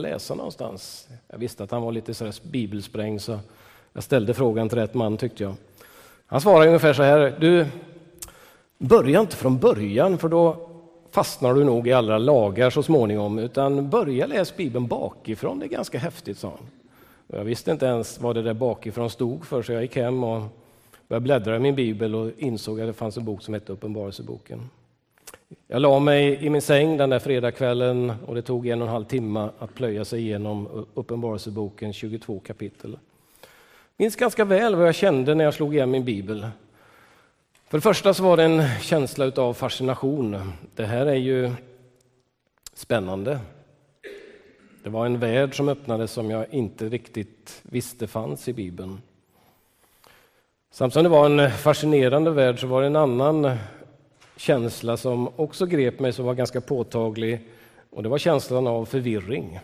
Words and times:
läsa 0.00 0.34
någonstans? 0.34 1.08
Jag 1.28 1.38
visste 1.38 1.64
att 1.64 1.70
han 1.70 1.82
var 1.82 1.92
lite 1.92 2.14
sådär 2.14 2.34
bibelspräng 2.42 3.20
så 3.20 3.38
jag 3.92 4.02
ställde 4.02 4.34
frågan 4.34 4.68
till 4.68 4.78
rätt 4.78 4.94
man 4.94 5.16
tyckte 5.16 5.42
jag. 5.42 5.54
Han 6.26 6.40
svarade 6.40 6.66
ungefär 6.66 6.92
så 6.92 7.02
här, 7.02 7.36
du, 7.40 7.66
börja 8.78 9.20
inte 9.20 9.36
från 9.36 9.58
början 9.58 10.18
för 10.18 10.28
då 10.28 10.70
fastnar 11.10 11.54
du 11.54 11.64
nog 11.64 11.88
i 11.88 11.92
alla 11.92 12.18
lagar 12.18 12.70
så 12.70 12.82
småningom, 12.82 13.38
utan 13.38 13.90
börja 13.90 14.26
läsa 14.26 14.54
Bibeln 14.56 14.86
bakifrån, 14.86 15.58
det 15.58 15.66
är 15.66 15.68
ganska 15.68 15.98
häftigt, 15.98 16.38
sa 16.38 16.48
han. 16.48 16.66
Jag 17.38 17.44
visste 17.44 17.70
inte 17.70 17.86
ens 17.86 18.20
vad 18.20 18.34
det 18.34 18.42
där 18.42 18.54
bakifrån 18.54 19.10
stod 19.10 19.46
för, 19.46 19.62
så 19.62 19.72
jag 19.72 19.82
gick 19.82 19.96
hem 19.96 20.24
och 20.24 20.42
började 21.08 21.24
bläddra 21.24 21.56
i 21.56 21.58
min 21.58 21.74
bibel 21.74 22.14
och 22.14 22.30
insåg 22.38 22.80
att 22.80 22.86
det 22.86 22.92
fanns 22.92 23.16
en 23.16 23.24
bok 23.24 23.42
som 23.42 23.54
hette 23.54 23.72
Uppenbarelseboken. 23.72 24.60
Jag 25.66 25.82
la 25.82 25.98
mig 25.98 26.44
i 26.44 26.50
min 26.50 26.62
säng 26.62 26.96
den 26.96 27.10
där 27.10 27.18
fredagskvällen 27.18 28.12
och 28.26 28.34
det 28.34 28.42
tog 28.42 28.66
en 28.66 28.82
och 28.82 28.88
en 28.88 28.92
halv 28.92 29.04
timme 29.04 29.48
att 29.58 29.74
plöja 29.74 30.04
sig 30.04 30.20
igenom 30.20 30.86
Uppenbarelseboken 30.94 31.92
22 31.92 32.40
kapitel. 32.40 32.90
Jag 32.90 34.04
minns 34.04 34.16
ganska 34.16 34.44
väl 34.44 34.74
vad 34.74 34.88
jag 34.88 34.94
kände 34.94 35.34
när 35.34 35.44
jag 35.44 35.54
slog 35.54 35.74
igen 35.74 35.90
min 35.90 36.04
bibel. 36.04 36.46
För 37.68 37.78
det 37.78 37.82
första 37.82 38.14
så 38.14 38.22
var 38.22 38.36
det 38.36 38.42
en 38.42 38.62
känsla 38.80 39.32
av 39.36 39.54
fascination. 39.54 40.52
Det 40.74 40.86
här 40.86 41.06
är 41.06 41.14
ju 41.14 41.50
spännande. 42.74 43.38
Det 44.82 44.90
var 44.90 45.06
en 45.06 45.18
värld 45.18 45.56
som 45.56 45.68
öppnades 45.68 46.12
som 46.12 46.30
jag 46.30 46.46
inte 46.50 46.88
riktigt 46.88 47.60
visste 47.62 48.06
fanns 48.06 48.48
i 48.48 48.52
Bibeln. 48.52 48.98
Samtidigt 50.70 50.94
som 50.94 51.02
det 51.04 51.08
var 51.08 51.26
en 51.26 51.50
fascinerande 51.50 52.30
värld 52.30 52.60
så 52.60 52.66
var 52.66 52.80
det 52.80 52.86
en 52.86 52.96
annan 52.96 53.56
känsla 54.40 54.96
som 54.96 55.28
också 55.36 55.66
grep 55.66 56.00
mig, 56.00 56.12
som 56.12 56.24
var 56.24 56.34
ganska 56.34 56.60
påtaglig. 56.60 57.40
Och 57.90 58.02
det 58.02 58.08
var 58.08 58.18
känslan 58.18 58.66
av 58.66 58.84
förvirring. 58.84 59.60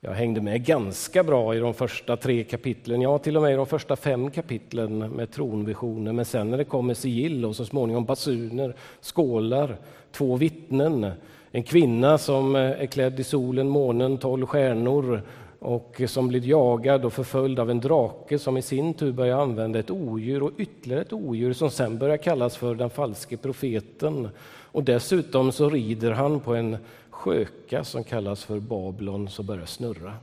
Jag 0.00 0.12
hängde 0.12 0.40
med 0.40 0.64
ganska 0.64 1.24
bra 1.24 1.54
i 1.54 1.58
de 1.58 1.74
första 1.74 2.16
tre 2.16 2.44
kapitlen, 2.44 3.00
ja 3.00 3.18
till 3.18 3.36
och 3.36 3.42
med 3.42 3.52
i 3.52 3.56
de 3.56 3.66
första 3.66 3.96
fem 3.96 4.30
kapitlen 4.30 4.98
med 4.98 5.30
tronvisioner. 5.32 6.12
Men 6.12 6.24
sen 6.24 6.50
när 6.50 6.58
det 6.58 6.64
kommer 6.64 6.94
sigill 6.94 7.44
och 7.44 7.56
så 7.56 7.64
småningom 7.64 8.04
basuner, 8.04 8.74
skålar, 9.00 9.76
två 10.12 10.36
vittnen, 10.36 11.10
en 11.50 11.62
kvinna 11.62 12.18
som 12.18 12.54
är 12.54 12.86
klädd 12.86 13.20
i 13.20 13.24
solen, 13.24 13.68
månen, 13.68 14.18
tolv 14.18 14.46
stjärnor 14.46 15.22
och 15.62 16.02
som 16.06 16.28
blir 16.28 16.46
jagad 16.46 17.04
och 17.04 17.12
förföljd 17.12 17.58
av 17.58 17.70
en 17.70 17.80
drake 17.80 18.38
som 18.38 18.56
i 18.56 18.62
sin 18.62 18.94
tur 18.94 19.12
börjar 19.12 19.42
använda 19.42 19.78
ett 19.78 19.90
odjur 19.90 20.42
och 20.42 20.52
ytterligare 20.58 21.02
ett 21.02 21.12
odjur 21.12 21.52
som 21.52 21.70
sen 21.70 21.98
börjar 21.98 22.16
kallas 22.16 22.56
för 22.56 22.74
den 22.74 22.90
falske 22.90 23.36
profeten. 23.36 24.28
Och 24.46 24.84
dessutom 24.84 25.52
så 25.52 25.70
rider 25.70 26.10
han 26.10 26.40
på 26.40 26.54
en 26.54 26.76
sköka 27.10 27.84
som 27.84 28.04
kallas 28.04 28.44
för 28.44 28.60
Babylon 28.60 29.28
som 29.28 29.46
börjar 29.46 29.66
snurra. 29.66 30.14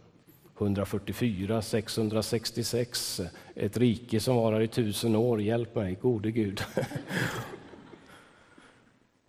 144, 0.58 1.62
666, 1.62 3.22
ett 3.56 3.78
rike 3.78 4.20
som 4.20 4.36
varar 4.36 4.62
i 4.62 4.68
tusen 4.68 5.16
år. 5.16 5.42
Hjälp 5.42 5.76
mig, 5.76 5.98
gode 6.02 6.32
Gud. 6.32 6.62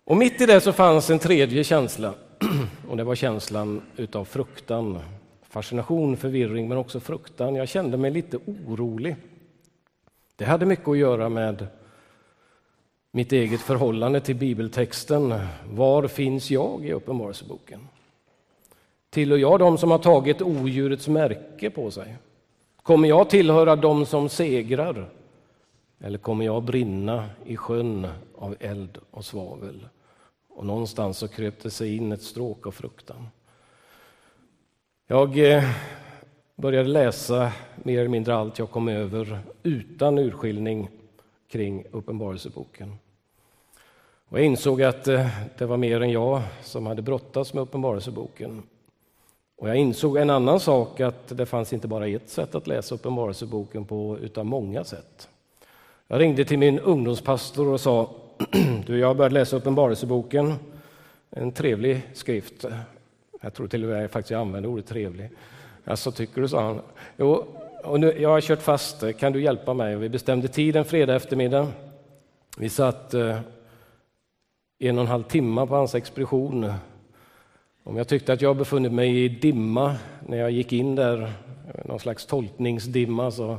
Och 0.03 0.17
mitt 0.17 0.41
i 0.41 0.45
det 0.45 0.61
så 0.61 0.73
fanns 0.73 1.09
en 1.09 1.19
tredje 1.19 1.63
känsla 1.63 2.13
och 2.89 2.97
det 2.97 3.03
var 3.03 3.15
känslan 3.15 3.81
utav 3.95 4.25
fruktan. 4.25 4.99
Fascination, 5.51 6.17
förvirring 6.17 6.67
men 6.67 6.77
också 6.77 6.99
fruktan. 6.99 7.55
Jag 7.55 7.69
kände 7.69 7.97
mig 7.97 8.11
lite 8.11 8.37
orolig. 8.37 9.15
Det 10.35 10.45
hade 10.45 10.65
mycket 10.65 10.87
att 10.87 10.97
göra 10.97 11.29
med 11.29 11.67
mitt 13.11 13.31
eget 13.31 13.61
förhållande 13.61 14.21
till 14.21 14.35
bibeltexten. 14.35 15.33
Var 15.69 16.07
finns 16.07 16.51
jag 16.51 16.85
i 16.85 16.93
Uppenbarelseboken? 16.93 17.87
Tillhör 19.09 19.37
jag 19.37 19.59
de 19.59 19.77
som 19.77 19.91
har 19.91 19.97
tagit 19.97 20.41
odjurets 20.41 21.07
märke 21.07 21.69
på 21.69 21.91
sig? 21.91 22.15
Kommer 22.83 23.09
jag 23.09 23.29
tillhöra 23.29 23.75
de 23.75 24.05
som 24.05 24.29
segrar? 24.29 25.09
Eller 25.99 26.17
kommer 26.17 26.45
jag 26.45 26.63
brinna 26.63 27.29
i 27.45 27.57
sjön 27.57 28.07
av 28.37 28.55
eld 28.59 28.97
och 29.11 29.25
svavel? 29.25 29.87
Och 30.49 30.65
någonstans 30.65 31.17
så 31.17 31.27
kröp 31.27 31.63
det 31.63 31.69
sig 31.69 31.95
in 31.95 32.11
ett 32.11 32.23
stråk 32.23 32.67
av 32.67 32.71
fruktan. 32.71 33.27
Jag 35.11 35.53
eh, 35.53 35.63
började 36.55 36.89
läsa 36.89 37.51
mer 37.75 37.99
eller 37.99 38.09
mindre 38.09 38.35
allt 38.35 38.59
jag 38.59 38.71
kom 38.71 38.87
över 38.87 39.39
utan 39.63 40.17
urskiljning 40.17 40.89
kring 41.49 41.83
Uppenbarelseboken. 41.91 42.95
Och 44.29 44.39
jag 44.39 44.45
insåg 44.45 44.81
att 44.81 45.07
eh, 45.07 45.27
det 45.57 45.65
var 45.65 45.77
mer 45.77 46.01
än 46.01 46.11
jag 46.11 46.41
som 46.63 46.85
hade 46.85 47.01
brottats 47.01 47.53
med 47.53 47.63
Uppenbarelseboken. 47.63 48.63
Och 49.57 49.69
jag 49.69 49.75
insåg 49.75 50.17
en 50.17 50.29
annan 50.29 50.59
sak, 50.59 50.99
att 50.99 51.37
det 51.37 51.45
fanns 51.45 51.73
inte 51.73 51.87
bara 51.87 52.07
ett 52.07 52.29
sätt 52.29 52.55
att 52.55 52.67
läsa 52.67 52.95
Uppenbarelseboken 52.95 53.85
på, 53.85 54.17
utan 54.21 54.47
många 54.47 54.83
sätt. 54.83 55.29
Jag 56.07 56.19
ringde 56.19 56.45
till 56.45 56.59
min 56.59 56.79
ungdomspastor 56.79 57.67
och 57.67 57.81
sa, 57.81 58.09
du, 58.85 58.99
jag 58.99 59.07
har 59.07 59.15
börjat 59.15 59.33
läsa 59.33 59.55
Uppenbarelseboken, 59.55 60.53
en 61.29 61.51
trevlig 61.51 62.01
skrift. 62.13 62.65
Jag 63.41 63.53
tror 63.53 63.67
till 63.67 63.83
och 63.83 63.89
med 63.89 64.11
faktiskt 64.11 64.31
jag 64.31 64.41
använde 64.41 64.69
ordet 64.69 64.87
trevlig. 64.87 65.29
Alltså, 65.85 66.11
tycker 66.11 66.41
du, 66.41 66.47
sa 66.47 66.61
han. 66.61 66.81
Jo, 67.17 67.45
och 67.83 67.99
nu, 67.99 68.21
jag 68.21 68.29
har 68.29 68.41
kört 68.41 68.61
fast, 68.61 69.17
kan 69.17 69.33
du 69.33 69.41
hjälpa 69.41 69.73
mig? 69.73 69.95
Vi 69.95 70.09
bestämde 70.09 70.47
tid 70.47 70.75
en 70.75 70.85
fredag 70.85 71.15
eftermiddag. 71.15 71.67
Vi 72.57 72.69
satt 72.69 73.13
eh, 73.13 73.39
en 74.79 74.97
och 74.97 75.01
en 75.01 75.07
halv 75.07 75.23
timme 75.23 75.67
på 75.67 75.75
hans 75.75 75.95
expedition. 75.95 76.73
Om 77.83 77.97
jag 77.97 78.07
tyckte 78.07 78.33
att 78.33 78.41
jag 78.41 78.57
befunnit 78.57 78.91
mig 78.91 79.23
i 79.25 79.29
dimma 79.29 79.95
när 80.27 80.37
jag 80.37 80.51
gick 80.51 80.73
in 80.73 80.95
där, 80.95 81.33
någon 81.85 81.99
slags 81.99 82.25
tolkningsdimma, 82.25 83.31
så 83.31 83.57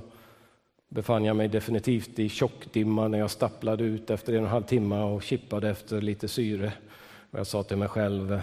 befann 0.88 1.24
jag 1.24 1.36
mig 1.36 1.48
definitivt 1.48 2.18
i 2.18 2.28
tjockdimma 2.28 3.08
när 3.08 3.18
jag 3.18 3.30
stapplade 3.30 3.84
ut 3.84 4.10
efter 4.10 4.32
en 4.32 4.38
och 4.38 4.44
en 4.44 4.52
halv 4.52 4.62
timme 4.62 5.02
och 5.02 5.22
kippade 5.22 5.70
efter 5.70 6.00
lite 6.00 6.28
syre. 6.28 6.72
Och 7.30 7.38
jag 7.38 7.46
sa 7.46 7.62
till 7.62 7.76
mig 7.76 7.88
själv, 7.88 8.40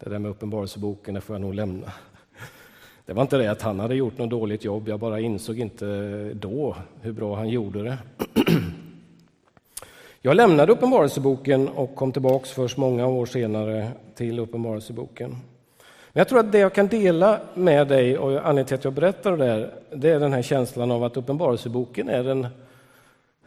det 0.00 0.10
där 0.10 0.18
med 0.18 0.30
Uppenbarelseboken, 0.30 1.14
det 1.14 1.20
får 1.20 1.34
jag 1.34 1.40
nog 1.40 1.54
lämna. 1.54 1.92
Det 3.06 3.12
var 3.12 3.22
inte 3.22 3.36
det 3.36 3.50
att 3.50 3.62
han 3.62 3.80
hade 3.80 3.94
gjort 3.94 4.18
något 4.18 4.30
dåligt 4.30 4.64
jobb, 4.64 4.88
jag 4.88 5.00
bara 5.00 5.20
insåg 5.20 5.58
inte 5.58 5.86
då 6.34 6.76
hur 7.00 7.12
bra 7.12 7.36
han 7.36 7.48
gjorde 7.48 7.82
det. 7.82 7.98
Jag 10.22 10.36
lämnade 10.36 10.72
Uppenbarelseboken 10.72 11.68
och 11.68 11.94
kom 11.94 12.12
tillbaks 12.12 12.50
först 12.50 12.76
många 12.76 13.06
år 13.06 13.26
senare 13.26 13.90
till 14.14 14.38
Uppenbarelseboken. 14.38 15.30
Men 16.12 16.20
jag 16.20 16.28
tror 16.28 16.38
att 16.38 16.52
det 16.52 16.58
jag 16.58 16.74
kan 16.74 16.88
dela 16.88 17.40
med 17.54 17.88
dig, 17.88 18.18
och 18.18 18.30
anledningen 18.30 18.64
till 18.64 18.74
att 18.74 18.84
jag 18.84 18.92
berättar 18.92 19.36
det 19.36 19.44
här, 19.44 19.74
det 19.90 20.10
är 20.10 20.20
den 20.20 20.32
här 20.32 20.42
känslan 20.42 20.90
av 20.90 21.04
att 21.04 21.16
Uppenbarelseboken 21.16 22.08
är 22.08 22.28
en, 22.28 22.46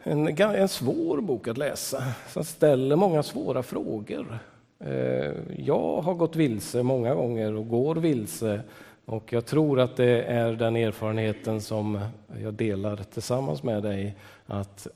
en, 0.02 0.38
en 0.38 0.68
svår 0.68 1.20
bok 1.20 1.48
att 1.48 1.58
läsa, 1.58 2.02
som 2.28 2.44
ställer 2.44 2.96
många 2.96 3.22
svåra 3.22 3.62
frågor. 3.62 4.38
Eh, 4.86 5.32
jag 5.56 6.00
har 6.00 6.14
gått 6.14 6.36
vilse 6.36 6.82
många 6.82 7.14
gånger 7.14 7.54
och 7.54 7.68
går 7.68 7.94
vilse 7.94 8.60
och 9.04 9.32
jag 9.32 9.46
tror 9.46 9.80
att 9.80 9.96
det 9.96 10.22
är 10.22 10.52
den 10.52 10.76
erfarenheten 10.76 11.60
som 11.60 12.00
jag 12.42 12.54
delar 12.54 12.96
tillsammans 12.96 13.62
med 13.62 13.82
dig, 13.82 14.14
att 14.46 14.86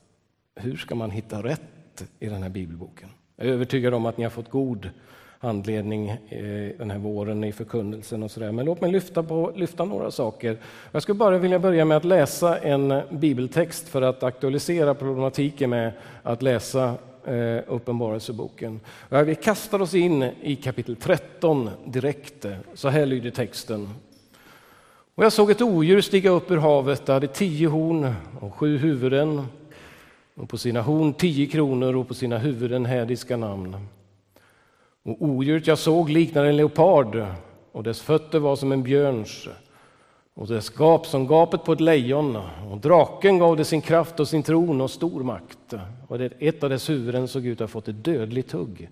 hur 0.54 0.76
ska 0.76 0.94
man 0.94 1.10
hitta 1.10 1.42
rätt 1.42 2.04
i 2.18 2.26
den 2.26 2.42
här 2.42 2.50
bibelboken? 2.50 3.08
Jag 3.36 3.46
är 3.46 3.52
övertygad 3.52 3.94
om 3.94 4.06
att 4.06 4.16
ni 4.18 4.24
har 4.24 4.30
fått 4.30 4.50
god 4.50 4.90
handledning 5.38 6.08
eh, 6.08 6.78
den 6.78 6.90
här 6.90 6.98
våren 6.98 7.44
i 7.44 7.52
förkunnelsen 7.52 8.22
och 8.22 8.30
sådär. 8.30 8.52
Men 8.52 8.64
låt 8.64 8.80
mig 8.80 8.92
lyfta, 8.92 9.22
på, 9.22 9.52
lyfta 9.56 9.84
några 9.84 10.10
saker. 10.10 10.58
Jag 10.92 11.02
skulle 11.02 11.18
bara 11.18 11.38
vilja 11.38 11.58
börja 11.58 11.84
med 11.84 11.96
att 11.96 12.04
läsa 12.04 12.58
en 12.58 13.00
bibeltext 13.10 13.88
för 13.88 14.02
att 14.02 14.22
aktualisera 14.22 14.94
problematiken 14.94 15.70
med 15.70 15.92
att 16.22 16.42
läsa 16.42 16.94
eh, 17.28 17.62
Uppenbarelseboken. 17.66 18.80
Vi 19.08 19.34
kastar 19.34 19.82
oss 19.82 19.94
in 19.94 20.22
i 20.42 20.56
kapitel 20.56 20.96
13 20.96 21.70
direkt. 21.86 22.46
Så 22.74 22.88
här 22.88 23.06
lyder 23.06 23.30
texten. 23.30 23.88
Och 25.14 25.24
jag 25.24 25.32
såg 25.32 25.50
ett 25.50 25.62
odjur 25.62 26.00
stiga 26.00 26.30
upp 26.30 26.50
ur 26.50 26.56
havet. 26.56 27.06
Det 27.06 27.12
hade 27.12 27.26
tio 27.26 27.68
horn 27.68 28.14
och 28.40 28.54
sju 28.54 28.78
huvuden 28.78 29.46
och 30.34 30.48
på 30.48 30.58
sina 30.58 30.82
horn 30.82 31.12
tio 31.12 31.46
kronor 31.46 31.96
och 31.96 32.08
på 32.08 32.14
sina 32.14 32.38
huvuden 32.38 32.84
hädiska 32.84 33.36
namn. 33.36 33.76
Och 35.02 35.22
odjuret 35.22 35.66
jag 35.66 35.78
såg 35.78 36.10
liknade 36.10 36.48
en 36.48 36.56
leopard 36.56 37.26
och 37.72 37.82
dess 37.82 38.00
fötter 38.00 38.38
var 38.38 38.56
som 38.56 38.72
en 38.72 38.82
björns 38.82 39.48
och 40.38 40.46
dess 40.46 40.70
gap 40.78 41.06
som 41.06 41.26
gapet 41.26 41.64
på 41.64 41.72
ett 41.72 41.80
lejon. 41.80 42.36
Och 42.70 42.78
draken 42.78 43.38
gav 43.38 43.56
det 43.56 43.64
sin 43.64 43.80
kraft 43.80 44.20
och 44.20 44.28
sin 44.28 44.42
tron 44.42 44.80
och 44.80 44.90
stor 44.90 45.22
makt. 45.22 45.74
Och 46.08 46.20
ett 46.20 46.62
av 46.62 46.70
dess 46.70 46.90
huvuden 46.90 47.28
såg 47.28 47.46
ut 47.46 47.60
att 47.60 47.60
ha 47.60 47.68
fått 47.68 47.88
ett 47.88 48.04
dödligt 48.04 48.52
hugg. 48.52 48.88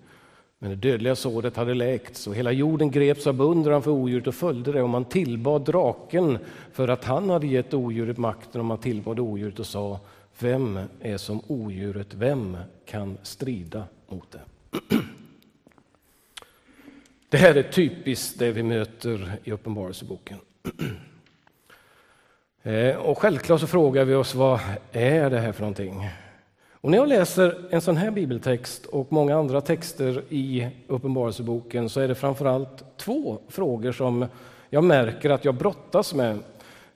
Men 0.59 0.69
det 0.69 0.75
dödliga 0.75 1.15
såret 1.15 1.55
hade 1.55 1.73
läkts 1.73 2.27
och 2.27 2.35
hela 2.35 2.51
jorden 2.51 2.91
greps 2.91 3.27
av 3.27 3.33
beundran 3.33 3.81
för 3.81 3.91
odjuret 3.91 4.27
och 4.27 4.35
följde 4.35 4.71
det 4.71 4.81
och 4.81 4.89
man 4.89 5.05
tillbad 5.05 5.65
draken 5.65 6.37
för 6.73 6.87
att 6.87 7.03
han 7.03 7.29
hade 7.29 7.47
gett 7.47 7.73
odjuret 7.73 8.17
makten 8.17 8.61
och 8.61 8.65
man 8.65 8.77
tillbad 8.77 9.19
odjuret 9.19 9.59
och 9.59 9.65
sa 9.65 9.99
Vem 10.39 10.79
är 10.99 11.17
som 11.17 11.41
odjuret? 11.47 12.13
Vem 12.13 12.57
kan 12.85 13.17
strida 13.23 13.83
mot 14.09 14.31
det? 14.31 14.41
Det 17.29 17.37
här 17.37 17.55
är 17.55 17.63
typiskt 17.63 18.39
det 18.39 18.51
vi 18.51 18.63
möter 18.63 19.39
i 19.43 19.51
Uppenbarelseboken. 19.51 20.37
Eh, 22.67 22.95
och 22.95 23.17
självklart 23.17 23.61
så 23.61 23.67
frågar 23.67 24.05
vi 24.05 24.15
oss 24.15 24.35
vad 24.35 24.59
är 24.91 25.29
det 25.29 25.39
här 25.39 25.51
för 25.51 25.61
någonting? 25.61 26.09
Och 26.71 26.91
när 26.91 26.97
jag 26.97 27.07
läser 27.07 27.67
en 27.69 27.81
sån 27.81 27.97
här 27.97 28.11
bibeltext 28.11 28.85
och 28.85 29.11
många 29.11 29.37
andra 29.37 29.61
texter 29.61 30.23
i 30.29 30.67
Uppenbarelseboken 30.87 31.89
så 31.89 31.99
är 31.99 32.07
det 32.07 32.15
framförallt 32.15 32.97
två 32.97 33.39
frågor 33.47 33.91
som 33.91 34.25
jag 34.69 34.83
märker 34.83 35.29
att 35.29 35.45
jag 35.45 35.55
brottas 35.55 36.13
med 36.13 36.39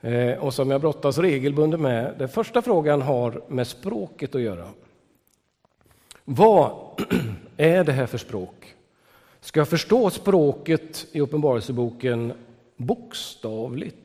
eh, 0.02 0.38
och 0.44 0.54
som 0.54 0.72
jag 0.72 0.82
brottas 0.82 1.18
regelbundet 1.18 1.80
med. 1.80 2.16
Den 2.18 2.30
första 2.30 2.62
frågan 2.62 3.02
har 3.02 3.42
med 3.48 3.68
språket 3.68 4.36
att 4.36 4.42
göra. 4.42 4.68
Vad 6.26 6.72
är 7.58 7.84
det 7.84 7.92
här 7.92 8.06
för 8.06 8.18
språk? 8.18 8.76
Ska 9.42 9.60
jag 9.60 9.70
förstå 9.70 10.10
språket 10.10 11.06
i 11.12 11.22
Uppenbarelseboken 11.22 12.34
bokstavligt? 12.78 13.96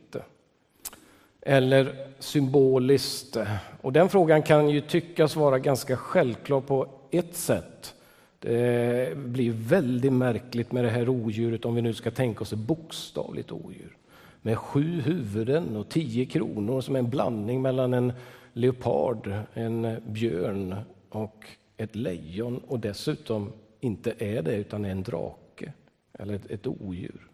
Eller 1.49 1.93
symboliskt? 2.19 3.37
Och 3.81 3.93
den 3.93 4.09
frågan 4.09 4.43
kan 4.43 4.71
ju 4.71 4.81
tyckas 4.81 5.37
vara 5.37 5.59
ganska 5.59 5.97
självklar 5.97 6.61
på 6.61 6.89
ett 7.11 7.37
sätt. 7.37 7.95
Det 8.39 9.17
blir 9.17 9.53
väldigt 9.53 10.13
märkligt 10.13 10.73
med 10.73 10.85
det 10.85 10.91
här 10.91 11.09
odjuret 11.09 11.65
om 11.65 11.75
vi 11.75 11.83
nu 11.83 11.95
ska 11.95 12.11
tänka 12.11 12.41
oss 12.41 12.53
ett 12.53 12.59
bokstavligt 12.59 13.53
odjur. 13.53 13.97
Med 14.43 14.59
sju 14.59 15.01
huvuden 15.01 15.77
och 15.77 15.89
tio 15.89 16.27
kronor 16.27 16.81
som 16.81 16.95
är 16.95 16.99
en 16.99 17.11
blandning 17.11 17.63
mellan 17.63 17.95
en 17.95 18.13
leopard, 18.53 19.33
en 19.55 19.97
björn 20.07 20.75
och 21.09 21.45
ett 21.77 21.97
lejon 21.97 22.61
och 22.67 22.81
dessutom 22.81 23.53
inte 23.81 24.15
är 24.19 24.43
det 24.43 24.57
utan 24.57 24.85
är 24.85 24.91
en 24.91 25.03
drake 25.03 25.73
eller 26.19 26.35
ett, 26.35 26.51
ett 26.51 26.67
odjur. 26.67 27.31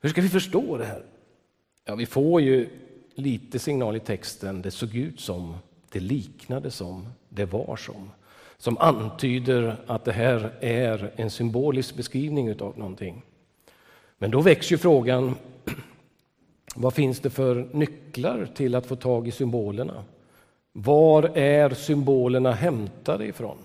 Hur 0.00 0.10
ska 0.10 0.20
vi 0.20 0.28
förstå 0.28 0.76
det 0.76 0.84
här? 0.84 1.02
Ja, 1.84 1.94
vi 1.94 2.06
får 2.06 2.40
ju 2.40 2.68
lite 3.20 3.58
signal 3.58 3.96
i 3.96 4.00
texten. 4.00 4.62
Det 4.62 4.70
såg 4.70 4.96
ut 4.96 5.20
som, 5.20 5.54
det 5.92 6.00
liknade 6.00 6.70
som, 6.70 7.08
det 7.28 7.44
var 7.44 7.76
som. 7.76 8.10
Som 8.58 8.78
antyder 8.78 9.76
att 9.86 10.04
det 10.04 10.12
här 10.12 10.52
är 10.60 11.12
en 11.16 11.30
symbolisk 11.30 11.94
beskrivning 11.94 12.60
av 12.60 12.78
någonting. 12.78 13.22
Men 14.18 14.30
då 14.30 14.40
väcks 14.40 14.72
ju 14.72 14.78
frågan, 14.78 15.34
vad 16.74 16.94
finns 16.94 17.20
det 17.20 17.30
för 17.30 17.68
nycklar 17.72 18.48
till 18.54 18.74
att 18.74 18.86
få 18.86 18.96
tag 18.96 19.28
i 19.28 19.30
symbolerna? 19.30 20.04
Var 20.72 21.38
är 21.38 21.70
symbolerna 21.70 22.52
hämtade 22.52 23.26
ifrån? 23.26 23.56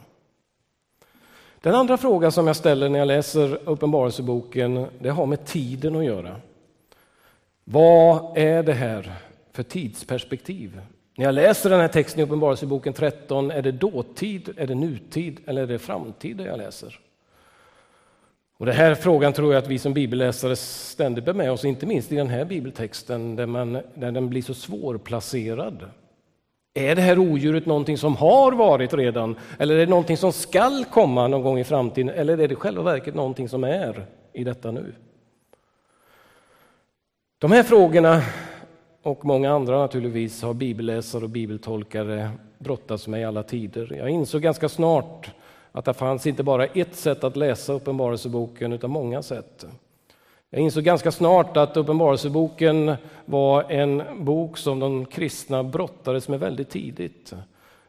Den 1.61 1.75
andra 1.75 1.97
frågan 1.97 2.31
som 2.31 2.47
jag 2.47 2.55
ställer 2.55 2.89
när 2.89 2.99
jag 2.99 3.07
läser 3.07 3.69
Uppenbarelseboken, 3.69 4.87
det 4.99 5.09
har 5.09 5.25
med 5.25 5.45
tiden 5.45 5.95
att 5.95 6.05
göra. 6.05 6.35
Vad 7.63 8.37
är 8.37 8.63
det 8.63 8.73
här 8.73 9.13
för 9.55 9.63
tidsperspektiv? 9.63 10.81
När 11.17 11.25
jag 11.25 11.35
läser 11.35 11.69
den 11.69 11.79
här 11.79 11.87
texten 11.87 12.19
i 12.19 12.23
Uppenbarelseboken 12.23 12.93
13, 12.93 13.51
är 13.51 13.61
det 13.61 13.71
dåtid, 13.71 14.49
är 14.57 14.67
det 14.67 14.75
nutid 14.75 15.39
eller 15.45 15.63
är 15.63 15.67
det 15.67 15.79
framtid 15.79 16.41
jag 16.41 16.57
läser? 16.57 16.99
Och 18.57 18.65
Den 18.65 18.75
här 18.75 18.95
frågan 18.95 19.33
tror 19.33 19.53
jag 19.53 19.63
att 19.63 19.69
vi 19.69 19.79
som 19.79 19.93
bibelläsare 19.93 20.55
ständigt 20.55 21.25
bär 21.25 21.33
med 21.33 21.51
oss, 21.51 21.65
inte 21.65 21.85
minst 21.85 22.11
i 22.11 22.15
den 22.15 22.29
här 22.29 22.45
bibeltexten 22.45 23.35
där, 23.35 23.45
man, 23.45 23.73
där 23.73 24.11
den 24.11 24.29
blir 24.29 24.41
så 24.41 24.53
svårplacerad. 24.53 25.89
Är 26.73 26.95
det 26.95 27.01
här 27.01 27.19
odjuret 27.19 27.65
någonting 27.65 27.97
som 27.97 28.15
har 28.15 28.51
varit 28.51 28.93
redan 28.93 29.35
eller 29.59 29.75
är 29.75 29.79
det 29.79 29.89
någonting 29.89 30.17
som 30.17 30.33
skall 30.33 30.85
komma 30.85 31.27
någon 31.27 31.41
gång 31.41 31.59
i 31.59 31.63
framtiden 31.63 32.09
eller 32.09 32.37
är 32.37 32.47
det 32.47 32.55
själva 32.55 32.83
verket 32.83 33.15
någonting 33.15 33.49
som 33.49 33.63
är 33.63 34.05
i 34.33 34.43
detta 34.43 34.71
nu? 34.71 34.93
De 37.37 37.51
här 37.51 37.63
frågorna 37.63 38.21
och 39.05 39.25
många 39.25 39.51
andra 39.51 39.77
naturligtvis 39.77 40.41
har 40.41 40.53
bibelläsare 40.53 41.23
och 41.23 41.29
bibeltolkare 41.29 42.31
brottats 42.57 43.07
med 43.07 43.21
i 43.21 43.23
alla 43.23 43.43
tider. 43.43 43.95
Jag 43.97 44.09
insåg 44.09 44.41
ganska 44.41 44.69
snart 44.69 45.31
att 45.71 45.85
det 45.85 45.93
fanns 45.93 46.27
inte 46.27 46.43
bara 46.43 46.65
ett 46.65 46.95
sätt 46.95 47.23
att 47.23 47.35
läsa 47.35 47.73
Uppenbarelseboken 47.73 48.73
utan 48.73 48.91
många 48.91 49.21
sätt. 49.21 49.65
Jag 50.49 50.61
insåg 50.61 50.83
ganska 50.83 51.11
snart 51.11 51.57
att 51.57 51.77
Uppenbarelseboken 51.77 52.95
var 53.25 53.71
en 53.71 54.03
bok 54.25 54.57
som 54.57 54.79
de 54.79 55.05
kristna 55.05 55.63
brottades 55.63 56.27
med 56.27 56.39
väldigt 56.39 56.69
tidigt. 56.69 57.33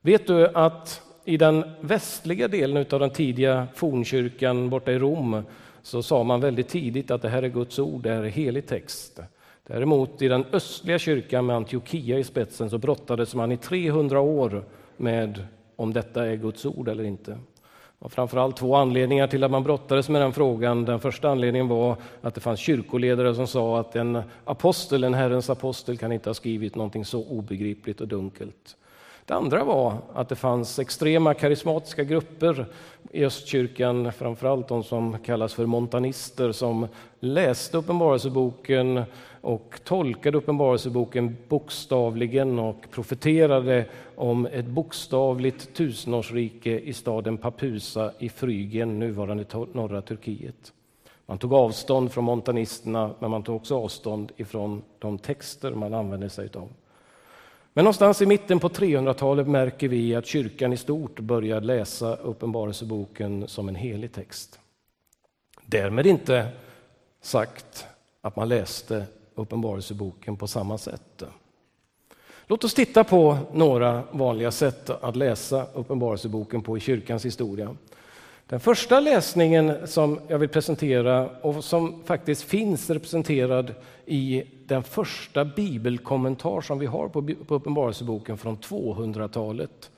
Vet 0.01 0.27
du 0.27 0.49
att 0.49 1.03
i 1.25 1.37
den 1.37 1.65
västliga 1.81 2.49
delen 2.49 2.87
av 2.91 3.01
den 3.01 3.11
tidiga 3.11 3.67
fornkyrkan 3.75 4.71
borta 4.71 4.93
i 4.93 4.99
Rom 4.99 5.43
så 5.83 6.03
sa 6.03 6.23
man 6.23 6.41
väldigt 6.41 6.69
tidigt 6.69 7.11
att 7.11 7.23
det 7.23 7.29
här 7.29 7.43
är 7.43 7.49
Guds 7.49 7.79
ord, 7.79 8.03
det 8.03 8.13
här 8.13 8.23
är 8.23 8.29
helig 8.29 8.67
text. 8.67 9.21
Däremot 9.67 10.23
i 10.23 10.29
den 10.29 10.45
östliga 10.53 10.99
kyrkan 10.99 11.47
med 11.47 11.57
Antiochia 11.57 12.19
i 12.19 12.25
spetsen 12.25 12.71
så 12.71 12.79
brottades 12.79 13.35
man 13.35 13.53
i 13.53 13.57
300 13.57 14.21
år 14.21 14.65
med 14.97 15.47
om 15.77 15.93
detta 15.93 16.27
är 16.27 16.37
Guds 16.37 16.67
ord 16.67 16.89
eller 16.89 17.05
inte. 17.05 17.39
Och 17.99 18.13
framförallt 18.13 18.57
två 18.57 18.75
anledningar 18.75 19.27
till 19.27 19.45
att 19.45 19.51
man 19.51 19.63
brottades 19.63 20.09
med 20.09 20.23
den 20.23 20.33
frågan. 20.33 20.85
Den 20.85 21.01
första 21.01 21.29
anledningen 21.29 21.69
var 21.69 21.97
att 22.21 22.35
det 22.35 22.41
fanns 22.41 22.61
kyrkoledare 22.61 23.35
som 23.35 23.47
sa 23.47 23.81
att 23.81 23.97
en 23.97 24.23
apostel, 24.45 25.05
en 25.05 25.15
Herrens 25.15 25.51
apostel, 25.51 25.99
kan 25.99 26.13
inte 26.13 26.29
ha 26.29 26.35
skrivit 26.35 26.75
någonting 26.75 27.05
så 27.05 27.25
obegripligt 27.25 28.01
och 28.01 28.09
dunkelt. 28.09 28.77
Det 29.25 29.35
andra 29.35 29.65
var 29.65 29.99
att 30.15 30.29
det 30.29 30.37
fanns 30.37 30.79
extrema 30.79 31.35
karismatiska 31.35 32.05
grupper 32.05 32.67
i 33.13 33.25
östkyrkan, 33.25 34.13
framförallt 34.13 34.69
de 34.69 34.85
som 34.85 35.19
kallas 35.19 35.55
för 35.55 35.67
montanister, 35.67 36.53
som 36.53 36.89
läste 37.21 37.77
Uppenbarelseboken 37.77 39.03
och 39.47 39.81
tolkade 39.85 40.39
Uppenbarelseboken 40.39 41.37
bokstavligen 41.49 42.59
och 42.59 42.91
profeterade 42.91 43.87
om 44.15 44.47
ett 44.47 44.67
bokstavligt 44.67 45.75
tusenårsrike 45.75 46.79
i 46.79 46.93
staden 46.93 47.39
Papusa 47.39 48.13
i 48.19 48.29
Frygien, 48.29 48.99
nuvarande 48.99 49.45
norra 49.73 50.03
Turkiet. 50.03 50.73
Man 51.27 51.39
tog 51.39 51.53
avstånd 51.53 52.13
från 52.13 52.25
montanisterna, 52.25 53.11
men 53.19 53.31
man 53.31 53.43
tog 53.43 53.57
också 53.57 53.77
avstånd 53.79 54.33
ifrån 54.37 54.83
de 54.99 55.19
texter 55.19 55.71
man 55.71 55.95
använde 55.95 56.31
sig 56.31 56.49
av. 56.55 56.69
Men 57.73 57.85
någonstans 57.85 58.23
i 58.23 58.27
mitten 58.27 58.59
på 58.59 58.69
300-talet 58.69 59.49
märker 59.49 59.89
vi 59.89 60.15
att 60.15 60.27
kyrkan 60.27 60.73
i 60.73 60.77
stort 60.77 61.21
börjar 61.21 61.61
läsa 61.61 62.17
Uppenbarelseboken 62.17 63.49
som 63.49 63.69
en 63.69 63.75
helig 63.75 64.13
text. 64.13 64.61
Därmed 65.67 66.07
inte 66.07 66.49
sagt 67.21 67.87
att 68.21 68.37
man 68.37 68.49
läste 68.49 69.07
Uppenbarelseboken 69.37 70.37
på 70.37 70.47
samma 70.47 70.79
sätt. 70.79 71.23
Låt 72.47 72.65
oss 72.65 72.75
titta 72.75 73.05
på 73.05 73.39
några 73.53 74.03
vanliga 74.11 74.51
sätt 74.51 74.91
att 74.91 75.17
läsa 75.17 75.67
Uppenbarelseboken 75.75 76.63
på 76.63 76.77
i 76.77 76.81
kyrkans 76.81 77.25
historia. 77.25 77.77
Den 78.47 78.61
första 78.61 79.01
läsningen 79.01 79.87
som 79.87 80.21
jag 80.29 80.39
vill 80.39 80.49
presentera 80.49 81.29
och 81.29 81.65
som 81.65 82.03
faktiskt 82.05 82.43
finns 82.43 82.91
representerad 82.91 83.75
i 84.07 84.43
den 84.67 84.83
första 84.83 85.45
bibelkommentar 85.45 86.61
som 86.61 86.79
vi 86.79 86.87
har 86.87 87.09
på 87.09 87.55
Uppenbarelseboken 87.55 88.39
från 88.39 88.59
200-talet. 88.59 89.91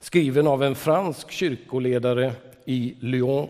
Skriven 0.00 0.46
av 0.46 0.62
en 0.62 0.74
fransk 0.74 1.30
kyrkoledare 1.30 2.32
i 2.64 2.96
Lyon 3.00 3.48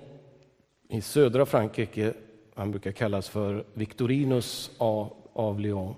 i 0.88 1.00
södra 1.00 1.46
Frankrike. 1.46 2.12
Han 2.54 2.70
brukar 2.70 2.92
kallas 2.92 3.28
för 3.28 3.64
Victorinus 3.74 4.70
A 4.78 5.08
av 5.36 5.60
Lyon. 5.60 5.94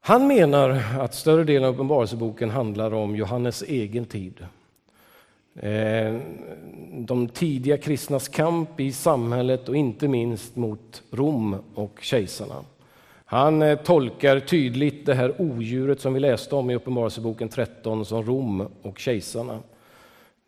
Han 0.00 0.26
menar 0.26 0.82
att 1.00 1.14
större 1.14 1.44
delen 1.44 1.68
av 1.68 1.74
Uppenbarelseboken 1.74 2.50
handlar 2.50 2.94
om 2.94 3.16
Johannes 3.16 3.62
egen 3.62 4.04
tid. 4.04 4.46
Eh, 5.56 6.16
de 6.92 7.28
tidiga 7.28 7.78
kristnas 7.78 8.28
kamp 8.28 8.80
i 8.80 8.92
samhället 8.92 9.68
och 9.68 9.76
inte 9.76 10.08
minst 10.08 10.56
mot 10.56 11.02
Rom 11.10 11.56
och 11.74 11.98
kejsarna. 12.00 12.64
Han 13.24 13.62
eh, 13.62 13.78
tolkar 13.78 14.40
tydligt 14.40 15.06
det 15.06 15.14
här 15.14 15.40
odjuret 15.40 16.00
som 16.00 16.14
vi 16.14 16.20
läste 16.20 16.54
om 16.54 16.70
i 16.70 16.74
Uppenbarelseboken 16.74 17.48
13 17.48 18.04
som 18.04 18.22
Rom 18.22 18.68
och 18.82 18.98
kejsarna. 18.98 19.58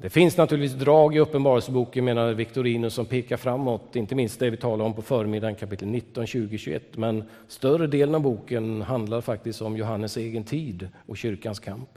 Det 0.00 0.10
finns 0.10 0.36
naturligtvis 0.36 0.80
drag 0.80 1.16
i 1.16 1.18
Uppenbarelseboken, 1.18 2.04
menar 2.04 2.32
Victorinus, 2.32 2.94
som 2.94 3.06
pekar 3.06 3.36
framåt, 3.36 3.96
inte 3.96 4.14
minst 4.14 4.40
det 4.40 4.50
vi 4.50 4.56
talar 4.56 4.84
om 4.84 4.94
på 4.94 5.02
förmiddagen, 5.02 5.54
kapitel 5.54 5.88
19, 5.88 6.26
20, 6.26 6.58
21. 6.58 6.96
Men 6.96 7.24
större 7.48 7.86
delen 7.86 8.14
av 8.14 8.20
boken 8.20 8.82
handlar 8.82 9.20
faktiskt 9.20 9.62
om 9.62 9.76
Johannes 9.76 10.16
egen 10.16 10.44
tid 10.44 10.88
och 11.06 11.16
kyrkans 11.16 11.60
kamp. 11.60 11.88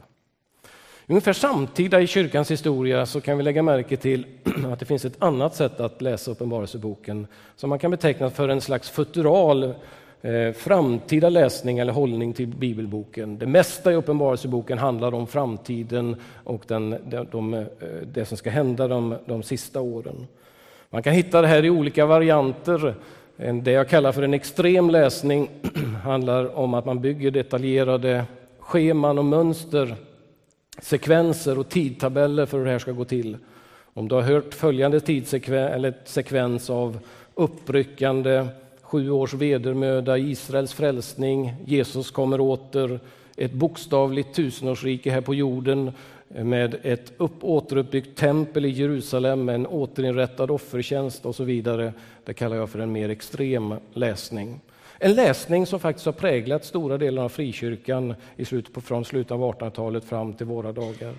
Ungefär 1.06 1.32
samtida 1.32 2.00
i 2.00 2.06
kyrkans 2.06 2.50
historia 2.50 3.06
så 3.06 3.20
kan 3.20 3.36
vi 3.36 3.42
lägga 3.42 3.62
märke 3.62 3.96
till 3.96 4.26
att 4.72 4.80
det 4.80 4.86
finns 4.86 5.04
ett 5.04 5.22
annat 5.22 5.54
sätt 5.54 5.80
att 5.80 6.02
läsa 6.02 6.30
Uppenbarelseboken 6.30 7.26
som 7.56 7.70
man 7.70 7.78
kan 7.78 7.90
beteckna 7.90 8.30
för 8.30 8.48
en 8.48 8.60
slags 8.60 8.90
futural 8.90 9.74
eh, 10.22 10.52
framtida 10.52 11.28
läsning 11.28 11.78
eller 11.78 11.92
hållning 11.92 12.32
till 12.32 12.46
bibelboken. 12.46 13.38
Det 13.38 13.46
mesta 13.46 13.92
i 13.92 13.94
Uppenbarelseboken 13.94 14.78
handlar 14.78 15.14
om 15.14 15.26
framtiden 15.26 16.16
och 16.44 16.64
den, 16.66 16.90
de, 17.04 17.26
de, 17.30 17.54
eh, 17.54 17.64
det 18.12 18.24
som 18.24 18.36
ska 18.36 18.50
hända 18.50 18.88
de, 18.88 19.14
de 19.26 19.42
sista 19.42 19.80
åren. 19.80 20.26
Man 20.90 21.02
kan 21.02 21.12
hitta 21.12 21.40
det 21.40 21.48
här 21.48 21.64
i 21.64 21.70
olika 21.70 22.06
varianter. 22.06 22.94
Det 23.62 23.70
jag 23.70 23.88
kallar 23.88 24.12
för 24.12 24.22
en 24.22 24.34
extrem 24.34 24.90
läsning 24.90 25.50
handlar 26.04 26.58
om 26.58 26.74
att 26.74 26.84
man 26.84 27.00
bygger 27.00 27.30
detaljerade 27.30 28.24
scheman 28.58 29.18
och 29.18 29.24
mönster, 29.24 29.94
sekvenser 30.78 31.58
och 31.58 31.68
tidtabeller 31.68 32.46
för 32.46 32.58
hur 32.58 32.64
det 32.64 32.70
här 32.70 32.78
ska 32.78 32.92
gå 32.92 33.04
till. 33.04 33.36
Om 33.94 34.08
du 34.08 34.14
har 34.14 34.22
hört 34.22 34.54
följande 34.54 35.00
tidssekvens 35.00 35.72
eller 35.74 35.94
sekvens 36.04 36.70
av 36.70 36.98
uppryckande, 37.34 38.46
sju 38.92 39.10
års 39.10 39.34
vedermöda, 39.34 40.18
Israels 40.18 40.72
frälsning, 40.72 41.54
Jesus 41.64 42.10
kommer 42.10 42.40
åter, 42.40 43.00
ett 43.36 43.52
bokstavligt 43.52 44.34
tusenårsrike 44.34 45.10
här 45.10 45.20
på 45.20 45.34
jorden 45.34 45.92
med 46.28 46.76
ett 46.82 47.12
upp, 47.16 47.44
återuppbyggt 47.44 48.18
tempel 48.18 48.64
i 48.64 48.68
Jerusalem, 48.68 49.44
med 49.44 49.54
en 49.54 49.66
återinrättad 49.66 50.50
offertjänst 50.50 51.26
och 51.26 51.34
så 51.34 51.44
vidare. 51.44 51.92
Det 52.24 52.34
kallar 52.34 52.56
jag 52.56 52.70
för 52.70 52.78
en 52.78 52.92
mer 52.92 53.08
extrem 53.08 53.74
läsning. 53.92 54.60
En 54.98 55.14
läsning 55.14 55.66
som 55.66 55.80
faktiskt 55.80 56.06
har 56.06 56.12
präglat 56.12 56.64
stora 56.64 56.98
delar 56.98 57.24
av 57.24 57.28
frikyrkan 57.28 58.14
i 58.36 58.44
slutet 58.44 58.74
på, 58.74 58.80
från 58.80 59.04
slutet 59.04 59.32
av 59.32 59.40
1800-talet 59.40 60.04
fram 60.04 60.32
till 60.32 60.46
våra 60.46 60.72
dagar. 60.72 61.14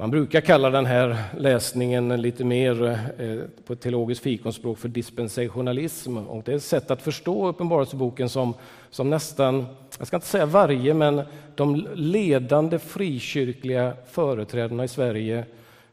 Man 0.00 0.10
brukar 0.10 0.40
kalla 0.40 0.70
den 0.70 0.86
här 0.86 1.16
läsningen 1.38 2.22
lite 2.22 2.44
mer 2.44 2.98
eh, 3.18 3.38
på 3.66 3.72
ett 3.72 3.80
teologiskt 3.80 4.24
fikonspråk 4.24 4.78
för 4.78 4.88
dispensationalism. 4.88 6.16
Och 6.16 6.42
det 6.44 6.52
är 6.52 6.56
ett 6.56 6.62
sätt 6.62 6.90
att 6.90 7.02
förstå 7.02 7.48
Uppenbarelseboken 7.48 8.28
som, 8.28 8.54
som 8.90 9.10
nästan, 9.10 9.66
jag 9.98 10.06
ska 10.06 10.16
inte 10.16 10.26
säga 10.26 10.46
varje, 10.46 10.94
men 10.94 11.22
de 11.54 11.86
ledande 11.94 12.78
frikyrkliga 12.78 13.92
företrädarna 14.10 14.84
i 14.84 14.88
Sverige 14.88 15.44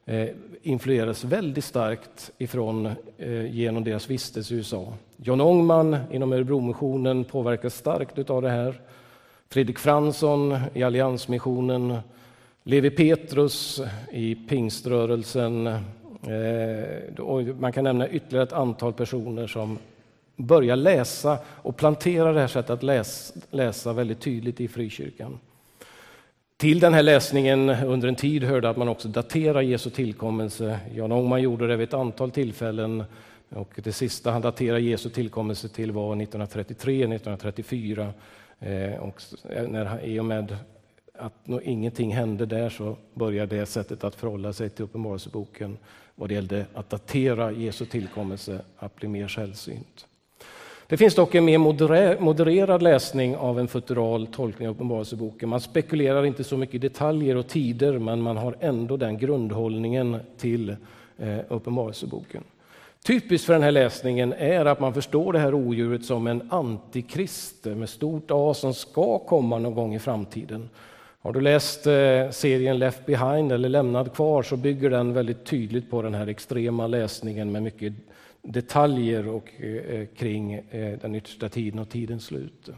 eh, 0.06 0.28
influeras 0.62 1.24
väldigt 1.24 1.66
starkt 1.66 2.32
ifrån, 2.38 2.86
eh, 3.18 3.56
genom 3.56 3.84
deras 3.84 4.10
vistelse 4.10 4.54
i 4.54 4.58
USA. 4.58 4.94
John 5.18 5.42
Ångman 5.42 5.98
inom 6.12 6.34
Örebromissionen 6.34 7.24
påverkas 7.24 7.76
starkt 7.76 8.30
av 8.30 8.42
det 8.42 8.50
här. 8.50 8.82
Fredrik 9.50 9.80
Fransson 9.80 10.58
i 10.74 10.84
Alliansmissionen 10.84 11.98
Levi 12.68 12.90
Petrus 12.90 13.82
i 14.12 14.36
pingströrelsen. 14.36 15.68
Eh, 15.68 17.20
och 17.20 17.42
man 17.42 17.72
kan 17.72 17.84
nämna 17.84 18.10
ytterligare 18.10 18.44
ett 18.44 18.54
antal 18.54 18.94
personer 18.94 19.48
som 19.48 19.78
börjar 20.36 20.76
läsa 20.76 21.38
och 21.46 21.78
plantera 21.78 22.34
det 22.34 22.40
här 22.40 22.48
sättet 22.48 22.70
att 22.70 22.84
läsa, 22.84 23.40
läsa 23.52 23.94
väldigt 23.94 24.20
tydligt 24.20 24.62
i 24.62 24.68
frikyrkan. 24.68 25.40
Till 26.58 26.80
den 26.80 26.94
här 26.94 27.04
läsningen 27.04 27.70
under 27.70 28.08
en 28.08 28.16
tid 28.16 28.44
hörde 28.44 28.70
att 28.70 28.78
man 28.78 28.90
också 28.90 29.08
daterar 29.08 29.62
Jesu 29.62 29.90
tillkommelse. 29.90 30.80
Jan 30.96 31.12
Ångman 31.12 31.42
gjorde 31.42 31.68
det 31.68 31.76
vid 31.76 31.88
ett 31.88 31.94
antal 31.94 32.32
tillfällen 32.32 33.04
och 33.50 33.80
det 33.84 33.92
sista 33.92 34.32
han 34.32 34.42
daterar 34.42 34.78
Jesu 34.78 35.10
tillkommelse 35.10 35.70
till 35.70 35.92
var 35.92 36.16
1933-1934. 36.16 38.08
Eh, 38.60 39.00
och 39.00 39.22
när, 39.70 40.06
I 40.06 40.20
och 40.20 40.26
med 40.26 40.58
att 41.18 41.48
när 41.48 41.68
ingenting 41.68 42.14
hände 42.14 42.46
där 42.46 42.70
så 42.70 42.96
började 43.14 43.56
det 43.56 43.66
sättet 43.66 44.04
att 44.04 44.16
förhålla 44.16 44.54
sig 44.54 44.70
till 44.70 44.86
Uppenbarelseboken 44.86 45.78
vad 46.16 46.30
det 46.30 46.34
gällde 46.34 46.66
att 46.74 46.90
datera 46.90 47.52
Jesu 47.52 47.86
tillkommelse 47.86 48.62
att 48.78 48.96
bli 48.96 49.08
mer 49.08 49.28
sällsynt. 49.28 50.06
Det 50.88 50.98
finns 50.98 51.16
dock 51.16 51.36
en 51.36 51.46
mer 51.46 51.58
modererad 52.20 52.82
läsning 52.82 53.36
av 53.36 53.60
en 53.60 53.68
futural 53.68 54.28
tolkning 54.28 54.68
av 54.68 54.76
Uppenbarelseboken. 54.76 55.50
Man 55.50 55.62
spekulerar 55.62 56.26
inte 56.26 56.44
så 56.44 56.58
mycket 56.58 56.76
i 56.76 56.78
detaljer 56.78 57.36
och 57.36 57.48
tider, 57.48 58.00
men 58.00 58.22
man 58.22 58.38
har 58.38 58.56
ändå 58.60 58.98
den 58.98 59.18
grundhållningen 59.18 60.18
till 60.38 60.76
eh, 61.18 61.40
Uppenbarelseboken. 61.48 62.44
Typiskt 63.06 63.46
för 63.46 63.54
den 63.54 63.64
här 63.64 63.72
läsningen 63.72 64.34
är 64.34 64.66
att 64.66 64.80
man 64.80 64.94
förstår 64.94 65.34
det 65.34 65.40
här 65.40 65.54
odjuret 65.54 66.06
som 66.06 66.28
en 66.28 66.52
antikrist 66.52 67.66
med 67.66 67.90
stort 67.90 68.28
A 68.30 68.54
som 68.54 68.74
ska 68.74 69.20
komma 69.20 69.60
någon 69.60 69.76
gång 69.76 69.96
i 69.96 70.00
framtiden. 70.00 70.70
Har 71.26 71.34
du 71.34 71.42
läst 71.42 71.88
eh, 71.88 72.30
serien 72.30 72.80
Left 72.80 73.06
behind 73.06 73.52
eller 73.52 73.70
Lämnad 73.70 74.14
kvar 74.14 74.44
så 74.44 74.58
bygger 74.58 74.90
den 74.90 75.14
väldigt 75.14 75.46
tydligt 75.46 75.90
på 75.90 76.02
den 76.02 76.14
här 76.14 76.28
extrema 76.28 76.88
läsningen 76.88 77.52
med 77.52 77.64
mycket 77.64 77.94
detaljer 78.42 79.28
och, 79.28 79.52
eh, 79.58 79.76
eh, 79.76 80.08
kring 80.18 80.62
den 81.02 81.16
yttersta 81.16 81.50
tiden 81.50 81.80
och 81.80 81.90
tidens 81.90 82.26
slut. 82.26 82.70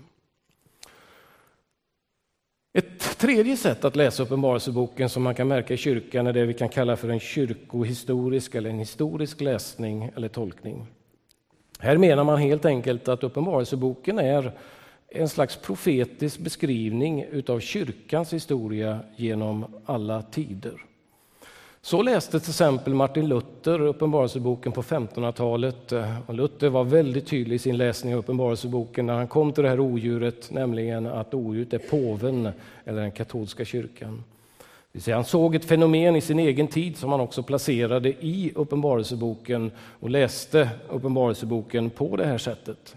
Ett 2.74 3.18
tredje 3.18 3.58
sätt 3.58 3.86
att 3.86 3.96
läsa 3.96 4.24
Uppenbarelseboken 4.24 5.10
som 5.10 5.24
man 5.24 5.36
kan 5.36 5.48
märka 5.48 5.74
i 5.74 5.78
kyrkan 5.78 6.28
är 6.28 6.34
det 6.34 6.46
vi 6.46 6.54
kan 6.54 6.70
kalla 6.70 6.96
för 6.96 7.10
en 7.10 7.20
kyrkohistorisk 7.20 8.56
eller 8.56 8.70
en 8.70 8.80
historisk 8.80 9.42
läsning 9.42 10.12
eller 10.16 10.28
tolkning. 10.28 10.88
Här 11.80 11.98
menar 11.98 12.24
man 12.24 12.38
helt 12.38 12.66
enkelt 12.66 13.08
att 13.08 13.24
Uppenbarelseboken 13.24 14.20
är 14.20 14.52
en 15.10 15.30
slags 15.30 15.56
profetisk 15.56 16.40
beskrivning 16.40 17.26
av 17.48 17.60
kyrkans 17.60 18.34
historia 18.34 19.00
genom 19.16 19.66
alla 19.86 20.22
tider. 20.22 20.84
Så 21.82 22.02
läste 22.02 22.40
till 22.40 22.50
exempel 22.50 22.94
Martin 22.94 23.28
Luther 23.28 23.82
Uppenbarelseboken 23.82 24.72
på 24.72 24.82
1500-talet. 24.82 25.92
Luther 26.30 26.70
var 26.70 26.84
väldigt 26.84 27.28
tydlig 27.28 27.56
i 27.56 27.60
sin 27.60 27.78
läsning 27.78 28.14
av 28.14 28.20
Uppenbarelseboken 28.20 29.06
när 29.06 29.14
han 29.14 29.28
kom 29.28 29.52
till 29.52 29.64
det 29.64 29.70
här 29.70 29.80
odjuret, 29.80 30.52
nämligen 30.52 31.06
att 31.06 31.34
odjuret 31.34 31.74
är 31.74 31.78
påven 31.78 32.50
eller 32.86 33.02
den 33.02 33.12
katolska 33.12 33.66
kyrkan. 33.66 34.24
Han 35.06 35.26
såg 35.26 35.56
ett 35.56 35.66
fenomen 35.66 36.16
i 36.16 36.22
sin 36.22 36.40
egen 36.40 36.68
tid 36.68 36.98
som 36.98 37.12
han 37.12 37.22
också 37.22 37.44
placerade 37.44 38.10
i 38.10 38.52
Uppenbarelseboken 38.56 39.72
och 40.00 40.10
läste 40.10 40.70
Uppenbarelseboken 40.90 41.90
på 41.90 42.16
det 42.16 42.26
här 42.26 42.38
sättet. 42.38 42.96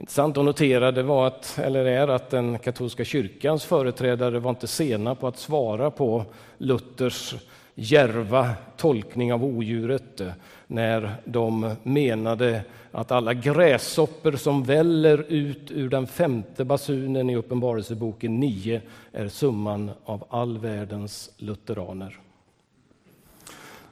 Intressant 0.00 0.38
att 0.38 0.44
notera 0.44 0.92
det 0.92 1.02
var 1.02 1.26
att, 1.26 1.58
eller 1.58 1.84
är 1.84 2.08
att 2.08 2.30
den 2.30 2.58
katolska 2.58 3.04
kyrkans 3.04 3.64
företrädare 3.64 4.38
var 4.38 4.50
inte 4.50 4.66
sena 4.66 5.14
på 5.14 5.26
att 5.26 5.38
svara 5.38 5.90
på 5.90 6.24
Luthers 6.58 7.34
järva 7.74 8.50
tolkning 8.76 9.32
av 9.32 9.44
odjuret 9.44 10.22
när 10.66 11.14
de 11.24 11.74
menade 11.82 12.62
att 12.90 13.12
alla 13.12 13.34
gräshoppor 13.34 14.32
som 14.32 14.64
väller 14.64 15.24
ut 15.28 15.70
ur 15.70 15.88
den 15.88 16.06
femte 16.06 16.64
basunen 16.64 17.30
i 17.30 17.36
Uppenbarelseboken 17.36 18.40
9 18.40 18.80
är 19.12 19.28
summan 19.28 19.90
av 20.04 20.24
all 20.30 20.58
världens 20.58 21.30
lutheraner. 21.36 22.18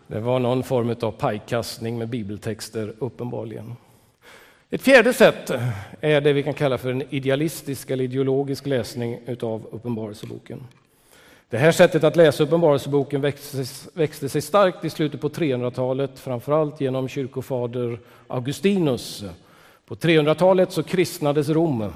Det 0.07 0.21
var 0.21 0.39
någon 0.39 0.63
form 0.63 0.95
av 1.01 1.11
pajkastning 1.11 1.99
med 1.99 2.09
bibeltexter, 2.09 2.95
uppenbarligen. 2.99 3.77
Ett 4.71 4.83
fjärde 4.83 5.13
sätt 5.13 5.51
är 6.01 6.21
det 6.21 6.33
vi 6.33 6.43
kan 6.43 6.55
kalla 6.55 6.79
för 6.79 6.91
en 6.91 7.03
idealistisk 7.11 7.91
eller 7.91 8.05
ideologisk 8.05 8.67
läsning 8.67 9.19
av 9.41 9.69
Uppenbarelseboken. 9.71 10.67
Det 11.51 11.59
här 11.59 11.73
sättet 11.73 12.05
att 12.05 12.17
läsa 12.17 12.43
Uppenbarelseboken 12.43 13.21
växte, 13.21 13.65
växte 13.93 14.29
sig 14.29 14.41
starkt 14.43 14.85
i 14.85 14.91
slutet 14.91 15.21
på 15.21 15.29
300-talet, 15.29 16.19
framförallt 16.19 16.81
genom 16.81 17.09
kyrkofader 17.09 17.99
Augustinus. 18.27 19.25
På 19.87 19.95
300-talet 19.95 20.73
så 20.73 20.83
kristnades 20.83 21.49
Rom. 21.49 21.93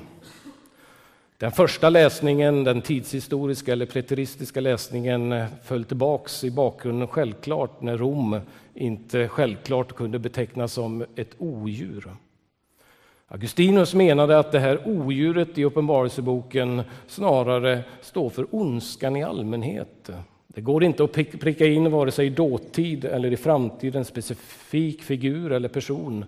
Den 1.38 1.52
första 1.52 1.90
läsningen, 1.90 2.64
den 2.64 2.82
tidshistoriska 2.82 3.72
eller 3.72 3.86
preteristiska 3.86 4.60
läsningen, 4.60 5.44
föll 5.64 5.84
tillbaks 5.84 6.44
i 6.44 6.50
bakgrunden 6.50 7.08
självklart 7.08 7.80
när 7.80 7.96
Rom 7.96 8.40
inte 8.74 9.28
självklart 9.28 9.92
kunde 9.92 10.18
betecknas 10.18 10.72
som 10.72 11.04
ett 11.16 11.34
odjur. 11.38 12.10
Augustinus 13.32 13.94
menade 13.94 14.38
att 14.38 14.52
det 14.52 14.58
här 14.58 14.88
odjuret 14.88 15.58
i 15.58 15.64
Uppenbarelseboken 15.64 16.82
snarare 17.06 17.84
står 18.00 18.30
för 18.30 18.46
ondskan 18.54 19.16
i 19.16 19.22
allmänhet. 19.22 20.10
Det 20.48 20.60
går 20.60 20.84
inte 20.84 21.04
att 21.04 21.12
pricka 21.12 21.66
in 21.66 21.90
vare 21.90 22.10
sig 22.10 22.26
i 22.26 22.30
dåtid 22.30 23.04
eller 23.04 23.32
i 23.32 23.36
framtid 23.36 23.96
en 23.96 24.04
specifik 24.04 25.02
figur 25.02 25.52
eller 25.52 25.68
person. 25.68 26.24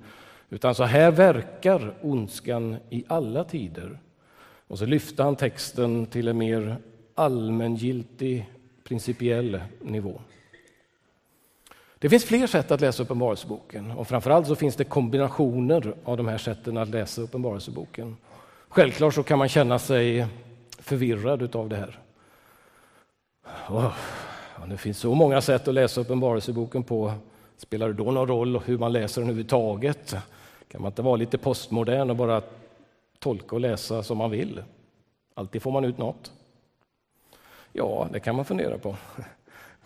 Utan 0.51 0.75
så 0.75 0.85
här 0.85 1.11
verkar 1.11 1.95
ondskan 2.03 2.77
i 2.91 3.05
alla 3.09 3.45
tider. 3.45 3.99
Och 4.69 4.79
så 4.79 4.87
lyfte 4.87 5.23
han 5.23 5.37
texten 5.37 6.07
till 6.07 6.29
en 6.29 6.39
mer 6.39 6.77
allmängiltig, 7.15 8.51
principiell 8.85 9.61
nivå. 9.81 10.21
Det 12.05 12.11
finns 12.11 12.25
fler 12.25 12.47
sätt 12.47 12.71
att 12.71 12.81
läsa 12.81 13.03
Uppenbarelseboken 13.03 13.91
och 13.91 14.09
framförallt 14.09 14.47
så 14.47 14.57
finns 14.57 14.77
det 14.77 14.85
kombinationer 14.85 15.95
av 16.05 16.17
de 16.17 16.29
här 16.29 16.39
sätten 16.39 16.77
att 16.77 16.89
läsa 16.89 17.23
Uppenbarelseboken. 17.23 18.17
Självklart 18.69 19.15
så 19.15 19.23
kan 19.23 19.39
man 19.39 19.49
känna 19.49 19.79
sig 19.79 20.27
förvirrad 20.79 21.57
av 21.57 21.69
det 21.69 21.77
här. 21.77 21.99
Oh, 23.69 23.93
det 24.69 24.77
finns 24.77 24.99
så 24.99 25.15
många 25.15 25.41
sätt 25.41 25.69
att 25.69 25.75
läsa 25.75 26.01
Uppenbarelseboken 26.01 26.83
på. 26.83 27.13
Spelar 27.57 27.89
det 27.89 27.95
då 27.95 28.11
någon 28.11 28.29
roll 28.29 28.61
hur 28.65 28.79
man 28.79 28.93
läser 28.93 29.21
den 29.21 29.31
överhuvudtaget? 29.31 30.15
Kan 30.69 30.83
man 30.83 30.91
inte 30.91 31.03
vara 31.03 31.17
lite 31.17 31.39
postmodern 31.39 32.11
och 32.11 32.17
bara 32.17 32.43
tolka 33.19 33.57
och 33.57 33.61
läsa 33.61 34.03
som 34.03 34.19
man 34.19 34.31
vill? 34.31 34.63
Alltid 35.35 35.63
får 35.63 35.73
man 35.73 35.85
ut 35.85 35.99
något. 35.99 36.33
Ja, 37.73 38.09
det 38.13 38.21
kan 38.21 38.37
man 38.37 38.45
fundera 38.45 38.79
på. 38.79 38.97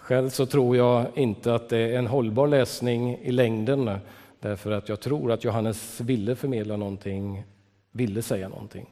Själv 0.09 0.31
så 0.31 0.47
tror 0.47 0.77
jag 0.77 1.07
inte 1.15 1.55
att 1.55 1.69
det 1.69 1.79
är 1.79 1.99
en 1.99 2.07
hållbar 2.07 2.49
läsning 2.49 3.19
i 3.23 3.33
längden 3.33 3.99
Därför 4.41 4.71
att 4.71 4.89
jag 4.89 5.01
tror 5.01 5.33
att 5.33 5.45
Johannes 5.45 6.01
ville 6.01 6.37
förmedla 6.37 6.77
någonting, 6.77 7.45
ville 7.93 8.23
säga 8.23 8.49
någonting. 8.49 8.87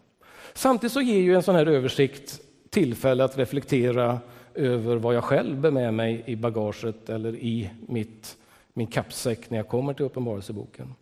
Samtidigt 0.54 0.92
så 0.92 1.00
ger 1.00 1.20
ju 1.20 1.34
en 1.34 1.42
sån 1.42 1.54
här 1.54 1.66
översikt 1.66 2.40
tillfälle 2.70 3.24
att 3.24 3.38
reflektera 3.38 4.18
över 4.54 4.96
vad 4.96 5.14
jag 5.14 5.24
själv 5.24 5.60
bär 5.60 5.70
med 5.70 5.94
mig 5.94 6.22
i 6.26 6.36
bagaget 6.36 7.08
eller 7.08 7.34
i 7.36 7.70
mitt, 7.86 8.36
min 8.72 8.86
kappsäck 8.86 9.50
när 9.50 9.58
jag 9.58 9.68
kommer 9.68 9.94
till 9.94 10.04
Uppenbarelseboken. 10.04 10.94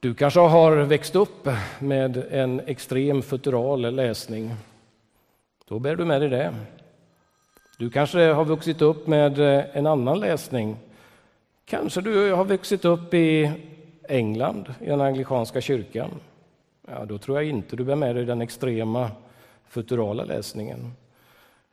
Du 0.00 0.14
kanske 0.14 0.40
har 0.40 0.76
växt 0.76 1.16
upp 1.16 1.48
med 1.78 2.24
en 2.30 2.60
extrem 2.60 3.22
futural 3.22 3.94
läsning. 3.94 4.54
Då 5.68 5.78
bär 5.78 5.96
du 5.96 6.04
med 6.04 6.20
dig 6.20 6.30
det. 6.30 6.54
Du 7.76 7.90
kanske 7.90 8.20
har 8.32 8.44
vuxit 8.44 8.82
upp 8.82 9.06
med 9.06 9.38
eh, 9.38 9.64
en 9.72 9.86
annan 9.86 10.20
läsning. 10.20 10.76
Kanske 11.64 12.00
du 12.00 12.32
har 12.32 12.44
vuxit 12.44 12.84
upp 12.84 13.14
i 13.14 13.52
England, 14.08 14.74
i 14.80 14.86
den 14.86 15.00
anglikanska 15.00 15.60
kyrkan. 15.60 16.10
Ja, 16.88 17.04
då 17.04 17.18
tror 17.18 17.36
jag 17.36 17.48
inte 17.48 17.76
du 17.76 17.84
bär 17.84 17.96
med 17.96 18.16
dig 18.16 18.24
den 18.24 18.42
extrema 18.42 19.10
futurala 19.68 20.24
läsningen. 20.24 20.92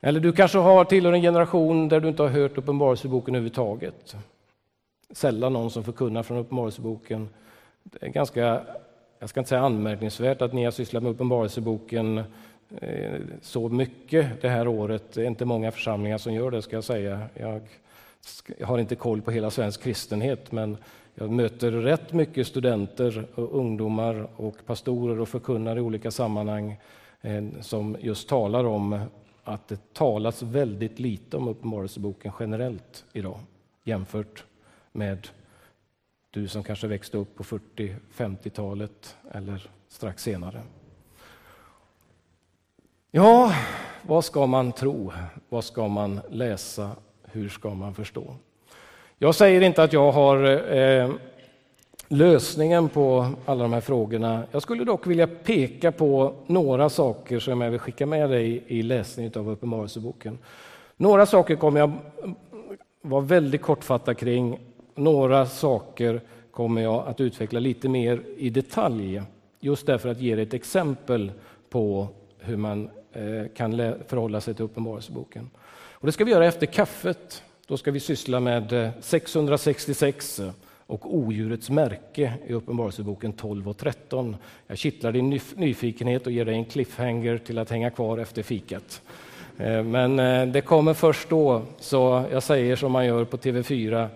Eller 0.01 0.19
du 0.19 0.31
kanske 0.31 0.57
har 0.57 0.85
tillhör 0.85 1.13
en 1.13 1.21
generation 1.21 1.89
där 1.89 1.99
du 1.99 2.07
inte 2.07 2.23
har 2.23 2.29
hört 2.29 2.57
Uppenbarelseboken 2.57 3.35
överhuvudtaget. 3.35 4.15
Sällan 5.11 5.53
någon 5.53 5.71
som 5.71 5.83
förkunnar 5.83 6.23
från 6.23 6.37
Uppenbarelseboken. 6.37 7.29
Det 7.83 8.05
är 8.05 8.09
ganska, 8.09 8.61
jag 9.19 9.29
ska 9.29 9.39
inte 9.39 9.49
säga 9.49 9.61
anmärkningsvärt 9.61 10.41
att 10.41 10.53
ni 10.53 10.63
har 10.63 10.71
sysslat 10.71 11.03
med 11.03 11.11
Uppenbarelseboken 11.11 12.23
Eh, 12.77 13.19
så 13.41 13.69
mycket 13.69 14.41
det 14.41 14.49
här 14.49 14.67
året. 14.67 15.13
Det 15.13 15.21
är 15.21 15.25
inte 15.25 15.45
många 15.45 15.71
församlingar 15.71 16.17
som 16.17 16.33
gör 16.33 16.51
det, 16.51 16.61
ska 16.61 16.75
jag 16.75 16.83
säga. 16.83 17.29
Jag 17.33 17.61
har 18.67 18.79
inte 18.79 18.95
koll 18.95 19.21
på 19.21 19.31
hela 19.31 19.51
svensk 19.51 19.83
kristenhet, 19.83 20.51
men 20.51 20.77
jag 21.15 21.29
möter 21.29 21.71
rätt 21.71 22.13
mycket 22.13 22.47
studenter, 22.47 23.27
och 23.35 23.57
ungdomar 23.57 24.27
och 24.35 24.65
pastorer 24.65 25.19
och 25.19 25.29
förkunnare 25.29 25.79
i 25.79 25.81
olika 25.81 26.11
sammanhang 26.11 26.77
eh, 27.21 27.43
som 27.61 27.97
just 27.99 28.29
talar 28.29 28.63
om 28.63 28.99
att 29.43 29.67
det 29.67 29.93
talas 29.93 30.41
väldigt 30.41 30.99
lite 30.99 31.37
om 31.37 31.47
Uppenbarelseboken 31.47 32.31
generellt 32.39 33.05
idag 33.13 33.39
jämfört 33.83 34.45
med 34.91 35.27
du 36.31 36.47
som 36.47 36.63
kanske 36.63 36.87
växte 36.87 37.17
upp 37.17 37.35
på 37.35 37.43
40-50-talet 37.43 39.17
eller 39.31 39.69
strax 39.87 40.23
senare. 40.23 40.61
Ja, 43.11 43.53
vad 44.01 44.25
ska 44.25 44.45
man 44.45 44.71
tro? 44.71 45.11
Vad 45.49 45.63
ska 45.63 45.87
man 45.87 46.19
läsa? 46.29 46.89
Hur 47.23 47.49
ska 47.49 47.69
man 47.69 47.93
förstå? 47.93 48.35
Jag 49.17 49.35
säger 49.35 49.61
inte 49.61 49.83
att 49.83 49.93
jag 49.93 50.11
har 50.11 50.43
eh, 50.77 51.11
lösningen 52.07 52.89
på 52.89 53.27
alla 53.45 53.63
de 53.63 53.73
här 53.73 53.81
frågorna. 53.81 54.43
Jag 54.51 54.61
skulle 54.61 54.83
dock 54.83 55.07
vilja 55.07 55.27
peka 55.27 55.91
på 55.91 56.33
några 56.47 56.89
saker 56.89 57.39
som 57.39 57.61
jag 57.61 57.71
vill 57.71 57.79
skicka 57.79 58.05
med 58.05 58.29
dig 58.29 58.63
i 58.67 58.81
läsningen 58.81 59.31
av 59.35 59.49
Uppenbarelseboken. 59.49 60.37
Några 60.97 61.25
saker 61.25 61.55
kommer 61.55 61.79
jag 61.79 61.91
vara 63.01 63.21
väldigt 63.21 63.61
kortfattad 63.61 64.17
kring. 64.17 64.59
Några 64.95 65.45
saker 65.45 66.21
kommer 66.51 66.81
jag 66.81 67.07
att 67.07 67.21
utveckla 67.21 67.59
lite 67.59 67.89
mer 67.89 68.21
i 68.37 68.49
detalj, 68.49 69.21
just 69.59 69.85
därför 69.85 70.09
att 70.09 70.21
ge 70.21 70.35
dig 70.35 70.43
ett 70.43 70.53
exempel 70.53 71.31
på 71.69 72.07
hur 72.39 72.57
man 72.57 72.89
Eh, 73.19 73.47
kan 73.55 73.77
förhålla 74.07 74.41
sig 74.41 74.53
till 74.53 74.65
Uppenbarelseboken. 74.65 75.49
Och 75.91 76.05
det 76.05 76.11
ska 76.11 76.25
vi 76.25 76.31
göra 76.31 76.45
efter 76.45 76.65
kaffet. 76.65 77.43
Då 77.67 77.77
ska 77.77 77.91
vi 77.91 77.99
syssla 77.99 78.39
med 78.39 78.73
eh, 78.73 78.89
666 79.01 80.41
och 80.85 81.15
odjurets 81.15 81.69
märke 81.69 82.33
i 82.47 82.53
Uppenbarelseboken 82.53 83.33
12 83.33 83.69
och 83.69 83.77
13. 83.77 84.35
Jag 84.67 84.77
kittlar 84.77 85.11
din 85.11 85.39
nyfikenhet 85.55 86.25
och 86.25 86.31
ger 86.31 86.45
dig 86.45 86.55
en 86.55 86.65
cliffhanger 86.65 87.37
till 87.37 87.57
att 87.57 87.69
hänga 87.69 87.89
kvar 87.89 88.17
efter 88.17 88.43
fikat. 88.43 89.01
Eh, 89.57 89.83
men 89.83 90.15
det 90.51 90.61
kommer 90.61 90.93
först 90.93 91.29
då, 91.29 91.61
så 91.79 92.25
jag 92.31 92.43
säger 92.43 92.75
som 92.75 92.91
man 92.91 93.05
gör 93.05 93.25
på 93.25 93.37
TV4, 93.37 94.07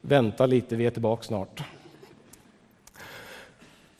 vänta 0.00 0.46
lite, 0.46 0.76
vi 0.76 0.86
är 0.86 0.90
tillbaka 0.90 1.22
snart. 1.22 1.62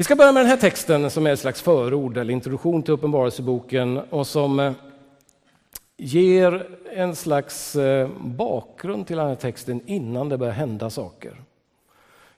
Vi 0.00 0.04
ska 0.04 0.16
börja 0.16 0.32
med 0.32 0.40
den 0.40 0.50
här 0.50 0.56
texten 0.56 1.10
som 1.10 1.26
är 1.26 1.30
ett 1.30 1.40
slags 1.40 1.62
förord 1.62 2.16
eller 2.16 2.32
introduktion 2.32 2.82
till 2.82 2.94
Uppenbarelseboken 2.94 3.96
och 3.98 4.26
som 4.26 4.60
eh, 4.60 4.72
ger 5.96 6.68
en 6.92 7.16
slags 7.16 7.76
eh, 7.76 8.08
bakgrund 8.20 9.06
till 9.06 9.16
den 9.16 9.28
här 9.28 9.34
texten 9.34 9.80
innan 9.86 10.28
det 10.28 10.38
börjar 10.38 10.52
hända 10.52 10.90
saker. 10.90 11.36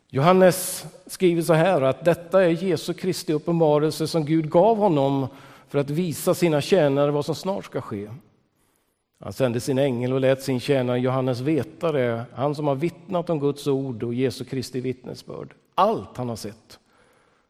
Johannes 0.09 0.85
skriver 1.07 1.43
så 1.43 1.53
här 1.53 1.83
att 1.83 2.05
detta 2.05 2.45
är 2.45 2.49
Jesu 2.49 2.95
Kristi 2.95 3.33
uppenbarelse 3.33 4.07
som 4.07 4.25
Gud 4.25 4.51
gav 4.51 4.77
honom 4.77 5.27
för 5.69 5.79
att 5.79 5.91
visa 5.91 6.35
sina 6.35 6.61
tjänare 6.61 7.11
vad 7.11 7.25
som 7.25 7.35
snart 7.35 7.65
ska 7.65 7.81
ske. 7.81 8.11
Han 9.21 9.33
sände 9.33 9.61
sin 9.61 9.79
ängel 9.79 10.13
och 10.13 10.21
lät 10.21 10.43
sin 10.43 10.61
tjänare 10.61 11.01
Johannes 11.01 11.41
veta 11.41 11.93
det, 11.93 12.25
han 12.35 12.55
som 12.55 12.67
har 12.67 12.75
vittnat 12.75 13.31
om 13.31 13.41
Guds 13.41 13.67
ord 13.67 14.03
och 14.03 14.15
Jesu 14.15 14.45
Kristi 14.45 14.81
vittnesbörd. 14.81 15.55
Allt 15.75 16.17
han 16.17 16.29
har 16.29 16.37
sett. 16.37 16.80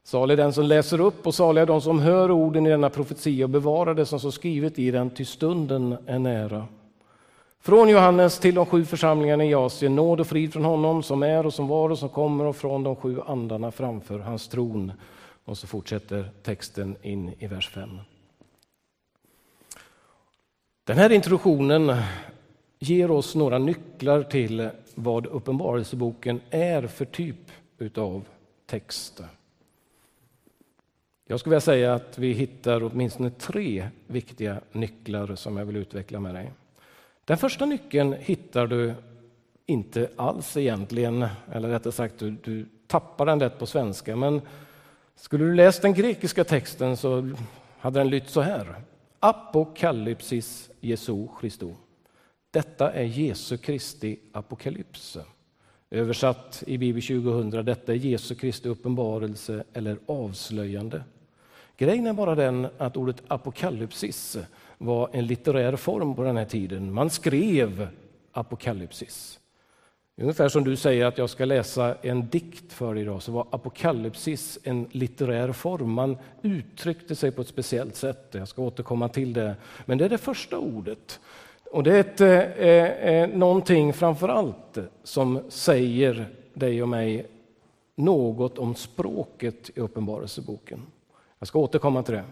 Salig 0.05 0.39
den 0.39 0.53
som 0.53 0.65
läser 0.65 1.01
upp 1.01 1.27
och 1.27 1.35
saliga 1.35 1.67
de 1.67 1.81
som 1.81 1.99
hör 1.99 2.31
orden 2.31 2.67
i 2.67 2.71
denna 2.71 2.91
profetia 2.91 3.45
och 3.45 3.51
bevarar 3.51 3.95
det 3.95 4.07
som 4.07 4.19
står 4.19 4.31
skrivet 4.31 4.79
i 4.79 4.91
den, 4.91 5.11
ty 5.11 5.25
stunden 5.25 5.97
är 6.07 6.19
nära. 6.19 6.67
Från 7.63 7.89
Johannes 7.89 8.39
till 8.39 8.55
de 8.55 8.67
sju 8.67 8.85
församlingarna 8.85 9.45
i 9.45 9.55
Asien, 9.55 9.97
nåd 9.97 10.21
och 10.21 10.27
frid 10.27 10.53
från 10.53 10.65
honom 10.65 11.03
som 11.03 11.23
är 11.23 11.47
och 11.47 11.55
som 11.55 11.69
var 11.69 11.91
och 11.91 11.99
som 11.99 12.09
kommer 12.09 12.45
och 12.45 12.57
från 12.57 12.83
de 12.83 12.97
sju 12.97 13.21
andarna 13.27 13.71
framför 13.71 14.19
hans 14.19 14.49
tron. 14.49 14.93
Och 15.45 15.59
så 15.59 15.67
fortsätter 15.67 16.31
texten 16.43 16.97
in 17.03 17.35
i 17.39 17.47
vers 17.47 17.69
5. 17.69 17.91
Den 20.85 20.99
här 20.99 21.13
introduktionen 21.13 21.93
ger 22.79 23.11
oss 23.11 23.35
några 23.35 23.59
nycklar 23.59 24.23
till 24.23 24.71
vad 24.95 25.27
Uppenbarelseboken 25.27 26.41
är 26.51 26.87
för 26.87 27.05
typ 27.05 27.51
utav 27.79 28.25
text. 28.67 29.23
Jag 31.31 31.41
skulle 31.41 31.51
vilja 31.51 31.61
säga 31.61 31.95
att 31.95 32.19
vi 32.19 32.33
hittar 32.33 32.83
åtminstone 32.83 33.31
tre 33.31 33.89
viktiga 34.07 34.61
nycklar 34.73 35.35
som 35.35 35.57
jag 35.57 35.65
vill 35.65 35.77
utveckla 35.77 36.21
med 36.21 36.35
dig. 36.35 36.53
Den 37.25 37.39
första 37.39 37.67
nyckeln 37.67 38.17
hittar 38.21 38.67
du 38.67 38.95
inte 39.67 40.11
alls 40.17 40.57
egentligen, 40.57 41.27
eller 41.53 41.69
rättare 41.69 41.93
sagt, 41.93 42.19
du, 42.19 42.31
du 42.31 42.67
tappar 42.87 43.27
den 43.27 43.39
lätt 43.39 43.59
på 43.59 43.67
svenska. 43.67 44.17
Men 44.17 44.41
skulle 45.17 45.45
du 45.45 45.55
läst 45.55 45.83
den 45.83 45.95
grekiska 45.95 46.45
texten 46.45 46.97
så 46.97 47.31
hade 47.79 48.01
den 48.01 48.11
lytt 48.11 48.29
så 48.29 48.41
här. 48.41 48.75
Apokalypsis 49.21 50.71
Jesu 50.81 51.27
Christo. 51.41 51.75
Detta 52.51 52.93
är 52.93 53.05
Jesu 53.05 53.57
Kristi 53.57 54.19
apokalyps. 54.33 55.19
Översatt 55.91 56.65
i 56.67 56.79
Bibel 56.79 57.03
2000, 57.03 57.51
detta 57.51 57.93
är 57.93 57.97
Jesu 57.97 58.35
Kristi 58.35 58.69
uppenbarelse 58.69 59.65
eller 59.73 59.99
avslöjande. 60.07 61.03
Grejen 61.81 62.07
är 62.07 62.13
bara 62.13 62.35
den 62.35 62.67
att 62.79 62.97
ordet 62.97 63.23
apokalypsis 63.29 64.37
var 64.79 65.09
en 65.13 65.27
litterär 65.27 65.77
form 65.77 66.15
på 66.15 66.23
den 66.23 66.37
här 66.37 66.45
tiden. 66.45 66.93
Man 66.93 67.11
skrev 67.11 67.89
apokalypsis. 68.33 69.41
Ungefär 70.21 70.49
som 70.49 70.65
du 70.65 70.77
säger 70.77 71.07
att 71.07 71.19
jag 71.19 71.31
ska 71.31 71.45
läsa 71.45 71.95
en 72.03 72.29
dikt 72.29 72.73
för 72.73 72.99
idag, 72.99 73.23
så 73.23 73.33
var 73.33 73.47
apokalypsis 73.51 74.59
en 74.63 74.87
litterär 74.91 75.53
form. 75.53 75.91
Man 75.93 76.17
uttryckte 76.43 77.15
sig 77.15 77.31
på 77.31 77.43
ett 77.43 77.49
speciellt 77.49 77.97
sätt. 77.97 78.29
Jag 78.31 78.49
ska 78.49 78.63
återkomma 78.63 79.09
till 79.09 79.33
det. 79.33 79.57
Men 79.87 79.99
det 79.99 80.05
är 80.05 80.09
det 80.09 80.19
första 80.19 80.59
ordet. 80.59 81.21
Och 81.71 81.83
det 81.83 81.97
är 81.97 82.01
ett, 82.01 82.21
eh, 82.21 82.67
eh, 82.69 83.23
eh 83.23 83.29
någonting 83.29 83.93
framför 83.93 84.29
allt 84.29 84.79
som 85.05 85.41
säger 85.49 86.29
dig 86.55 86.83
och 86.83 86.89
mig 86.89 87.27
något 87.95 88.59
om 88.59 88.75
språket 88.75 89.71
i 89.75 89.81
Uppenbarelseboken. 89.81 90.87
Jag 91.41 91.49
ska 91.49 91.59
återkomma 91.59 92.03
till 92.03 92.15
det. 92.15 92.25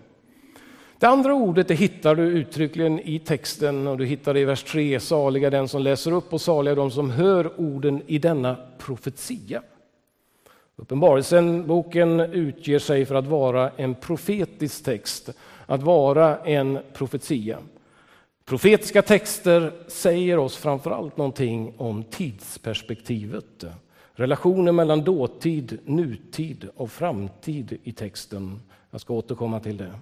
Det 0.98 1.06
andra 1.06 1.34
ordet 1.34 1.68
det 1.68 1.74
hittar 1.74 2.14
du 2.14 2.22
uttryckligen 2.22 3.00
i 3.00 3.18
texten 3.18 3.86
och 3.86 3.98
du 3.98 4.04
hittar 4.06 4.34
det 4.34 4.40
i 4.40 4.44
vers 4.44 4.62
3. 4.62 5.00
Saliga 5.00 5.50
den 5.50 5.68
som 5.68 5.82
läser 5.82 6.12
upp 6.12 6.32
och 6.32 6.40
saliga 6.40 6.74
de 6.74 6.90
som 6.90 7.10
hör 7.10 7.60
orden 7.60 8.02
i 8.06 8.18
denna 8.18 8.56
profetia. 8.78 9.62
Uppenbarelsen, 10.76 11.66
boken 11.66 12.20
utger 12.20 12.78
sig 12.78 13.06
för 13.06 13.14
att 13.14 13.26
vara 13.26 13.70
en 13.76 13.94
profetisk 13.94 14.84
text, 14.84 15.30
att 15.66 15.82
vara 15.82 16.38
en 16.38 16.78
profetia. 16.92 17.58
Profetiska 18.44 19.02
texter 19.02 19.72
säger 19.86 20.38
oss 20.38 20.56
framför 20.56 20.90
allt 20.90 21.16
någonting 21.16 21.74
om 21.76 22.04
tidsperspektivet. 22.04 23.64
Relationen 24.18 24.76
mellan 24.76 25.04
dåtid, 25.04 25.78
nutid 25.84 26.68
och 26.76 26.90
framtid 26.90 27.78
i 27.84 27.92
texten. 27.92 28.60
Jag 28.90 29.00
ska 29.00 29.14
återkomma 29.14 29.60
till 29.60 29.76
det. 29.76 29.92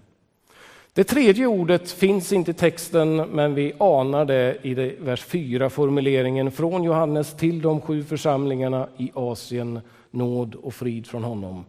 Det 0.93 1.05
tredje 1.05 1.47
ordet 1.47 1.91
finns 1.91 2.33
inte 2.33 2.51
i 2.51 2.55
texten, 2.55 3.17
men 3.17 3.55
vi 3.55 3.73
anar 3.79 4.25
det 4.25 4.59
i 4.63 4.75
det. 4.75 4.95
vers 5.01 5.25
4, 5.25 5.71
formuleringen 5.71 6.51
från 6.51 6.83
Johannes 6.83 7.37
till 7.37 7.63
de 7.63 7.81
sju 7.81 8.05
församlingarna 8.05 8.89
i 8.97 9.11
Asien. 9.15 9.81
nåd 10.11 10.55
och 10.55 10.75
frid 10.75 11.07
från 11.07 11.25
honom. 11.25 11.65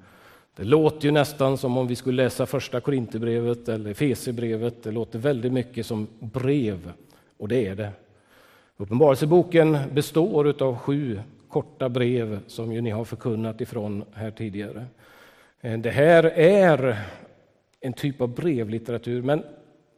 Det 0.56 0.64
låter 0.64 1.06
ju 1.06 1.12
nästan 1.12 1.58
som 1.58 1.78
om 1.78 1.88
vi 1.88 1.96
skulle 1.96 2.24
läsa 2.24 2.46
första 2.46 2.80
Korinthierbrevet 2.80 3.70
eller 3.70 3.94
Fesebrevet. 3.94 4.84
Det 4.84 4.92
låter 4.92 5.20
väldigt 5.20 5.54
mycket 5.54 5.86
som 5.86 6.08
brev, 6.20 6.92
och 7.38 7.48
det 7.48 7.68
är 7.68 7.76
det. 7.76 7.90
Uppenbarelseboken 8.78 9.78
består 9.94 10.64
av 10.64 10.78
sju 10.78 11.20
korta 11.50 11.90
brev 11.90 12.40
som 12.48 12.74
ju 12.74 12.82
ni 12.82 12.90
har 12.90 13.06
förkunnat 13.06 13.62
ifrån 13.62 14.04
här 14.14 14.32
tidigare. 14.32 14.86
Eh, 15.62 15.80
det 15.80 15.92
här 15.92 16.24
är 16.40 16.98
en 17.80 17.94
typ 17.94 18.22
av 18.22 18.36
brevlitteratur, 18.36 19.22
men 19.22 19.44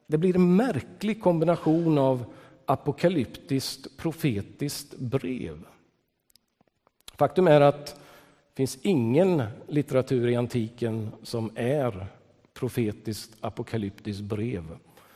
det 0.07 0.17
blir 0.17 0.35
en 0.35 0.55
märklig 0.55 1.21
kombination 1.21 1.97
av 1.97 2.25
apokalyptiskt 2.65 3.97
profetiskt 3.97 4.97
brev. 4.97 5.65
Faktum 7.15 7.47
är 7.47 7.61
att 7.61 7.85
det 7.85 8.55
finns 8.55 8.77
ingen 8.81 9.43
litteratur 9.67 10.27
i 10.27 10.35
antiken 10.35 11.11
som 11.23 11.51
är 11.55 12.07
profetiskt 12.53 13.37
apokalyptiskt 13.41 14.21
brev. 14.21 14.63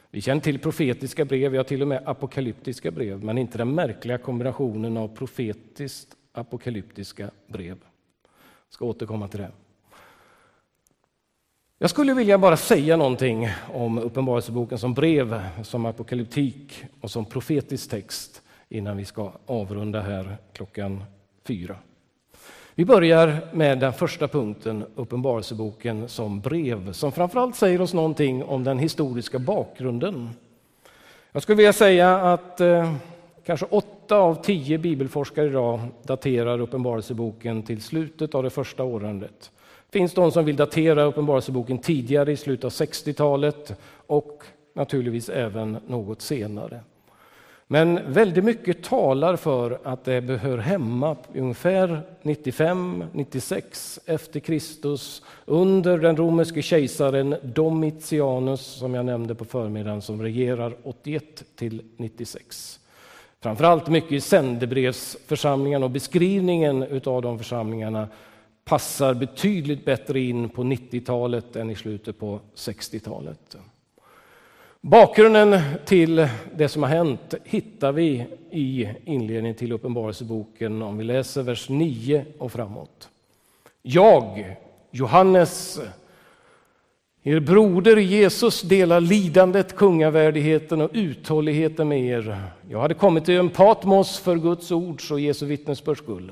Vi 0.09 0.21
känner 0.21 0.41
till 0.41 0.59
profetiska 0.59 1.25
brev, 1.25 1.55
ja 1.55 1.63
till 1.63 1.81
och 1.81 1.87
med 1.87 2.03
apokalyptiska 2.05 2.91
brev, 2.91 3.23
men 3.23 3.37
inte 3.37 3.57
den 3.57 3.75
märkliga 3.75 4.17
kombinationen 4.17 4.97
av 4.97 5.07
profetiskt 5.07 6.15
apokalyptiska 6.33 7.31
brev. 7.47 7.77
Jag 8.67 8.73
ska 8.73 8.85
återkomma 8.85 9.27
till 9.27 9.39
det. 9.39 9.51
Jag 11.77 11.89
skulle 11.89 12.13
vilja 12.13 12.37
bara 12.37 12.57
säga 12.57 12.97
någonting 12.97 13.49
om 13.73 13.97
Uppenbarelseboken 13.97 14.77
som 14.77 14.93
brev, 14.93 15.41
som 15.63 15.85
apokalyptik 15.85 16.85
och 17.01 17.11
som 17.11 17.25
profetisk 17.25 17.89
text 17.89 18.41
innan 18.69 18.97
vi 18.97 19.05
ska 19.05 19.31
avrunda 19.45 20.01
här 20.01 20.37
klockan 20.53 21.03
fyra. 21.43 21.75
Vi 22.75 22.85
börjar 22.85 23.47
med 23.53 23.79
den 23.79 23.93
första 23.93 24.27
punkten, 24.27 24.85
Uppenbarelseboken 24.95 26.09
som 26.09 26.41
brev, 26.41 26.93
som 26.93 27.11
framförallt 27.11 27.55
säger 27.55 27.81
oss 27.81 27.93
någonting 27.93 28.43
om 28.43 28.63
den 28.63 28.79
historiska 28.79 29.39
bakgrunden. 29.39 30.29
Jag 31.31 31.43
skulle 31.43 31.55
vilja 31.55 31.73
säga 31.73 32.15
att 32.15 32.61
eh, 32.61 32.95
kanske 33.45 33.65
åtta 34.03 34.17
av 34.17 34.43
tio 34.43 34.77
bibelforskare 34.77 35.45
idag 35.47 35.79
daterar 36.03 36.59
Uppenbarelseboken 36.59 37.63
till 37.63 37.81
slutet 37.81 38.35
av 38.35 38.43
det 38.43 38.49
första 38.49 38.83
århundradet. 38.83 39.51
Det 39.89 39.99
finns 39.99 40.13
de 40.13 40.31
som 40.31 40.45
vill 40.45 40.55
datera 40.55 41.03
Uppenbarelseboken 41.03 41.77
tidigare, 41.77 42.31
i 42.31 42.37
slutet 42.37 42.65
av 42.65 42.71
60-talet 42.71 43.79
och 44.07 44.43
naturligtvis 44.73 45.29
även 45.29 45.77
något 45.87 46.21
senare. 46.21 46.79
Men 47.67 48.13
väldigt 48.13 48.43
mycket 48.43 48.83
talar 48.83 49.35
för 49.35 49.79
att 49.83 50.05
det 50.05 50.39
hör 50.41 50.57
hemma 50.57 51.15
ungefär 51.35 52.01
95-96 52.21 53.99
efter 54.05 54.39
Kristus 54.39 55.23
under 55.45 55.97
den 55.97 56.17
romerske 56.17 56.61
kejsaren 56.61 57.35
Domitianus 57.43 58.61
som 58.61 58.93
jag 58.93 59.05
nämnde 59.05 59.35
på 59.35 59.45
förmiddagen 59.45 60.01
som 60.01 60.21
regerar 60.21 60.75
81 60.83 61.43
till 61.55 61.81
96. 61.97 62.79
Framförallt 63.43 63.87
mycket 63.87 64.11
i 64.11 64.21
sändebrevsförsamlingarna 64.21 65.85
och 65.85 65.91
beskrivningen 65.91 67.01
av 67.05 67.21
de 67.21 67.37
församlingarna 67.37 68.07
passar 68.65 69.13
betydligt 69.13 69.85
bättre 69.85 70.19
in 70.19 70.49
på 70.49 70.63
90-talet 70.63 71.55
än 71.55 71.69
i 71.69 71.75
slutet 71.75 72.19
på 72.19 72.39
60-talet. 72.55 73.57
Bakgrunden 74.81 75.59
till 75.85 76.27
det 76.55 76.69
som 76.69 76.83
har 76.83 76.89
hänt 76.89 77.33
hittar 77.43 77.91
vi 77.91 78.25
i 78.51 78.89
inledningen 79.05 79.55
till 79.55 79.71
Uppenbarelseboken 79.71 80.81
om 80.81 80.97
vi 80.97 81.03
läser 81.03 81.43
vers 81.43 81.69
9 81.69 82.25
och 82.37 82.51
framåt. 82.51 83.09
Jag, 83.81 84.55
Johannes, 84.91 85.79
er 87.23 87.39
broder 87.39 87.97
Jesus 87.97 88.61
delar 88.61 88.99
lidandet, 88.99 89.75
kungavärdigheten 89.75 90.81
och 90.81 90.89
uthålligheten 90.93 91.87
med 91.87 92.01
er. 92.01 92.41
Jag 92.69 92.79
hade 92.79 92.93
kommit 92.93 93.25
till 93.25 93.39
en 93.39 93.49
Patmos 93.49 94.19
för 94.19 94.35
Guds 94.35 94.71
ords 94.71 95.11
och 95.11 95.19
Jesu 95.19 95.45
vittnesbörds 95.45 96.01
skull. 96.01 96.31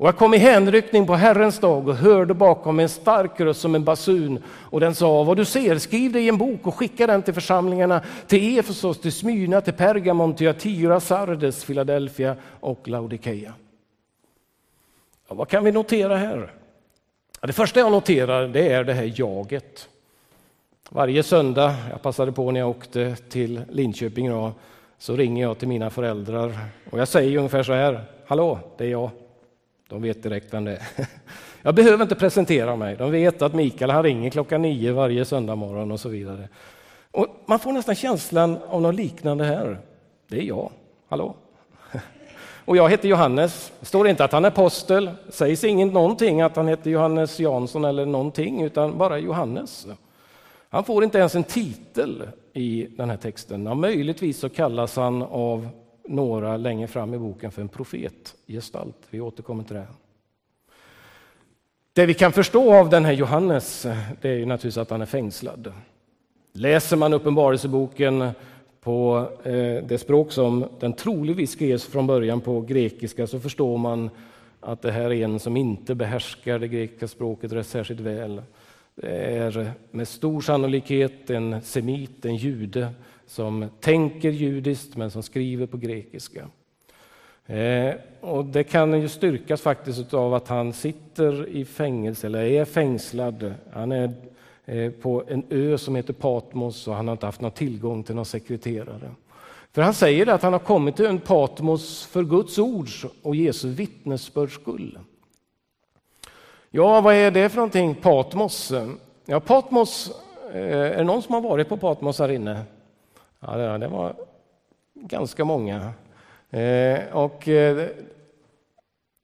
Och 0.00 0.08
jag 0.08 0.16
kom 0.16 0.34
i 0.34 0.38
hänryckning 0.38 1.06
på 1.06 1.14
Herrens 1.14 1.58
dag 1.58 1.88
och 1.88 1.94
hörde 1.94 2.34
bakom 2.34 2.76
mig 2.76 2.82
en 2.82 2.88
stark 2.88 3.40
röst 3.40 3.60
som 3.60 3.74
en 3.74 3.84
basun 3.84 4.42
och 4.48 4.80
den 4.80 4.94
sa 4.94 5.22
vad 5.24 5.36
du 5.36 5.44
ser, 5.44 5.78
skriv 5.78 6.12
det 6.12 6.20
i 6.20 6.28
en 6.28 6.38
bok 6.38 6.66
och 6.66 6.74
skicka 6.74 7.06
den 7.06 7.22
till 7.22 7.34
församlingarna 7.34 8.02
till 8.26 8.58
Efesos, 8.58 9.00
till 9.00 9.12
Smyrna, 9.12 9.60
till 9.60 9.72
Pergamon, 9.72 10.34
till 10.34 10.48
Atira, 10.48 11.00
Sardes, 11.00 11.64
Philadelphia 11.64 12.36
och 12.60 12.88
Laodikeia. 12.88 13.54
Ja, 15.28 15.34
vad 15.34 15.48
kan 15.48 15.64
vi 15.64 15.72
notera 15.72 16.16
här? 16.16 16.52
Ja, 17.40 17.46
det 17.46 17.52
första 17.52 17.80
jag 17.80 17.92
noterar 17.92 18.48
det 18.48 18.68
är 18.68 18.84
det 18.84 18.94
här 18.94 19.12
jaget. 19.16 19.88
Varje 20.92 21.22
söndag, 21.22 21.74
jag 21.90 22.02
passade 22.02 22.32
på 22.32 22.50
när 22.50 22.60
jag 22.60 22.68
åkte 22.68 23.16
till 23.16 23.62
Linköping 23.70 24.30
då, 24.30 24.52
så 24.98 25.16
ringer 25.16 25.42
jag 25.42 25.58
till 25.58 25.68
mina 25.68 25.90
föräldrar 25.90 26.58
och 26.90 26.98
jag 26.98 27.08
säger 27.08 27.38
ungefär 27.38 27.62
så 27.62 27.72
här, 27.72 28.04
hallå, 28.26 28.58
det 28.76 28.84
är 28.84 28.88
jag. 28.88 29.10
De 29.88 30.02
vet 30.02 30.22
direkt 30.22 30.54
vem 30.54 30.64
det 30.64 30.72
är. 30.72 30.82
Jag 31.62 31.74
behöver 31.74 32.02
inte 32.02 32.14
presentera 32.14 32.76
mig. 32.76 32.96
De 32.96 33.10
vet 33.10 33.42
att 33.42 33.54
Mikael 33.54 33.90
han 33.90 34.02
ringer 34.02 34.30
klockan 34.30 34.62
nio 34.62 34.92
varje 34.92 35.24
söndag 35.24 35.54
morgon 35.54 35.92
och 35.92 36.00
så 36.00 36.08
vidare. 36.08 36.48
Och 37.10 37.26
man 37.46 37.58
får 37.58 37.72
nästan 37.72 37.94
känslan 37.94 38.58
av 38.68 38.82
något 38.82 38.94
liknande 38.94 39.44
här. 39.44 39.78
Det 40.28 40.38
är 40.38 40.42
jag. 40.42 40.70
Hallå? 41.08 41.34
Och 42.64 42.76
jag 42.76 42.90
heter 42.90 43.08
Johannes. 43.08 43.72
Det 43.80 43.86
står 43.86 44.08
inte 44.08 44.24
att 44.24 44.32
han 44.32 44.44
är 44.44 44.48
apostel. 44.48 45.10
Sägs 45.28 45.64
inget 45.64 45.92
någonting 45.92 46.40
att 46.40 46.56
han 46.56 46.68
heter 46.68 46.90
Johannes 46.90 47.40
Jansson 47.40 47.84
eller 47.84 48.06
någonting, 48.06 48.62
utan 48.62 48.98
bara 48.98 49.18
Johannes. 49.18 49.86
Han 50.72 50.84
får 50.84 51.04
inte 51.04 51.18
ens 51.18 51.34
en 51.34 51.44
titel 51.44 52.22
i 52.52 52.86
den 52.96 53.10
här 53.10 53.16
texten. 53.16 53.66
Ja, 53.66 53.74
möjligtvis 53.74 54.38
så 54.38 54.48
kallas 54.48 54.96
han 54.96 55.22
av 55.22 55.68
några 56.08 56.56
längre 56.56 56.86
fram 56.86 57.14
i 57.14 57.18
boken 57.18 57.50
för 57.50 57.62
en 57.62 57.68
profetgestalt. 57.68 58.96
Vi 59.10 59.20
återkommer 59.20 59.64
till 59.64 59.76
det. 59.76 59.86
Det 61.92 62.06
vi 62.06 62.14
kan 62.14 62.32
förstå 62.32 62.74
av 62.74 62.90
den 62.90 63.04
här 63.04 63.12
Johannes 63.12 63.86
det 64.20 64.28
är 64.28 64.34
ju 64.34 64.46
naturligtvis 64.46 64.78
att 64.78 64.90
han 64.90 65.02
är 65.02 65.06
fängslad. 65.06 65.72
Läser 66.52 66.96
man 66.96 67.12
Uppenbarelseboken 67.12 68.30
på 68.80 69.28
eh, 69.44 69.84
det 69.84 70.00
språk 70.00 70.32
som 70.32 70.64
den 70.80 70.92
troligtvis 70.92 71.50
skrevs 71.50 71.84
från 71.84 72.06
början 72.06 72.40
på 72.40 72.60
grekiska 72.60 73.26
så 73.26 73.40
förstår 73.40 73.78
man 73.78 74.10
att 74.60 74.82
det 74.82 74.92
här 74.92 75.12
är 75.12 75.24
en 75.24 75.40
som 75.40 75.56
inte 75.56 75.94
behärskar 75.94 76.58
det 76.58 76.68
grekiska 76.68 77.08
språket 77.08 77.52
rätt 77.52 77.66
särskilt 77.66 78.00
väl. 78.00 78.42
Det 79.00 79.36
är 79.36 79.72
med 79.90 80.08
stor 80.08 80.40
sannolikhet 80.40 81.30
en 81.30 81.62
semit, 81.62 82.24
en 82.24 82.36
jude 82.36 82.88
som 83.26 83.66
tänker 83.80 84.30
judiskt 84.30 84.96
men 84.96 85.10
som 85.10 85.22
skriver 85.22 85.66
på 85.66 85.76
grekiska. 85.76 86.48
Eh, 87.46 87.94
och 88.20 88.44
det 88.44 88.64
kan 88.64 89.00
ju 89.00 89.08
styrkas 89.08 89.60
faktiskt 89.60 90.14
av 90.14 90.34
att 90.34 90.48
han 90.48 90.72
sitter 90.72 91.48
i 91.48 91.64
fängelse, 91.64 92.26
eller 92.26 92.42
är 92.42 92.64
fängslad. 92.64 93.54
Han 93.72 93.92
är 93.92 94.12
eh, 94.64 94.90
på 94.90 95.24
en 95.28 95.44
ö 95.50 95.78
som 95.78 95.96
heter 95.96 96.12
Patmos 96.12 96.88
och 96.88 96.94
han 96.94 97.08
har 97.08 97.12
inte 97.12 97.26
haft 97.26 97.40
någon 97.40 97.50
tillgång 97.50 98.02
till 98.02 98.14
någon 98.14 98.24
sekreterare. 98.24 99.10
För 99.72 99.82
han 99.82 99.94
säger 99.94 100.26
att 100.26 100.42
han 100.42 100.52
har 100.52 100.60
kommit 100.60 100.96
till 100.96 101.06
en 101.06 101.20
Patmos 101.20 102.06
för 102.06 102.24
Guds 102.24 102.58
ords 102.58 103.06
och 103.22 103.36
Jesu 103.36 103.68
vittnesbörds 103.68 104.54
skull. 104.54 104.98
Ja, 106.72 107.00
vad 107.00 107.14
är 107.14 107.30
det 107.30 107.48
för 107.48 107.56
någonting, 107.56 107.94
Patmos? 107.94 108.72
Eh. 108.72 108.88
Ja, 109.26 109.40
Patmos, 109.40 110.12
eh, 110.52 110.60
är 110.60 110.96
det 110.96 111.04
någon 111.04 111.22
som 111.22 111.34
har 111.34 111.40
varit 111.40 111.68
på 111.68 111.76
Patmos 111.76 112.18
här 112.18 112.30
inne? 112.30 112.62
Ja, 113.40 113.78
det 113.78 113.88
var 113.88 114.14
ganska 114.94 115.44
många. 115.44 115.92
Eh, 116.50 116.98
och 117.12 117.48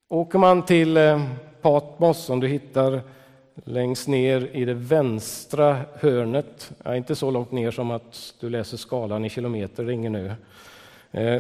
åker 0.09 0.39
man 0.39 0.63
till 0.65 0.99
Patmos, 1.63 2.19
som 2.19 2.41
du 2.41 2.49
hittar 2.49 3.01
längst 3.65 4.09
ner 4.09 4.49
i 4.53 4.65
det 4.65 4.75
vänstra 4.75 5.81
hörnet, 6.01 6.71
ja, 6.85 6.97
inte 6.97 7.17
så 7.17 7.31
långt 7.31 7.53
ner 7.53 7.71
som 7.71 7.91
att 7.91 8.35
du 8.41 8.51
läser 8.51 8.77
skalan 8.77 9.25
i 9.25 9.31
kilometer, 9.31 9.85
det 9.85 9.93
är 9.93 9.95
ingen 9.95 10.15
ö. 10.15 10.35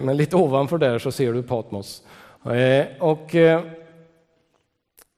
Men 0.01 0.17
lite 0.17 0.37
ovanför 0.37 0.79
där 0.79 0.99
så 0.99 1.13
ser 1.13 1.33
du 1.33 1.43
Patmos. 1.43 2.03
Och 2.99 3.35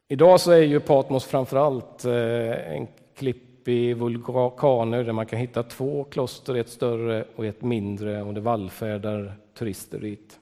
idag 0.08 0.40
så 0.40 0.50
är 0.50 0.62
ju 0.62 0.80
Patmos 0.80 1.24
framförallt 1.24 2.04
eh, 2.04 2.72
en 2.76 2.88
klipp 3.14 3.68
i 3.68 3.94
vulkaner 3.94 5.04
där 5.04 5.12
man 5.12 5.26
kan 5.26 5.38
hitta 5.38 5.62
två 5.62 6.04
kloster, 6.04 6.54
ett 6.54 6.68
större 6.68 7.24
och 7.36 7.46
ett 7.46 7.62
mindre 7.62 8.22
och 8.22 8.34
det 8.34 8.40
vallfärdar 8.40 9.34
turister 9.58 9.98
dit. 9.98 10.38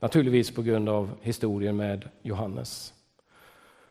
Naturligtvis 0.00 0.54
på 0.54 0.62
grund 0.62 0.88
av 0.88 1.10
historien 1.22 1.76
med 1.76 2.08
Johannes. 2.22 2.92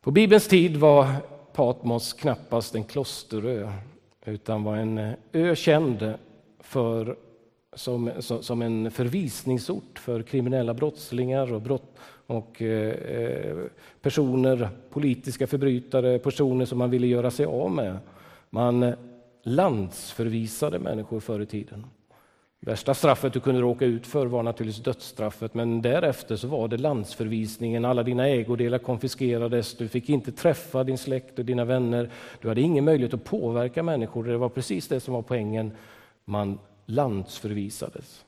På 0.01 0.11
Bibelns 0.11 0.47
tid 0.47 0.77
var 0.77 1.07
Patmos 1.53 2.13
knappast 2.13 2.75
en 2.75 2.83
klosterö 2.83 3.71
utan 4.25 4.63
var 4.63 4.75
en 4.75 4.97
eh, 4.97 5.13
ö 5.31 5.55
känd 5.55 6.13
för 6.59 7.17
som, 7.75 8.11
som 8.19 8.61
en 8.61 8.91
förvisningsort 8.91 9.99
för 9.99 10.23
kriminella 10.23 10.73
brottslingar 10.73 11.53
och, 11.53 11.61
brott, 11.61 11.97
och 12.27 12.61
eh, 12.61 12.91
eh, 12.91 13.55
personer, 14.01 14.69
politiska 14.89 15.47
förbrytare, 15.47 16.19
personer 16.19 16.65
som 16.65 16.77
man 16.77 16.89
ville 16.89 17.07
göra 17.07 17.31
sig 17.31 17.45
av 17.45 17.71
med. 17.71 17.97
Man 18.49 18.83
eh, 18.83 18.95
landsförvisade 19.43 20.79
människor 20.79 21.19
förr 21.19 21.39
i 21.39 21.45
tiden. 21.45 21.85
Värsta 22.59 22.93
straffet 22.93 23.33
du 23.33 23.39
kunde 23.39 23.61
råka 23.61 23.85
ut 23.85 24.07
för 24.07 24.25
var 24.25 24.43
naturligtvis 24.43 24.83
dödsstraffet, 24.83 25.53
men 25.53 25.81
därefter 25.81 26.35
så 26.35 26.47
var 26.47 26.67
det 26.67 26.77
landsförvisningen. 26.77 27.85
Alla 27.85 28.03
dina 28.03 28.27
ägodelar 28.27 28.77
konfiskerades, 28.77 29.77
du 29.77 29.87
fick 29.87 30.09
inte 30.09 30.31
träffa 30.31 30.83
din 30.83 30.97
släkt 30.97 31.39
och 31.39 31.45
dina 31.45 31.65
vänner. 31.65 32.09
Du 32.41 32.47
hade 32.47 32.61
ingen 32.61 32.85
möjlighet 32.85 33.13
att 33.13 33.23
påverka 33.23 33.83
människor. 33.83 34.23
Det 34.23 34.37
var 34.37 34.49
precis 34.49 34.87
det 34.87 34.99
som 34.99 35.13
var 35.13 35.21
poängen. 35.21 35.71
Man 36.25 36.59
landsförvisades. 36.85 38.24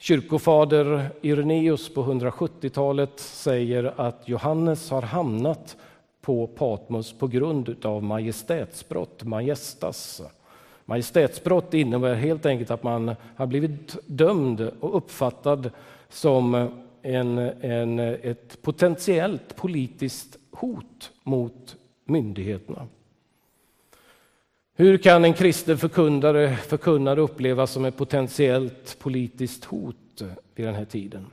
Kyrkofader 0.00 1.10
Irenaeus 1.20 1.94
på 1.94 2.04
170-talet 2.04 3.20
säger 3.20 3.92
att 3.96 4.28
Johannes 4.28 4.90
har 4.90 5.02
hamnat 5.02 5.76
på 6.20 6.46
Patmos 6.46 7.12
på 7.12 7.26
grund 7.26 7.86
av 7.86 8.02
majestätsbrott, 8.02 9.24
majestas. 9.24 10.22
Majestätsbrott 10.84 11.74
innebär 11.74 12.14
helt 12.14 12.46
enkelt 12.46 12.70
att 12.70 12.82
man 12.82 13.14
har 13.36 13.46
blivit 13.46 13.96
dömd 14.06 14.60
och 14.80 14.96
uppfattad 14.96 15.70
som 16.08 16.68
en, 17.02 17.38
en, 17.60 17.98
ett 17.98 18.62
potentiellt 18.62 19.56
politiskt 19.56 20.38
hot 20.50 21.10
mot 21.22 21.76
myndigheterna. 22.04 22.86
Hur 24.80 24.98
kan 24.98 25.24
en 25.24 25.34
kristen 25.34 25.78
förkunnare, 25.78 26.56
förkunnare 26.56 27.20
upplevas 27.20 27.70
som 27.70 27.84
ett 27.84 27.96
potentiellt 27.96 28.96
politiskt 28.98 29.64
hot 29.64 30.22
vid 30.54 30.66
den 30.66 30.74
här 30.74 30.84
tiden? 30.84 31.26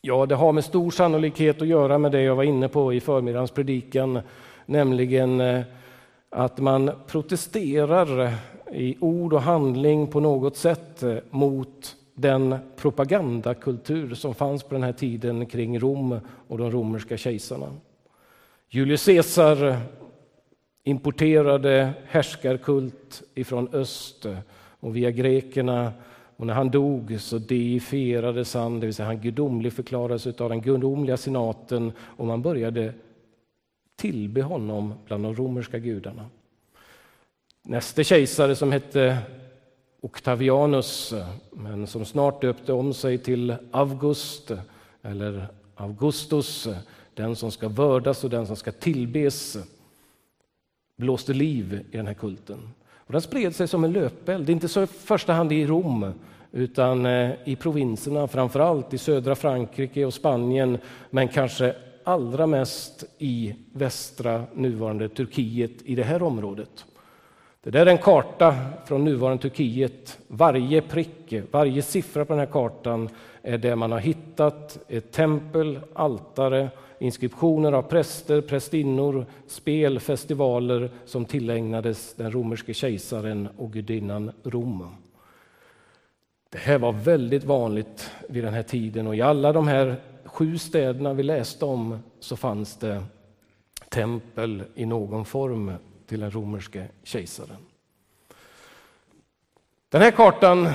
Ja, 0.00 0.26
det 0.26 0.34
har 0.34 0.52
med 0.52 0.64
stor 0.64 0.90
sannolikhet 0.90 1.62
att 1.62 1.68
göra 1.68 1.98
med 1.98 2.12
det 2.12 2.22
jag 2.22 2.36
var 2.36 2.44
inne 2.44 2.68
på 2.68 2.92
i 2.92 3.00
förmiddagens 3.00 3.50
predikan, 3.50 4.20
nämligen 4.66 5.40
eh, 5.40 5.60
att 6.30 6.58
man 6.58 6.90
protesterar 7.06 8.34
i 8.72 8.96
ord 9.00 9.32
och 9.32 9.42
handling 9.42 10.06
på 10.06 10.20
något 10.20 10.56
sätt 10.56 11.02
eh, 11.02 11.16
mot 11.30 11.96
den 12.14 12.56
propagandakultur 12.76 14.14
som 14.14 14.34
fanns 14.34 14.62
på 14.62 14.74
den 14.74 14.82
här 14.82 14.92
tiden 14.92 15.46
kring 15.46 15.78
Rom 15.78 16.20
och 16.48 16.58
de 16.58 16.70
romerska 16.70 17.16
kejsarna. 17.16 17.72
Julius 18.70 19.04
Caesar 19.04 19.80
importerade 20.88 21.92
härskarkult 22.06 23.22
ifrån 23.34 23.68
öst 23.72 24.26
och 24.80 24.96
via 24.96 25.10
grekerna. 25.10 25.92
Och 26.36 26.46
när 26.46 26.54
han 26.54 26.70
dog 26.70 27.20
så 27.20 27.38
deifierades 27.38 28.54
han, 28.54 28.80
det 28.80 28.86
vill 28.86 28.94
säga 28.94 29.06
han 29.06 29.20
gudomlig 29.20 29.72
förklarades 29.72 30.26
av 30.26 30.48
den 30.48 30.60
gudomliga 30.60 31.16
senaten 31.16 31.92
och 32.00 32.26
man 32.26 32.42
började 32.42 32.92
tillbe 33.96 34.42
honom 34.42 34.94
bland 35.06 35.22
de 35.22 35.34
romerska 35.34 35.78
gudarna. 35.78 36.26
Näste 37.62 38.04
kejsare 38.04 38.56
som 38.56 38.72
hette 38.72 39.18
Octavianus, 40.00 41.14
men 41.50 41.86
som 41.86 42.04
snart 42.04 42.42
döpte 42.42 42.72
om 42.72 42.94
sig 42.94 43.18
till 43.18 43.54
August 43.70 44.52
eller 45.02 45.46
Augustus, 45.74 46.68
den 47.14 47.36
som 47.36 47.50
ska 47.50 47.68
vördas 47.68 48.24
och 48.24 48.30
den 48.30 48.46
som 48.46 48.56
ska 48.56 48.72
tillbes, 48.72 49.56
blåste 50.98 51.32
liv 51.32 51.84
i 51.90 51.96
den 51.96 52.06
här 52.06 52.14
kulten. 52.14 52.58
Och 52.94 53.12
den 53.12 53.20
spred 53.20 53.54
sig 53.54 53.68
som 53.68 53.84
en 53.84 53.92
löpeld, 53.92 54.50
inte 54.50 54.68
så 54.68 54.82
i 54.82 54.86
första 54.86 55.32
hand 55.32 55.52
i 55.52 55.66
Rom 55.66 56.12
utan 56.52 57.06
eh, 57.06 57.30
i 57.44 57.56
provinserna, 57.56 58.28
framför 58.28 58.60
allt 58.60 58.94
i 58.94 58.98
södra 58.98 59.34
Frankrike 59.34 60.04
och 60.04 60.14
Spanien 60.14 60.78
men 61.10 61.28
kanske 61.28 61.74
allra 62.04 62.46
mest 62.46 63.04
i 63.18 63.54
västra 63.72 64.44
nuvarande 64.54 65.08
Turkiet 65.08 65.82
i 65.84 65.94
det 65.94 66.02
här 66.02 66.22
området. 66.22 66.84
Det 67.62 67.70
där 67.70 67.86
är 67.86 67.90
en 67.90 67.98
karta 67.98 68.56
från 68.86 69.04
nuvarande 69.04 69.42
Turkiet. 69.42 70.18
Varje 70.28 70.82
prick, 70.82 71.34
varje 71.50 71.82
siffra 71.82 72.24
på 72.24 72.32
den 72.32 72.40
här 72.40 72.52
kartan 72.52 73.08
är 73.42 73.58
det 73.58 73.76
man 73.76 73.92
har 73.92 73.98
hittat. 73.98 74.78
Ett 74.88 75.12
tempel, 75.12 75.80
altare, 75.94 76.70
inskriptioner 76.98 77.72
av 77.72 77.82
präster, 77.82 78.40
prästinnor, 78.40 79.26
spel, 79.46 80.00
festivaler 80.00 80.90
som 81.04 81.24
tillägnades 81.24 82.14
den 82.14 82.32
romerske 82.32 82.74
kejsaren 82.74 83.48
och 83.56 83.72
gudinnan 83.72 84.32
Rom. 84.42 84.94
Det 86.50 86.58
här 86.58 86.78
var 86.78 86.92
väldigt 86.92 87.44
vanligt 87.44 88.10
vid 88.28 88.44
den 88.44 88.54
här 88.54 88.62
tiden 88.62 89.06
och 89.06 89.16
i 89.16 89.20
alla 89.20 89.52
de 89.52 89.68
här 89.68 89.96
sju 90.24 90.58
städerna 90.58 91.14
vi 91.14 91.22
läste 91.22 91.64
om 91.64 91.98
så 92.20 92.36
fanns 92.36 92.76
det 92.76 93.02
tempel 93.88 94.62
i 94.74 94.86
någon 94.86 95.24
form 95.24 95.72
till 96.06 96.20
den 96.20 96.30
romerske 96.30 96.88
kejsaren. 97.02 97.56
Den 99.88 100.02
här 100.02 100.10
kartan 100.10 100.68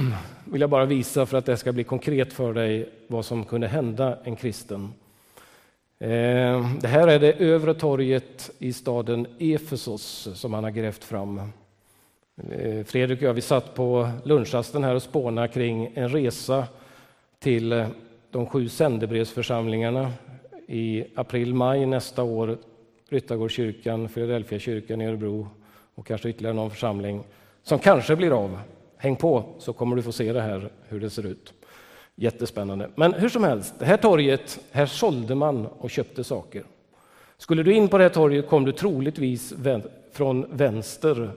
vill 0.44 0.60
jag 0.60 0.70
bara 0.70 0.84
visa 0.84 1.26
för 1.26 1.38
att 1.38 1.46
det 1.46 1.56
ska 1.56 1.72
bli 1.72 1.84
konkret 1.84 2.32
för 2.32 2.54
dig 2.54 2.92
vad 3.08 3.24
som 3.24 3.44
kunde 3.44 3.68
hända 3.68 4.18
en 4.24 4.36
kristen. 4.36 4.92
Eh, 5.98 6.76
det 6.80 6.88
här 6.88 7.08
är 7.08 7.18
det 7.18 7.32
övre 7.32 7.74
torget 7.74 8.50
i 8.58 8.72
staden 8.72 9.26
Efesos 9.38 10.28
som 10.34 10.54
han 10.54 10.64
har 10.64 10.70
grävt 10.70 11.04
fram. 11.04 11.38
Eh, 12.50 12.84
Fredrik 12.84 13.18
och 13.18 13.28
jag 13.28 13.34
vi 13.34 13.40
satt 13.40 13.74
på 13.74 14.10
lunchrasten 14.24 14.84
här 14.84 14.94
och 14.94 15.02
spånade 15.02 15.48
kring 15.48 15.92
en 15.94 16.08
resa 16.08 16.66
till 17.38 17.72
eh, 17.72 17.88
de 18.30 18.46
sju 18.46 18.68
sändebrevsförsamlingarna 18.68 20.12
i 20.66 21.04
april-maj 21.14 21.86
nästa 21.86 22.22
år 22.22 22.58
Ryttargårdskyrkan, 23.08 24.08
Filadelfiakyrkan 24.08 25.00
i 25.00 25.06
Örebro 25.06 25.48
och 25.94 26.06
kanske 26.06 26.28
ytterligare 26.28 26.56
någon 26.56 26.70
församling 26.70 27.24
som 27.62 27.78
kanske 27.78 28.16
blir 28.16 28.30
av. 28.44 28.58
Häng 28.96 29.16
på 29.16 29.44
så 29.58 29.72
kommer 29.72 29.96
du 29.96 30.02
få 30.02 30.12
se 30.12 30.32
det 30.32 30.40
här, 30.40 30.70
hur 30.88 31.00
det 31.00 31.10
ser 31.10 31.26
ut. 31.26 31.52
Jättespännande. 32.18 32.88
Men 32.94 33.14
hur 33.14 33.28
som 33.28 33.44
helst, 33.44 33.74
det 33.78 33.84
här 33.84 33.96
torget, 33.96 34.58
här 34.70 34.86
sålde 34.86 35.34
man 35.34 35.66
och 35.66 35.90
köpte 35.90 36.24
saker. 36.24 36.64
Skulle 37.38 37.62
du 37.62 37.72
in 37.72 37.88
på 37.88 37.98
det 37.98 38.04
här 38.04 38.10
torget 38.10 38.48
kom 38.48 38.64
du 38.64 38.72
troligtvis 38.72 39.54
från 40.12 40.46
vänster. 40.50 41.30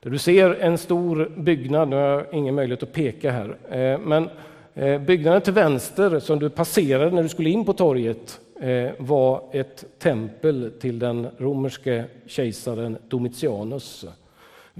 Där 0.00 0.10
du 0.10 0.18
ser 0.18 0.54
en 0.54 0.78
stor 0.78 1.32
byggnad, 1.36 1.88
nu 1.88 1.96
har 1.96 2.02
jag 2.02 2.26
ingen 2.32 2.54
möjlighet 2.54 2.82
att 2.82 2.92
peka 2.92 3.30
här, 3.30 3.56
eh, 3.70 3.98
men 3.98 4.28
eh, 4.74 5.00
byggnaden 5.00 5.42
till 5.42 5.52
vänster 5.52 6.18
som 6.18 6.38
du 6.38 6.50
passerade 6.50 7.10
när 7.10 7.22
du 7.22 7.28
skulle 7.28 7.50
in 7.50 7.64
på 7.64 7.72
torget 7.72 8.40
eh, 8.60 8.90
var 8.98 9.42
ett 9.52 9.84
tempel 9.98 10.72
till 10.80 10.98
den 10.98 11.28
romerske 11.38 12.04
kejsaren 12.26 12.98
Domitianus. 13.08 14.06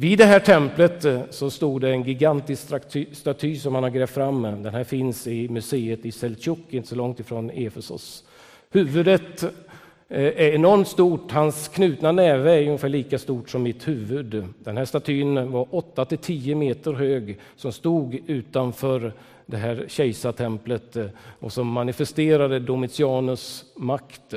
Vid 0.00 0.18
det 0.18 0.24
här 0.24 0.40
templet 0.40 1.04
eh, 1.04 1.20
så 1.30 1.50
stod 1.50 1.80
det 1.80 1.90
en 1.90 2.02
gigantisk 2.02 2.68
staty 3.12 3.56
som 3.56 3.72
man 3.72 3.82
har 3.82 3.90
grävt 3.90 4.10
fram. 4.10 4.42
Den 4.42 4.74
här 4.74 4.84
finns 4.84 5.26
i 5.26 5.48
museet 5.48 6.06
i 6.06 6.12
Seltjuk, 6.12 6.58
inte 6.70 6.88
så 6.88 6.94
långt 6.94 7.20
ifrån 7.20 7.50
Efesos. 7.50 8.24
Huvudet 8.70 9.42
eh, 9.42 10.24
är 10.24 10.54
enormt 10.54 10.88
stort, 10.88 11.32
hans 11.32 11.68
knutna 11.68 12.12
näve 12.12 12.54
är 12.54 12.66
ungefär 12.66 12.88
lika 12.88 13.18
stort 13.18 13.50
som 13.50 13.62
mitt 13.62 13.88
huvud. 13.88 14.44
Den 14.58 14.76
här 14.76 14.84
statyn 14.84 15.52
var 15.52 15.66
8 15.70 16.04
till 16.04 16.18
10 16.18 16.54
meter 16.54 16.92
hög 16.92 17.38
som 17.56 17.72
stod 17.72 18.18
utanför 18.26 19.12
det 19.46 19.56
här 19.56 19.84
kejsartemplet 19.88 20.96
eh, 20.96 21.06
och 21.38 21.52
som 21.52 21.68
manifesterade 21.68 22.58
Domitianus 22.58 23.64
makt. 23.76 24.34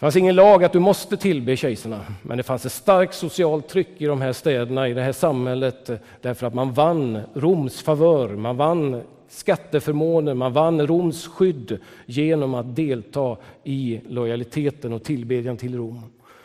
Det 0.00 0.02
fanns 0.02 0.16
ingen 0.16 0.34
lag 0.34 0.64
att 0.64 0.72
du 0.72 0.78
måste 0.78 1.16
tillbe 1.16 1.56
kejsarna, 1.56 2.00
men 2.22 2.36
det 2.36 2.42
fanns 2.42 2.66
ett 2.66 2.72
starkt 2.72 3.14
socialt 3.14 3.68
tryck 3.68 3.88
i 3.98 4.06
de 4.06 4.20
här 4.20 4.32
städerna, 4.32 4.88
i 4.88 4.94
det 4.94 5.02
här 5.02 5.12
samhället, 5.12 5.90
eh, 5.90 5.96
därför 6.20 6.46
att 6.46 6.54
man 6.54 6.72
vann 6.72 7.20
Roms 7.34 7.82
favör, 7.82 8.28
man 8.28 8.56
vann 8.56 9.02
skatteförmåner, 9.28 10.34
man 10.34 10.52
vann 10.52 10.86
Roms 10.86 11.26
skydd 11.26 11.78
genom 12.06 12.54
att 12.54 12.76
delta 12.76 13.36
i 13.64 14.00
lojaliteten 14.08 14.92
och 14.92 15.04
tillbedjan 15.04 15.56
till 15.56 15.76
Rom. 15.76 16.02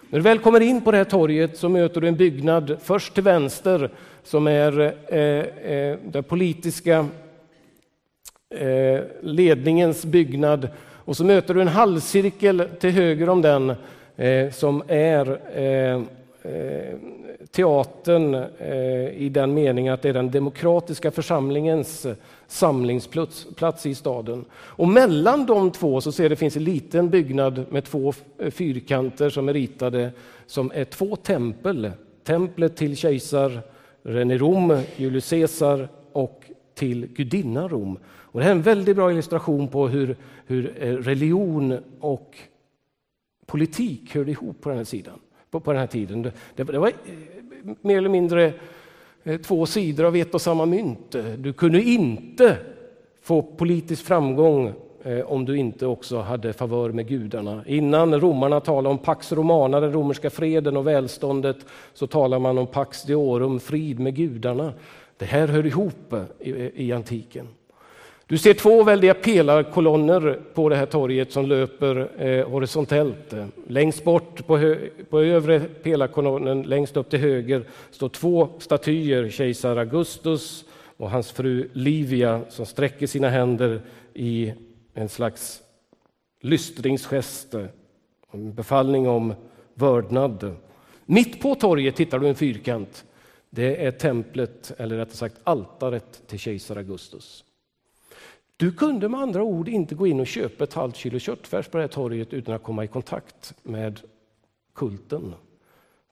När 0.09 0.19
du 0.19 0.23
väl 0.23 0.39
kommer 0.39 0.59
in 0.59 0.81
på 0.81 0.91
det 0.91 0.97
här 0.97 1.05
torget 1.05 1.57
så 1.57 1.69
möter 1.69 2.01
du 2.01 2.07
en 2.07 2.15
byggnad 2.15 2.77
först 2.81 3.13
till 3.13 3.23
vänster 3.23 3.89
som 4.23 4.47
är 4.47 4.93
eh, 5.13 5.71
eh, 5.71 6.21
politiska 6.21 7.05
Eh, 8.49 9.01
ledningens 9.21 10.05
byggnad 10.05 10.69
och 11.05 11.17
så 11.17 11.23
möter 11.23 11.53
du 11.53 11.61
en 11.61 11.67
halvcirkel 11.67 12.69
till 12.79 12.89
höger 12.89 13.29
om 13.29 13.41
den 13.41 13.69
eh, 14.15 14.51
som 14.51 14.83
är 14.87 15.39
eh, 15.55 16.01
eh 16.51 16.95
teatern 17.51 18.33
eh, 18.59 19.09
i 19.09 19.29
den 19.29 19.53
meningen 19.53 19.93
att 19.93 20.01
det 20.01 20.09
är 20.09 20.13
den 20.13 20.31
demokratiska 20.31 21.11
församlingens 21.11 22.05
eh, 22.05 22.15
samlingsplats 22.47 23.85
i 23.85 23.95
staden. 23.95 24.45
Och 24.53 24.87
mellan 24.87 25.45
de 25.45 25.71
två 25.71 26.01
så 26.01 26.11
ser 26.11 26.29
det 26.29 26.35
finns 26.35 26.57
en 26.57 26.63
liten 26.63 27.09
byggnad 27.09 27.65
med 27.69 27.83
två 27.83 28.13
fyrkanter 28.51 29.29
som 29.29 29.49
är 29.49 29.53
ritade 29.53 30.11
som 30.45 30.71
är 30.75 30.85
två 30.85 31.15
tempel. 31.15 31.91
Templet 32.23 32.75
till 32.75 32.97
kejsaren 32.97 34.31
i 34.31 34.37
Rom, 34.37 34.81
Julius 34.95 35.29
Caesar 35.29 35.87
och 36.11 36.43
till 36.73 37.07
gudinnan 37.07 37.69
Rom. 37.69 37.97
Och 38.35 38.41
det 38.41 38.45
här 38.45 38.51
är 38.51 38.55
en 38.55 38.61
väldigt 38.61 38.95
bra 38.95 39.11
illustration 39.11 39.67
på 39.67 39.87
hur, 39.87 40.15
hur 40.45 40.73
eh, 40.79 40.93
religion 40.93 41.77
och 41.99 42.37
politik 43.45 44.15
hörde 44.15 44.31
ihop 44.31 44.61
på 44.61 44.69
den 44.69 44.77
här 44.77 44.85
sidan. 44.85 45.19
På, 45.51 45.59
på 45.59 45.71
den 45.71 45.79
här 45.79 45.87
tiden. 45.87 46.21
Det, 46.21 46.33
det 46.55 46.63
var 46.63 46.87
eh, 46.87 46.93
mer 47.81 47.97
eller 47.97 48.09
mindre 48.09 48.53
eh, 49.23 49.41
två 49.41 49.65
sidor 49.65 50.05
av 50.05 50.15
ett 50.15 50.33
och 50.33 50.41
samma 50.41 50.65
mynt. 50.65 51.15
Du 51.37 51.53
kunde 51.53 51.81
inte 51.81 52.57
få 53.21 53.41
politisk 53.41 54.05
framgång 54.05 54.73
om 55.25 55.45
du 55.45 55.57
inte 55.57 55.85
också 55.85 56.19
hade 56.19 56.53
favör 56.53 56.89
med 56.89 57.07
gudarna. 57.07 57.63
Innan 57.67 58.21
romarna 58.21 58.59
talade 58.59 58.89
om 58.89 58.97
Pax 58.97 59.31
Romana, 59.31 59.79
den 59.79 59.93
romerska 59.93 60.29
freden 60.29 60.77
och 60.77 60.87
välståndet, 60.87 61.57
så 61.93 62.07
talar 62.07 62.39
man 62.39 62.57
om 62.57 62.67
Pax 62.67 63.03
Diorum, 63.03 63.59
frid 63.59 63.99
med 63.99 64.15
gudarna. 64.15 64.73
Det 65.17 65.25
här 65.25 65.47
hör 65.47 65.65
ihop 65.65 66.13
i, 66.39 66.85
i 66.85 66.91
antiken. 66.91 67.47
Du 68.27 68.37
ser 68.37 68.53
två 68.53 68.83
väldiga 68.83 69.13
pelarkolonner 69.13 70.39
på 70.53 70.69
det 70.69 70.75
här 70.75 70.85
torget 70.85 71.31
som 71.31 71.45
löper 71.45 72.21
eh, 72.21 72.49
horisontellt. 72.49 73.33
Längst 73.67 74.03
bort 74.03 74.47
på, 74.47 74.57
hö, 74.57 74.77
på 75.09 75.19
övre 75.19 75.59
pelarkolonnen, 75.59 76.63
längst 76.63 76.97
upp 76.97 77.09
till 77.09 77.19
höger, 77.19 77.67
står 77.91 78.09
två 78.09 78.49
statyer, 78.59 79.29
kejsar 79.29 79.77
Augustus 79.77 80.65
och 80.97 81.09
hans 81.09 81.31
fru 81.31 81.69
Livia 81.73 82.41
som 82.49 82.65
sträcker 82.65 83.07
sina 83.07 83.29
händer 83.29 83.81
i 84.13 84.53
en 84.93 85.09
slags 85.09 85.61
lystringsgest, 86.41 87.53
en 88.31 88.53
befallning 88.53 89.07
om 89.07 89.33
vördnad. 89.73 90.55
Mitt 91.05 91.41
på 91.41 91.55
torget 91.55 91.99
hittar 91.99 92.19
du 92.19 92.27
en 92.27 92.35
fyrkant. 92.35 93.05
Det 93.49 93.85
är 93.85 93.91
templet, 93.91 94.71
eller 94.77 94.97
rättare 94.97 95.15
sagt 95.15 95.35
altaret 95.43 96.27
till 96.27 96.39
kejsar 96.39 96.75
Augustus. 96.75 97.44
Du 98.57 98.71
kunde 98.71 99.09
med 99.09 99.19
andra 99.19 99.43
ord 99.43 99.67
inte 99.67 99.95
gå 99.95 100.07
in 100.07 100.19
och 100.19 100.27
köpa 100.27 100.63
ett 100.63 100.73
halvt 100.73 100.95
kilo 100.95 101.19
köttfärs 101.19 101.67
på 101.67 101.77
det 101.77 101.83
här 101.83 101.87
torget 101.87 102.33
utan 102.33 102.55
att 102.55 102.63
komma 102.63 102.83
i 102.83 102.87
kontakt 102.87 103.53
med 103.63 103.99
kulten. 104.75 105.33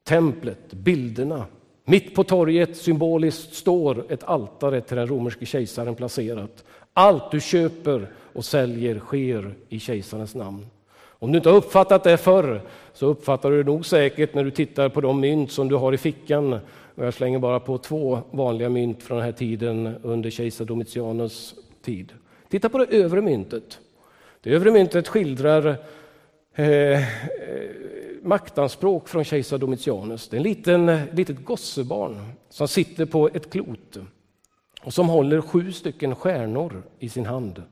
Templet, 0.03 0.73
bilderna. 0.73 1.45
Mitt 1.85 2.15
på 2.15 2.23
torget 2.23 2.77
symboliskt 2.77 3.53
står 3.53 4.05
ett 4.09 4.23
altare 4.23 4.81
till 4.81 4.97
den 4.97 5.07
romerske 5.07 5.45
kejsaren 5.45 5.95
placerat. 5.95 6.63
Allt 6.93 7.31
du 7.31 7.41
köper 7.41 8.07
och 8.33 8.45
säljer 8.45 8.99
sker 8.99 9.55
i 9.69 9.79
kejsarens 9.79 10.35
namn. 10.35 10.65
Om 10.95 11.31
du 11.31 11.37
inte 11.37 11.49
har 11.49 11.57
uppfattat 11.57 12.03
det 12.03 12.17
förr 12.17 12.61
så 12.93 13.05
uppfattar 13.05 13.51
du 13.51 13.63
det 13.63 13.71
nog 13.71 13.85
säkert 13.85 14.33
när 14.33 14.43
du 14.43 14.51
tittar 14.51 14.89
på 14.89 15.01
de 15.01 15.19
mynt 15.19 15.51
som 15.51 15.67
du 15.67 15.75
har 15.75 15.93
i 15.93 15.97
fickan. 15.97 16.59
Jag 16.95 17.13
slänger 17.13 17.39
bara 17.39 17.59
på 17.59 17.77
två 17.77 18.19
vanliga 18.31 18.69
mynt 18.69 19.03
från 19.03 19.17
den 19.17 19.25
här 19.25 19.31
tiden 19.31 19.95
under 20.03 20.29
kejsar 20.29 20.65
Domitianus 20.65 21.55
tid. 21.81 22.13
Titta 22.53 22.69
på 22.69 22.77
det 22.77 22.97
övre 22.97 23.21
myntet. 23.21 23.79
Det 24.41 24.49
övre 24.49 24.71
myntet 24.71 25.07
skildrar 25.07 25.77
eh, 26.55 26.67
eh, 26.67 27.01
maktanspråk 28.21 29.09
från 29.09 29.23
kejsar 29.23 29.57
Domitianus. 29.57 30.27
Det 30.27 30.35
är 30.35 30.37
en 30.37 30.43
liten, 30.43 30.99
litet 31.11 31.45
gossebarn 31.45 32.21
som 32.49 32.67
sitter 32.67 33.05
på 33.05 33.29
ett 33.33 33.51
klot 33.51 33.97
och 34.81 34.93
som 34.93 35.09
håller 35.09 35.41
sju 35.41 35.71
stycken 35.71 36.15
stjärnor 36.15 36.83
i 36.99 37.09
sin 37.09 37.25
hand. 37.25 37.63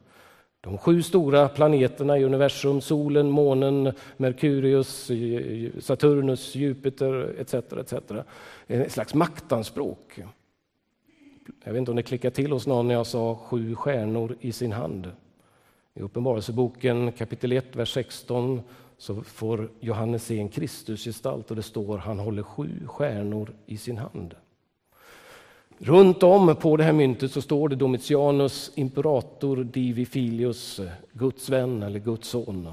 De 0.61 0.77
sju 0.77 1.01
stora 1.01 1.49
planeterna 1.49 2.17
i 2.17 2.23
universum, 2.23 2.81
solen, 2.81 3.29
månen, 3.29 3.93
Merkurius, 4.17 5.09
eh, 5.09 5.69
Saturnus, 5.79 6.55
Jupiter 6.55 7.35
etc. 7.39 7.53
etc. 7.53 7.93
Ett 8.67 8.91
slags 8.91 9.13
maktanspråk. 9.13 10.19
Jag 11.63 11.73
vet 11.73 11.79
inte 11.79 11.91
om 11.91 11.97
det 11.97 12.03
klickade 12.03 12.35
till 12.35 12.51
hos 12.51 12.67
någon 12.67 12.87
när 12.87 12.93
jag 12.93 13.07
sa 13.07 13.35
sju 13.35 13.75
stjärnor 13.75 14.35
i 14.41 14.51
sin 14.51 14.71
hand. 14.71 15.11
I 15.93 16.01
Uppenbarelseboken 16.01 17.11
kapitel 17.11 17.51
1, 17.51 17.75
vers 17.75 17.93
16 17.93 18.61
så 18.97 19.21
får 19.21 19.69
Johannes 19.79 20.25
se 20.25 20.39
en 20.39 20.49
Kristusgestalt 20.49 21.49
och 21.49 21.55
det 21.55 21.63
står 21.63 21.97
han 21.97 22.19
håller 22.19 22.43
sju 22.43 22.69
stjärnor 22.87 23.49
i 23.65 23.77
sin 23.77 23.97
hand. 23.97 24.35
Runt 25.77 26.23
om 26.23 26.55
på 26.55 26.77
det 26.77 26.83
här 26.83 26.93
myntet 26.93 27.31
så 27.31 27.41
står 27.41 27.69
det 27.69 27.75
Domitianus 27.75 28.71
imperator 28.75 29.63
divi 29.63 30.05
filius, 30.05 30.79
Guds 31.13 31.49
vän 31.49 31.83
eller 31.83 31.99
Guds 31.99 32.27
son. 32.27 32.67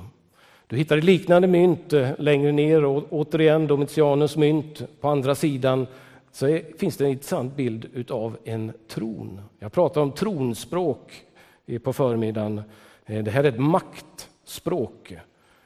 Du 0.66 0.76
hittar 0.76 0.98
ett 0.98 1.04
liknande 1.04 1.48
mynt 1.48 1.92
eh, 1.92 2.10
längre 2.18 2.52
ner 2.52 2.84
och 2.84 3.04
återigen 3.10 3.66
Domitianus 3.66 4.36
mynt 4.36 4.82
på 5.00 5.08
andra 5.08 5.34
sidan 5.34 5.86
så 6.32 6.46
är, 6.46 6.78
finns 6.78 6.96
det 6.96 7.04
en 7.04 7.10
intressant 7.10 7.56
bild 7.56 8.10
av 8.10 8.36
en 8.44 8.72
tron. 8.88 9.40
Jag 9.58 9.72
pratade 9.72 10.04
om 10.04 10.12
tronspråk 10.12 11.22
på 11.82 11.92
förmiddagen. 11.92 12.62
Eh, 13.06 13.24
det 13.24 13.30
här 13.30 13.44
är 13.44 13.48
ett 13.48 13.60
maktspråk. 13.60 15.14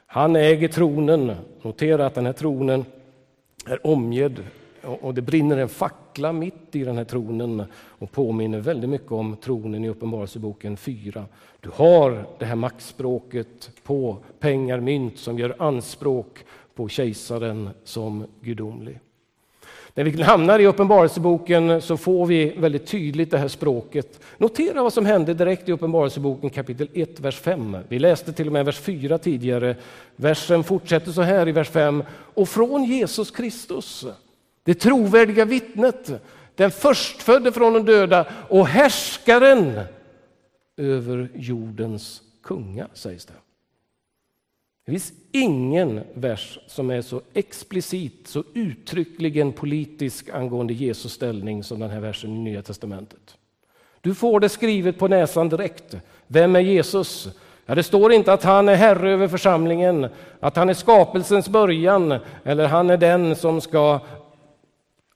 Han 0.07 0.37
äger 0.37 0.69
tronen. 0.69 1.33
Notera 1.63 2.07
att 2.07 2.15
den 2.15 2.27
här 2.27 2.33
tronen 2.33 2.85
är 3.67 3.87
omgedd 3.87 4.45
och 4.83 5.15
det 5.15 5.23
brinner 5.23 5.57
en 5.57 5.69
fackla 5.69 6.33
mitt 6.33 6.77
i 6.77 6.85
den 6.85 6.97
här 6.97 7.05
tronen 7.05 7.65
och 7.75 8.13
påminner 8.13 8.61
väldigt 8.61 8.91
mycket 8.91 9.13
om 9.13 9.37
tronen 9.37 9.85
i 9.85 9.89
Uppenbarelseboken 9.89 10.77
4. 10.77 11.25
Du 11.61 11.71
har 11.75 12.27
det 12.39 12.45
här 12.45 12.57
maktspråket 12.57 13.71
på 13.83 14.17
pengar, 14.39 14.81
mynt 14.81 15.19
som 15.19 15.39
gör 15.39 15.57
anspråk 15.59 16.45
på 16.75 16.89
kejsaren 16.89 17.71
som 17.85 18.27
gudomlig. 18.41 19.01
När 19.95 20.05
vi 20.05 20.23
hamnar 20.23 20.59
i 20.59 20.67
Uppenbarelseboken 20.67 21.83
så 21.83 21.97
får 21.97 22.27
vi 22.27 22.55
väldigt 22.57 22.87
tydligt 22.87 23.31
det 23.31 23.39
här 23.39 23.49
språket. 23.49 24.21
Notera 24.39 24.83
vad 24.83 24.93
som 24.93 25.07
hände 25.07 25.35
direkt 25.35 25.69
i 25.69 25.73
Uppenbarelseboken 25.73 26.51
kapitel 26.51 26.89
1, 26.95 27.21
vers 27.21 27.41
5. 27.41 27.77
Vi 27.89 27.99
läste 27.99 28.33
till 28.33 28.47
och 28.47 28.53
med 28.53 28.65
vers 28.65 28.79
4 28.79 29.19
tidigare. 29.19 29.77
Versen 30.17 30.65
fortsätter 30.65 31.13
så 31.13 31.23
här 31.23 31.49
i 31.49 31.53
vers 31.53 31.69
5. 31.69 32.05
Och 32.35 32.49
från 32.49 32.85
Jesus 32.85 33.31
Kristus, 33.31 34.05
det 34.65 34.75
trovärdiga 34.75 35.45
vittnet, 35.45 36.11
den 36.55 36.71
förstfödde 36.71 37.53
från 37.53 37.73
de 37.73 37.85
döda 37.85 38.27
och 38.49 38.67
härskaren 38.67 39.81
över 40.77 41.29
jordens 41.35 42.23
kungar, 42.43 42.89
sägs 42.95 43.27
det. 43.27 43.42
Det 44.85 44.91
finns 44.93 45.13
ingen 45.33 46.01
vers 46.15 46.59
som 46.67 46.91
är 46.91 47.03
så 47.03 47.23
explicit, 47.35 48.29
så 48.29 48.45
uttryckligen 48.55 49.53
politisk 49.53 50.29
angående 50.29 50.73
Jesus 50.73 51.13
ställning 51.13 51.65
som 51.65 51.81
den 51.81 51.91
här 51.91 52.01
versen 52.01 52.37
i 52.37 52.39
Nya 52.39 52.63
testamentet. 52.63 53.39
Du 54.01 54.15
får 54.15 54.41
det 54.41 54.49
skrivet 54.49 54.99
på 54.99 55.09
näsan 55.09 55.49
direkt. 55.49 55.97
Vem 56.27 56.57
är 56.57 56.61
Jesus? 56.61 57.29
Ja, 57.67 57.75
det 57.75 57.83
står 57.83 58.13
inte 58.13 58.33
att 58.33 58.43
han 58.43 58.69
är 58.69 58.75
herre 58.75 59.11
över 59.11 59.29
församlingen, 59.29 60.09
att 60.41 60.57
han 60.57 60.69
är 60.69 60.75
skapelsens 60.75 61.49
början 61.49 62.19
eller 62.45 62.67
han 62.67 62.91
är 62.91 62.97
den 62.97 63.37
som 63.37 63.61
ska 63.61 64.01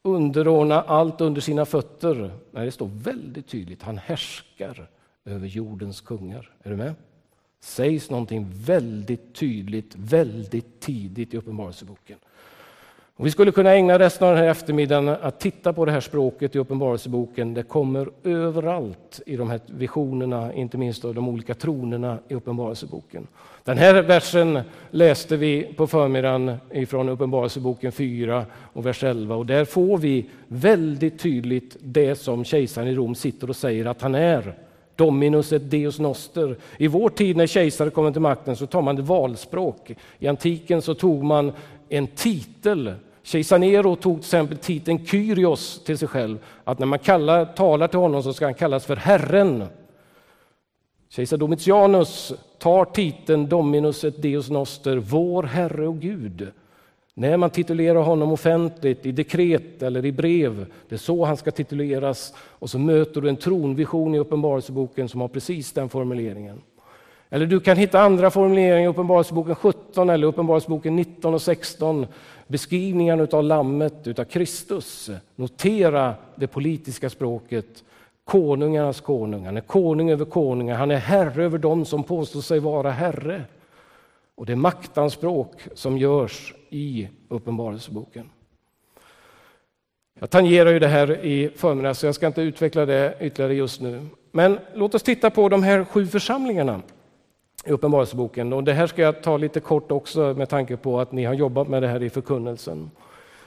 underordna 0.02 0.82
allt 0.82 1.20
under 1.20 1.40
sina 1.40 1.64
fötter. 1.64 2.30
Nej, 2.50 2.64
det 2.64 2.72
står 2.72 2.90
väldigt 2.92 3.48
tydligt, 3.48 3.82
han 3.82 3.98
härskar 3.98 4.88
över 5.24 5.46
jordens 5.46 6.00
kungar. 6.00 6.50
Är 6.62 6.70
du 6.70 6.76
med? 6.76 6.94
Sägs 7.66 8.10
någonting 8.10 8.46
väldigt 8.52 9.34
tydligt, 9.34 9.94
väldigt 9.96 10.80
tidigt 10.80 11.34
i 11.34 11.36
Uppenbarelseboken. 11.36 12.16
Och 13.16 13.26
vi 13.26 13.30
skulle 13.30 13.52
kunna 13.52 13.70
ägna 13.70 13.98
resten 13.98 14.28
av 14.28 14.34
den 14.34 14.42
här 14.42 14.50
eftermiddagen 14.50 15.08
att 15.08 15.40
titta 15.40 15.72
på 15.72 15.84
det 15.84 15.92
här 15.92 16.00
språket 16.00 16.56
i 16.56 16.58
Uppenbarelseboken. 16.58 17.54
Det 17.54 17.62
kommer 17.62 18.08
överallt 18.24 19.20
i 19.26 19.36
de 19.36 19.50
här 19.50 19.60
visionerna, 19.66 20.52
inte 20.52 20.78
minst 20.78 21.04
av 21.04 21.14
de 21.14 21.28
olika 21.28 21.54
tronerna 21.54 22.18
i 22.28 22.34
Uppenbarelseboken. 22.34 23.26
Den 23.64 23.78
här 23.78 24.02
versen 24.02 24.60
läste 24.90 25.36
vi 25.36 25.62
på 25.62 25.86
förmiddagen 25.86 26.56
ifrån 26.72 27.08
Uppenbarelseboken 27.08 27.92
4 27.92 28.46
och 28.72 28.86
vers 28.86 29.04
11 29.04 29.34
och 29.34 29.46
där 29.46 29.64
får 29.64 29.98
vi 29.98 30.30
väldigt 30.48 31.18
tydligt 31.18 31.76
det 31.80 32.14
som 32.14 32.44
kejsaren 32.44 32.88
i 32.88 32.94
Rom 32.94 33.14
sitter 33.14 33.50
och 33.50 33.56
säger 33.56 33.86
att 33.86 34.02
han 34.02 34.14
är 34.14 34.65
Dominus 34.96 35.52
et 35.52 35.70
Deus 35.70 35.98
noster. 35.98 36.56
I 36.78 36.88
vår 36.88 37.10
tid 37.10 37.36
när 37.36 37.46
kejsare 37.46 37.90
kommer 37.90 38.12
till 38.12 38.20
makten 38.20 38.56
så 38.56 38.66
tar 38.66 38.82
man 38.82 38.98
ett 38.98 39.04
valspråk. 39.04 39.90
I 40.18 40.28
antiken 40.28 40.82
så 40.82 40.94
tog 40.94 41.24
man 41.24 41.52
en 41.88 42.06
titel. 42.06 42.94
Kejsar 43.22 43.58
Nero 43.58 43.96
tog 43.96 44.14
till 44.14 44.26
exempel 44.26 44.58
titeln 44.58 45.06
Kyrios 45.06 45.84
till 45.84 45.98
sig 45.98 46.08
själv. 46.08 46.38
Att 46.64 46.78
när 46.78 46.86
man 46.86 46.98
kallar, 46.98 47.44
talar 47.44 47.88
till 47.88 47.98
honom 47.98 48.22
så 48.22 48.32
ska 48.32 48.44
han 48.44 48.54
kallas 48.54 48.86
för 48.86 48.96
Herren. 48.96 49.64
Kejsar 51.08 51.36
Domitianus 51.36 52.32
tar 52.58 52.84
titeln 52.84 53.48
Dominus 53.48 54.04
et 54.04 54.22
Deus 54.22 54.50
noster, 54.50 54.96
vår 54.96 55.42
Herre 55.42 55.88
och 55.88 56.00
Gud. 56.00 56.52
När 57.18 57.36
man 57.36 57.50
titulerar 57.50 58.02
honom 58.02 58.32
offentligt 58.32 59.06
i 59.06 59.12
dekret 59.12 59.82
eller 59.82 60.04
i 60.04 60.12
brev, 60.12 60.66
det 60.88 60.94
är 60.94 60.98
så 60.98 61.24
han 61.24 61.36
ska 61.36 61.50
tituleras. 61.50 62.34
Och 62.38 62.70
så 62.70 62.78
möter 62.78 63.20
du 63.20 63.28
en 63.28 63.36
tronvision 63.36 64.14
i 64.14 64.18
Uppenbarelseboken 64.18 65.08
som 65.08 65.20
har 65.20 65.28
precis 65.28 65.72
den 65.72 65.88
formuleringen. 65.88 66.60
Eller 67.30 67.46
du 67.46 67.60
kan 67.60 67.76
hitta 67.76 68.00
andra 68.00 68.30
formuleringar 68.30 68.78
i 68.78 68.86
Uppenbarelseboken 68.86 69.54
17 69.54 70.10
eller 70.10 70.26
Uppenbarelseboken 70.26 70.96
19 70.96 71.34
och 71.34 71.42
16. 71.42 72.06
Beskrivningen 72.46 73.28
av 73.32 73.44
lammet, 73.44 74.18
av 74.18 74.24
Kristus. 74.24 75.10
Notera 75.36 76.14
det 76.34 76.46
politiska 76.46 77.10
språket. 77.10 77.84
konungarnas 78.24 79.00
konung, 79.00 79.46
han 79.46 79.56
är 79.56 79.60
konung 79.60 80.10
över 80.10 80.24
konungar, 80.24 80.74
han 80.74 80.90
är 80.90 80.96
herre 80.96 81.44
över 81.44 81.58
dem 81.58 81.84
som 81.84 82.02
påstår 82.04 82.40
sig 82.40 82.60
vara 82.60 82.90
herre. 82.90 83.44
Och 84.36 84.46
det 84.46 84.52
är 84.52 84.56
maktanspråk 84.56 85.68
som 85.74 85.98
görs 85.98 86.54
i 86.70 87.08
Uppenbarelseboken. 87.28 88.30
Jag 90.20 90.30
tangerar 90.30 90.70
ju 90.70 90.78
det 90.78 90.88
här 90.88 91.24
i 91.24 91.50
förmiddags, 91.56 91.98
så 91.98 92.06
jag 92.06 92.14
ska 92.14 92.26
inte 92.26 92.42
utveckla 92.42 92.86
det 92.86 93.16
ytterligare 93.20 93.54
just 93.54 93.80
nu. 93.80 94.06
Men 94.32 94.58
låt 94.74 94.94
oss 94.94 95.02
titta 95.02 95.30
på 95.30 95.48
de 95.48 95.62
här 95.62 95.84
sju 95.84 96.06
församlingarna 96.06 96.82
i 97.64 97.70
Uppenbarelseboken. 97.70 98.52
Och 98.52 98.64
det 98.64 98.72
här 98.72 98.86
ska 98.86 99.02
jag 99.02 99.22
ta 99.22 99.36
lite 99.36 99.60
kort 99.60 99.92
också 99.92 100.34
med 100.36 100.48
tanke 100.48 100.76
på 100.76 101.00
att 101.00 101.12
ni 101.12 101.24
har 101.24 101.34
jobbat 101.34 101.68
med 101.68 101.82
det 101.82 101.88
här 101.88 102.02
i 102.02 102.10
förkunnelsen. 102.10 102.90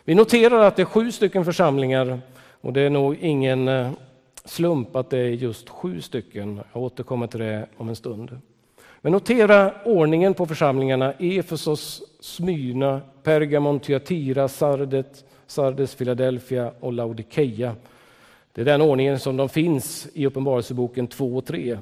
Vi 0.04 0.16
noterar 0.16 0.60
att 0.60 0.76
det 0.76 0.82
är 0.82 0.86
sju 0.86 1.12
stycken 1.12 1.46
församlingar 1.46 2.22
och 2.62 2.74
det 2.74 2.82
är 2.82 2.90
nog 2.90 3.16
ingen 3.16 3.68
eh, 3.68 3.92
slump 4.46 4.96
att 4.96 5.10
det 5.10 5.18
är 5.18 5.30
just 5.30 5.70
sju 5.70 6.02
stycken. 6.02 6.62
Jag 6.74 6.84
återkommer 6.84 7.28
till 7.28 7.40
det 7.40 7.68
om 7.78 7.90
en 7.90 7.96
stund. 7.96 8.42
Men 9.02 9.12
notera 9.12 9.72
ordningen 9.86 10.34
på 10.34 10.46
församlingarna. 10.46 11.14
Efesos, 11.20 12.02
Smyrna, 12.20 13.02
Pergamon, 13.24 13.80
Thyatira, 13.80 14.48
Sardet, 14.48 15.26
Sardes, 15.48 15.96
Philadelphia 15.96 16.72
och 16.80 16.94
Laodikeia. 16.94 17.76
Det 18.54 18.62
är 18.62 18.66
den 18.66 18.82
ordningen 18.82 19.20
som 19.20 19.38
de 19.38 19.50
finns 19.50 20.08
i 20.14 20.26
Uppenbarelseboken 20.26 21.08
2 21.08 21.38
och 21.38 21.46
3. 21.46 21.78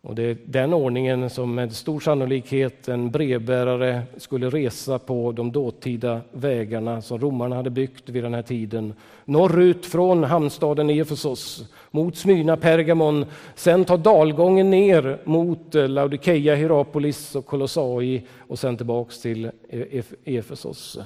Och 0.00 0.14
det 0.14 0.22
är 0.22 0.36
den 0.44 0.74
ordningen 0.74 1.30
som 1.30 1.54
med 1.54 1.72
stor 1.72 2.00
sannolikhet 2.00 2.88
en 2.88 3.10
brevbärare 3.10 4.02
skulle 4.16 4.50
resa 4.50 4.98
på 4.98 5.32
de 5.32 5.52
dåtida 5.52 6.20
vägarna 6.32 7.02
som 7.02 7.18
romarna 7.18 7.56
hade 7.56 7.70
byggt 7.70 8.08
vid 8.08 8.24
den 8.24 8.34
här 8.34 8.42
tiden. 8.42 8.94
Norrut 9.24 9.86
från 9.86 10.24
hamnstaden 10.24 10.90
Efesos 10.90 11.64
mot 11.94 12.16
Smyrna, 12.16 12.56
Pergamon, 12.56 13.24
sen 13.54 13.84
ta 13.84 13.96
dalgången 13.96 14.70
ner 14.70 15.18
mot 15.24 15.74
eh, 15.74 15.88
Laodikeia, 15.88 16.54
Hierapolis 16.54 17.34
och 17.36 17.46
Kolossai 17.46 18.22
och 18.38 18.58
sen 18.58 18.76
tillbaks 18.76 19.20
till 19.20 19.44
e-, 19.44 19.50
e-, 19.70 20.02
Efesos. 20.24 20.98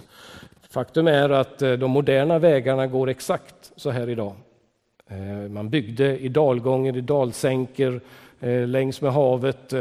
Faktum 0.70 1.06
är 1.06 1.30
att 1.30 1.62
eh, 1.62 1.72
de 1.72 1.90
moderna 1.90 2.38
vägarna 2.38 2.86
går 2.86 3.08
exakt 3.08 3.72
så 3.76 3.90
här 3.90 4.08
idag. 4.08 4.32
Eh, 5.10 5.50
man 5.50 5.70
byggde 5.70 6.18
i 6.18 6.28
dalgångar, 6.28 6.96
i 6.96 7.00
dalsänkor, 7.00 8.00
längs 8.66 9.00
med 9.00 9.12
havet 9.12 9.72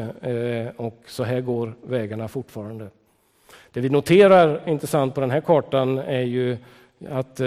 och 0.76 0.99
så 1.08 1.24
här 1.24 1.41
går 1.41 1.74
vägarna 1.84 2.28
fortfarande. 2.28 2.88
Det 3.72 3.80
vi 3.80 3.89
noterar 3.89 4.62
intressant 4.70 5.16
på 5.16 5.22
den 5.22 5.32
här 5.32 5.41
kartan 5.41 5.97
är 5.97 6.22
ju 6.22 6.58
att 7.10 7.41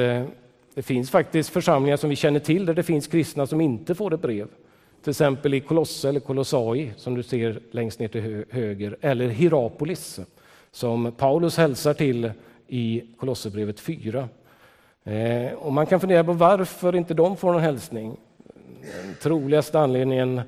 det 0.79 0.83
finns 0.83 1.11
faktiskt 1.11 1.51
församlingar 1.51 1.97
som 1.97 2.11
vi 2.11 2.17
känner 2.17 2.41
till 2.41 2.67
där 2.67 2.75
det 2.75 2.83
finns 2.83 3.07
kristna 3.07 3.47
som 3.47 3.61
inte 3.61 3.95
får 3.95 4.15
ett 4.15 4.21
brev. 4.21 4.49
Till 5.03 5.11
exempel 5.11 5.55
i 5.55 5.61
Kolosse 5.61 6.09
eller 6.09 6.21
Kolossai 6.21 6.93
som 6.97 7.15
du 7.15 7.23
ser 7.23 7.61
längst 7.71 7.99
ner 7.99 8.09
till 8.09 8.45
höger, 8.51 8.97
eller 9.01 9.29
Hierapolis 9.29 10.21
som 10.71 11.13
Paulus 11.13 11.57
hälsar 11.57 11.95
till 11.95 12.33
i 12.69 13.03
Kolosserbrevet 13.17 13.81
4. 13.81 14.29
Eh, 15.05 15.53
och 15.53 15.73
man 15.73 15.87
kan 15.87 16.01
fundera 16.01 16.25
på 16.25 16.33
varför 16.33 16.97
inte 16.97 17.15
de 17.15 17.37
får 17.37 17.53
någon 17.53 17.63
hälsning. 17.63 18.17
Den 18.81 19.15
troligaste 19.23 19.81
anledningen 19.81 20.41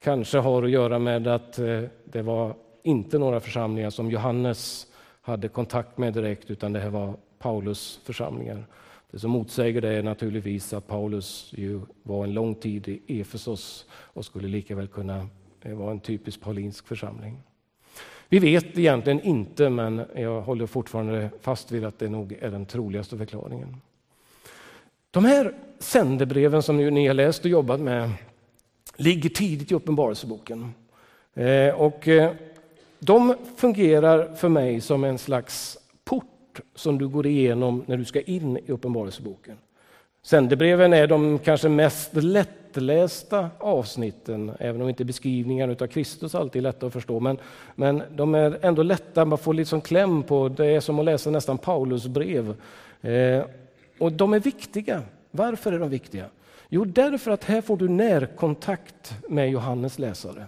kanske 0.00 0.38
har 0.38 0.62
att 0.62 0.70
göra 0.70 0.98
med 0.98 1.26
att 1.26 1.58
eh, 1.58 1.82
det 2.04 2.22
var 2.22 2.54
inte 2.82 3.18
några 3.18 3.40
församlingar 3.40 3.90
som 3.90 4.10
Johannes 4.10 4.86
hade 5.22 5.48
kontakt 5.48 5.98
med 5.98 6.12
direkt, 6.12 6.50
utan 6.50 6.72
det 6.72 6.80
här 6.80 6.90
var 6.90 7.14
Paulus 7.38 8.00
församlingar. 8.04 8.64
Det 9.10 9.18
som 9.18 9.30
motsäger 9.30 9.80
det 9.80 9.88
är 9.88 10.02
naturligtvis 10.02 10.72
att 10.72 10.86
Paulus 10.86 11.52
ju 11.56 11.80
var 12.02 12.24
en 12.24 12.34
lång 12.34 12.54
tid 12.54 12.88
i 12.88 13.20
Efesos 13.20 13.86
och 13.92 14.24
skulle 14.24 14.48
lika 14.48 14.74
väl 14.74 14.88
kunna 14.88 15.28
eh, 15.62 15.74
vara 15.74 15.90
en 15.90 16.00
typisk 16.00 16.40
paulinsk 16.40 16.86
församling. 16.86 17.42
Vi 18.28 18.38
vet 18.38 18.78
egentligen 18.78 19.20
inte, 19.20 19.70
men 19.70 20.02
jag 20.14 20.40
håller 20.40 20.66
fortfarande 20.66 21.30
fast 21.40 21.72
vid 21.72 21.84
att 21.84 21.98
det 21.98 22.08
nog 22.08 22.32
är 22.40 22.50
den 22.50 22.66
troligaste 22.66 23.18
förklaringen. 23.18 23.80
De 25.10 25.24
här 25.24 25.54
sändebreven 25.78 26.62
som 26.62 26.76
ni 26.76 27.06
har 27.06 27.14
läst 27.14 27.44
och 27.44 27.50
jobbat 27.50 27.80
med 27.80 28.10
ligger 28.96 29.30
tidigt 29.30 29.72
i 29.72 29.74
Uppenbarelseboken. 29.74 30.74
Eh, 31.34 31.74
och 31.74 32.08
eh, 32.08 32.32
de 32.98 33.34
fungerar 33.56 34.34
för 34.34 34.48
mig 34.48 34.80
som 34.80 35.04
en 35.04 35.18
slags 35.18 35.78
port 36.56 36.66
som 36.74 36.98
du 36.98 37.08
går 37.08 37.26
igenom 37.26 37.84
när 37.86 37.96
du 37.96 38.04
ska 38.04 38.20
in 38.20 38.56
i 38.56 38.72
Uppenbarelseboken. 38.72 39.56
Sändebreven 40.22 40.92
är 40.92 41.06
de 41.06 41.38
kanske 41.38 41.68
mest 41.68 42.14
lättlästa 42.14 43.50
avsnitten, 43.58 44.52
även 44.60 44.82
om 44.82 44.88
inte 44.88 45.04
beskrivningarna 45.04 45.76
av 45.80 45.86
Kristus 45.86 46.34
alltid 46.34 46.60
är 46.60 46.62
lätta 46.62 46.86
att 46.86 46.92
förstå. 46.92 47.20
Men, 47.20 47.38
men 47.74 48.02
de 48.16 48.34
är 48.34 48.58
ändå 48.62 48.82
lätta, 48.82 49.24
man 49.24 49.38
får 49.38 49.54
liksom 49.54 49.80
kläm 49.80 50.22
på, 50.22 50.48
det 50.48 50.66
är 50.66 50.80
som 50.80 50.98
att 50.98 51.04
läsa 51.04 51.30
nästan 51.30 51.58
Paulus 51.58 52.06
brev. 52.06 52.54
Eh, 53.00 53.44
och 53.98 54.12
de 54.12 54.34
är 54.34 54.40
viktiga. 54.40 55.02
Varför 55.30 55.72
är 55.72 55.78
de 55.78 55.90
viktiga? 55.90 56.24
Jo, 56.68 56.84
därför 56.84 57.30
att 57.30 57.44
här 57.44 57.60
får 57.60 57.76
du 57.76 57.88
närkontakt 57.88 59.14
med 59.28 59.50
Johannes 59.50 59.98
läsare. 59.98 60.46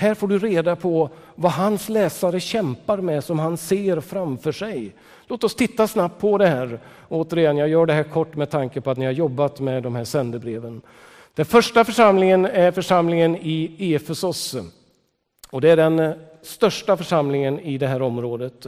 Här 0.00 0.14
får 0.14 0.28
du 0.28 0.38
reda 0.38 0.76
på 0.76 1.10
vad 1.34 1.52
hans 1.52 1.88
läsare 1.88 2.40
kämpar 2.40 2.98
med 2.98 3.24
som 3.24 3.38
han 3.38 3.56
ser 3.56 4.00
framför 4.00 4.52
sig. 4.52 4.94
Låt 5.26 5.44
oss 5.44 5.54
titta 5.54 5.86
snabbt 5.86 6.20
på 6.20 6.38
det 6.38 6.46
här. 6.46 6.80
Återigen, 7.08 7.56
jag 7.56 7.68
gör 7.68 7.86
det 7.86 7.92
här 7.92 8.02
kort 8.02 8.36
med 8.36 8.50
tanke 8.50 8.80
på 8.80 8.90
att 8.90 8.98
ni 8.98 9.04
har 9.04 9.12
jobbat 9.12 9.60
med 9.60 9.82
de 9.82 9.94
här 9.94 10.04
sändebreven. 10.04 10.82
Den 11.34 11.46
första 11.46 11.84
församlingen 11.84 12.46
är 12.46 12.72
församlingen 12.72 13.36
i 13.36 13.94
Efesos. 13.94 14.56
Och 15.50 15.60
det 15.60 15.70
är 15.70 15.76
den 15.76 16.14
största 16.42 16.96
församlingen 16.96 17.60
i 17.60 17.78
det 17.78 17.86
här 17.86 18.02
området. 18.02 18.66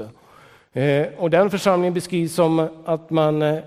Eh, 0.72 1.06
och 1.18 1.30
den 1.30 1.50
församlingen 1.50 1.94
beskrivs 1.94 2.34
som 2.34 2.68
att 2.84 3.10
man 3.10 3.42
eh, 3.42 3.58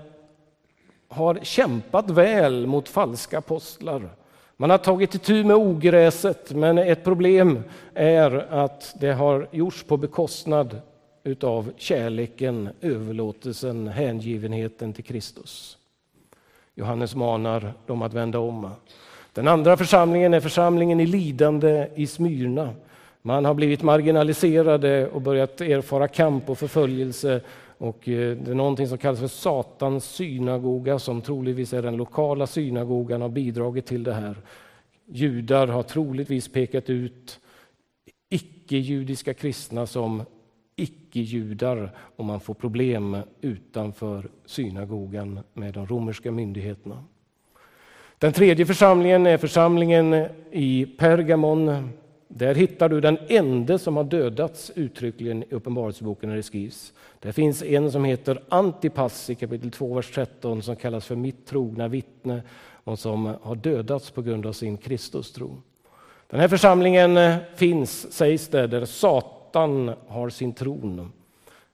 har 1.08 1.38
kämpat 1.42 2.10
väl 2.10 2.66
mot 2.66 2.88
falska 2.88 3.38
apostlar. 3.38 4.10
Man 4.58 4.70
har 4.70 4.78
tagit 4.78 5.14
itu 5.14 5.44
med 5.44 5.56
ogräset, 5.56 6.52
men 6.52 6.78
ett 6.78 7.04
problem 7.04 7.62
är 7.94 8.46
att 8.50 8.94
det 9.00 9.12
har 9.12 9.48
gjorts 9.50 9.82
på 9.82 9.96
bekostnad 9.96 10.80
utav 11.24 11.72
kärleken, 11.76 12.68
överlåtelsen, 12.80 13.88
hängivenheten 13.88 14.92
till 14.92 15.04
Kristus. 15.04 15.78
Johannes 16.74 17.14
manar 17.14 17.72
dem 17.86 18.02
att 18.02 18.14
vända 18.14 18.38
om. 18.38 18.70
Den 19.32 19.48
andra 19.48 19.76
församlingen 19.76 20.34
är 20.34 20.40
församlingen 20.40 21.00
i 21.00 21.06
lidande 21.06 21.88
i 21.94 22.06
Smyrna. 22.06 22.70
Man 23.22 23.44
har 23.44 23.54
blivit 23.54 23.82
marginaliserade 23.82 25.08
och 25.08 25.22
börjat 25.22 25.60
erfara 25.60 26.08
kamp 26.08 26.50
och 26.50 26.58
förföljelse. 26.58 27.40
Och 27.78 28.08
eh, 28.08 28.36
det 28.36 28.50
är 28.50 28.54
någonting 28.54 28.88
som 28.88 28.98
kallas 28.98 29.20
för 29.20 29.28
Satans 29.28 30.04
synagoga 30.04 30.98
som 30.98 31.22
troligtvis 31.22 31.72
är 31.72 31.82
den 31.82 31.96
lokala 31.96 32.46
synagogan 32.46 33.22
och 33.22 33.30
bidragit 33.30 33.86
till 33.86 34.04
det 34.04 34.14
här. 34.14 34.36
Judar 35.06 35.66
har 35.66 35.82
troligtvis 35.82 36.48
pekat 36.48 36.90
ut 36.90 37.40
icke-judiska 38.28 39.34
kristna 39.34 39.86
som 39.86 40.22
icke-judar 40.76 41.90
och 42.16 42.24
man 42.24 42.40
får 42.40 42.54
problem 42.54 43.16
utanför 43.40 44.28
synagogan 44.44 45.40
med 45.52 45.74
de 45.74 45.86
romerska 45.86 46.32
myndigheterna. 46.32 47.04
Den 48.18 48.32
tredje 48.32 48.66
församlingen 48.66 49.26
är 49.26 49.38
församlingen 49.38 50.26
i 50.50 50.86
Pergamon. 50.98 51.90
Där 52.28 52.54
hittar 52.54 52.88
du 52.88 53.00
den 53.00 53.18
ende 53.28 53.78
som 53.78 53.96
har 53.96 54.04
dödats 54.04 54.72
uttryckligen 54.74 55.42
i 55.42 55.46
Uppenbarelseboken 55.50 56.28
när 56.28 56.36
det 56.36 56.42
skrivs. 56.42 56.92
Där 57.20 57.32
finns 57.32 57.62
en 57.62 57.92
som 57.92 58.04
heter 58.04 58.42
Antipas 58.48 59.30
i 59.30 59.34
kapitel 59.34 59.70
2, 59.70 59.94
vers 59.94 60.10
13 60.14 60.62
som 60.62 60.76
kallas 60.76 61.06
för 61.06 61.16
mitt 61.16 61.46
trogna 61.46 61.88
vittne 61.88 62.42
och 62.84 62.98
som 62.98 63.36
har 63.42 63.54
dödats 63.54 64.10
på 64.10 64.22
grund 64.22 64.46
av 64.46 64.52
sin 64.52 64.76
Kristustro. 64.76 65.62
Den 66.30 66.40
här 66.40 66.48
församlingen 66.48 67.16
eh, 67.16 67.36
finns, 67.54 68.12
sägs 68.12 68.48
det, 68.48 68.66
där 68.66 68.84
Satan 68.84 69.92
har 70.08 70.28
sin 70.28 70.52
tron. 70.52 71.12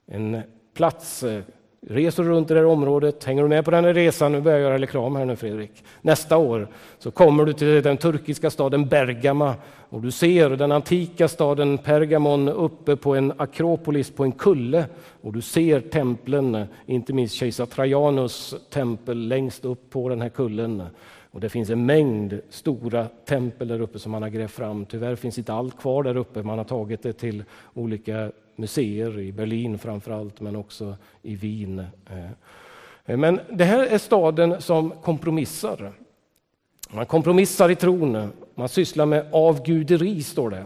En 0.05 0.41
plats. 0.73 1.23
Eh, 1.23 1.43
Eh, 1.87 1.93
reser 1.93 2.23
runt 2.23 2.51
i 2.51 2.53
det 2.53 2.59
här 2.59 2.67
området, 2.67 3.23
hänger 3.23 3.43
du 3.43 3.49
med 3.49 3.65
på 3.65 3.71
den 3.71 3.85
här 3.85 3.93
resan, 3.93 4.31
nu 4.31 4.41
börjar 4.41 4.57
jag 4.57 4.69
göra 4.69 4.81
reklam 4.81 5.15
här 5.15 5.25
nu 5.25 5.35
Fredrik. 5.35 5.71
Nästa 6.01 6.37
år 6.37 6.67
så 6.99 7.11
kommer 7.11 7.45
du 7.45 7.53
till 7.53 7.83
den 7.83 7.97
turkiska 7.97 8.49
staden 8.49 8.87
Bergama 8.87 9.55
och 9.89 10.01
du 10.01 10.11
ser 10.11 10.49
den 10.49 10.71
antika 10.71 11.27
staden 11.27 11.77
Pergamon 11.77 12.49
uppe 12.49 12.95
på 12.95 13.15
en 13.15 13.33
akropolis 13.37 14.11
på 14.11 14.23
en 14.23 14.31
kulle 14.31 14.85
och 15.21 15.33
du 15.33 15.41
ser 15.41 15.79
templen, 15.79 16.65
inte 16.85 17.13
minst 17.13 17.35
kejsar 17.35 17.65
Trajanus 17.65 18.55
tempel 18.69 19.27
längst 19.27 19.65
upp 19.65 19.89
på 19.89 20.09
den 20.09 20.21
här 20.21 20.29
kullen. 20.29 20.83
Och 21.33 21.39
det 21.39 21.49
finns 21.49 21.69
en 21.69 21.85
mängd 21.85 22.41
stora 22.49 23.07
tempel 23.07 23.67
där 23.67 23.81
uppe 23.81 23.99
som 23.99 24.11
man 24.11 24.21
har 24.21 24.29
grävt 24.29 24.51
fram. 24.51 24.85
Tyvärr 24.85 25.15
finns 25.15 25.37
inte 25.37 25.53
allt 25.53 25.77
kvar 25.77 26.03
där 26.03 26.17
uppe. 26.17 26.43
Man 26.43 26.57
har 26.57 26.65
tagit 26.65 27.03
det 27.03 27.13
till 27.13 27.43
olika 27.73 28.31
museer 28.55 29.19
i 29.19 29.31
Berlin 29.31 29.77
framför 29.77 30.11
allt, 30.11 30.41
men 30.41 30.55
också 30.55 30.95
i 31.21 31.35
Wien. 31.35 31.79
Eh, 33.05 33.17
men 33.17 33.39
det 33.51 33.63
här 33.63 33.85
är 33.85 33.97
staden 33.97 34.61
som 34.61 34.91
kompromissar. 34.91 35.93
Man 36.89 37.05
kompromissar 37.05 37.69
i 37.69 37.75
tron, 37.75 38.31
man 38.55 38.69
sysslar 38.69 39.05
med 39.05 39.25
avguderi, 39.31 40.23
står 40.23 40.49
det 40.49 40.65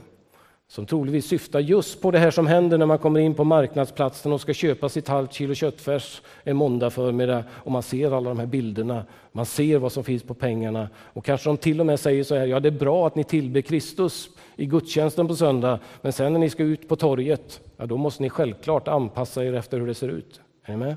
som 0.70 0.86
troligtvis 0.86 1.26
syftar 1.26 1.60
just 1.60 2.02
på 2.02 2.12
det 2.12 2.20
här 2.20 2.32
som 2.32 2.48
händer 2.48 2.78
när 2.78 2.86
man 2.86 2.98
kommer 2.98 3.20
in 3.20 3.34
på 3.34 3.44
marknadsplatsen 3.44 4.34
och 4.34 4.42
ska 4.42 4.54
köpa 4.54 4.90
sitt 4.90 5.08
halvt 5.08 5.34
kilo 5.34 5.54
köttfärs 5.54 6.22
en 6.44 6.58
måndag 6.58 6.90
förmiddag 6.90 7.44
och 7.52 7.72
man 7.72 7.84
ser 7.84 8.12
alla 8.12 8.30
de 8.30 8.40
här 8.40 8.46
bilderna. 8.46 9.06
Man 9.32 9.46
ser 9.46 9.78
vad 9.78 9.92
som 9.92 10.04
finns 10.04 10.24
på 10.24 10.34
pengarna 10.34 10.90
och 10.96 11.26
kanske 11.26 11.50
de 11.50 11.58
till 11.58 11.80
och 11.80 11.86
med 11.86 12.00
säger 12.00 12.24
så 12.24 12.36
här, 12.36 12.46
ja 12.46 12.60
det 12.60 12.70
är 12.70 12.80
bra 12.80 13.08
att 13.08 13.16
ni 13.16 13.24
tillber 13.24 13.62
Kristus 13.62 14.30
i 14.56 14.66
gudstjänsten 14.66 15.28
på 15.28 15.36
söndag, 15.36 15.80
men 16.02 16.14
sen 16.14 16.34
när 16.34 16.40
ni 16.40 16.50
ska 16.50 16.64
ut 16.64 16.90
på 16.90 16.96
torget, 16.96 17.62
ja 17.78 17.86
då 17.86 17.98
måste 17.98 18.24
ni 18.24 18.30
självklart 18.30 18.88
anpassa 18.88 19.46
er 19.46 19.54
efter 19.54 19.80
hur 19.80 19.88
det 19.88 19.94
ser 19.94 20.10
ut. 20.10 20.42
Är 20.66 20.72
ni 20.72 20.78
med? 20.78 20.96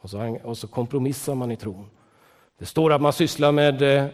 Och 0.00 0.10
så, 0.10 0.38
och 0.44 0.58
så 0.58 0.68
kompromissar 0.68 1.34
man 1.34 1.52
i 1.52 1.56
tron. 1.56 1.86
Det 2.58 2.66
står 2.66 2.92
att 2.92 3.02
man 3.02 3.12
sysslar 3.12 3.52
med 3.52 3.82
eh, 3.82 4.06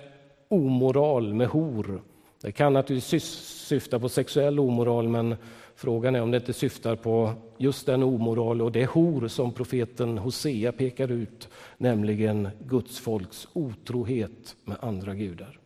omoral, 0.49 1.34
med 1.34 1.49
hor. 1.49 2.03
Det 2.43 2.53
kan 2.53 2.72
naturligtvis 2.72 3.24
syfta 3.66 3.99
på 3.99 4.09
sexuell 4.09 4.61
omoral, 4.61 5.09
men 5.09 5.36
frågan 5.74 6.14
är 6.14 6.22
om 6.22 6.30
det 6.30 6.36
inte 6.36 6.53
syftar 6.53 6.97
på 6.97 7.32
just 7.59 7.86
den 7.86 8.03
omoral 8.03 8.62
och 8.62 8.72
det 8.72 8.86
hor 8.86 9.28
som 9.28 9.53
profeten 9.53 10.18
Hosea 10.18 10.72
pekar 10.72 11.11
ut, 11.11 11.49
nämligen 11.78 12.49
Guds 12.59 13.01
folks 13.01 13.49
otrohet 13.53 14.57
med 14.64 14.76
andra 14.80 15.14
gudar. 15.14 15.59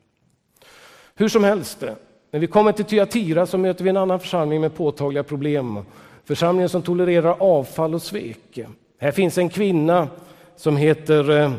Hur 1.15 1.29
som 1.29 1.45
helst, 1.45 1.83
eh, 1.83 1.95
när 2.31 2.41
vi 2.41 2.47
kommer 2.47 2.73
till 2.73 2.85
Tyatira 2.85 3.47
så 3.47 3.59
möter 3.59 3.85
vi 3.85 3.91
en 3.91 3.97
annan 3.97 4.21
församling 4.21 4.61
med 4.61 4.75
påtagliga 4.75 5.23
problem. 5.23 5.79
Församlingen 6.25 6.69
som 6.69 6.83
tolererar 6.83 7.37
avfall 7.39 7.95
och 7.95 8.03
svek. 8.03 8.61
Här 8.99 9.13
finns 9.13 9.39
en 9.39 9.49
kvinna 9.49 10.09
som 10.57 10.77
heter 10.77 11.31
eh, 11.31 11.53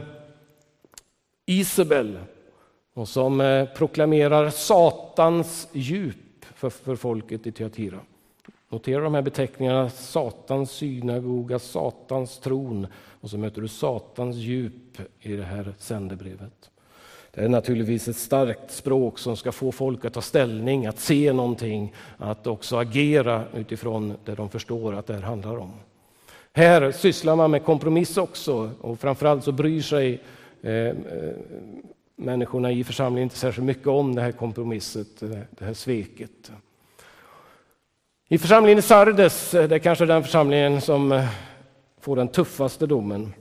Isabel 1.46 2.18
och 2.98 3.08
som 3.08 3.42
eh, 3.42 3.66
proklamerar 3.66 4.50
Satans 4.50 5.68
djup 5.72 6.46
för, 6.56 6.70
för 6.70 6.96
folket 6.96 7.48
i 7.48 7.52
Teatira. 7.52 8.00
Notera 8.70 9.02
de 9.02 9.14
här 9.14 9.22
beteckningarna, 9.22 9.90
Satans 9.90 10.72
synagoga, 10.72 11.60
Satans 11.60 12.40
tron 12.40 12.88
och 13.22 13.30
så 13.30 13.38
möter 13.38 13.62
du 13.62 13.68
Satans 13.68 14.36
djup 14.36 15.00
i 15.20 15.36
det 15.36 15.44
här 15.44 15.74
sändebrevet. 15.78 16.70
Det 17.32 17.42
är 17.42 17.50
naturligtvis 17.50 18.08
ett 18.08 18.16
starkt 18.16 18.72
språk 18.72 19.20
som 19.20 19.38
ska 19.38 19.52
få 19.52 19.72
folk 19.72 20.06
att 20.06 20.14
ta 20.14 20.22
ställning, 20.22 20.86
att 20.86 21.00
se 21.00 21.34
någonting, 21.34 21.94
att 22.18 22.48
också 22.48 22.78
agera 22.78 23.44
utifrån 23.56 24.14
det 24.26 24.36
de 24.36 24.50
förstår 24.50 24.96
att 24.96 25.08
det 25.08 25.14
här 25.14 25.22
handlar 25.22 25.58
om. 25.58 25.74
Här 26.54 26.92
sysslar 26.92 27.36
man 27.36 27.52
med 27.52 27.64
kompromiss 27.64 28.18
också 28.18 28.72
och 28.82 29.00
framförallt 29.00 29.44
så 29.44 29.52
bryr 29.52 29.82
sig 29.82 30.22
eh, 30.62 30.74
eh 30.74 30.94
människorna 32.18 32.72
i 32.72 32.84
församlingen 32.84 33.24
inte 33.24 33.38
särskilt 33.38 33.66
mycket 33.66 33.88
om 33.88 34.16
det 34.16 34.22
här 34.22 34.32
kompromisset, 34.32 35.20
det 35.20 35.66
här 35.66 35.74
sveket. 35.74 36.52
I 38.28 38.38
församlingen 38.38 38.80
i 38.80 38.82
Sardes, 38.82 39.54
eh, 39.54 39.70
det 39.70 39.76
är 39.76 39.80
kanske 39.80 40.06
den 40.06 40.24
församlingen 40.24 40.82
som 40.82 41.12
eh, 41.12 41.30
får 42.00 42.16
den 42.16 42.28
tuffaste 42.28 42.86
domen. 42.86 43.34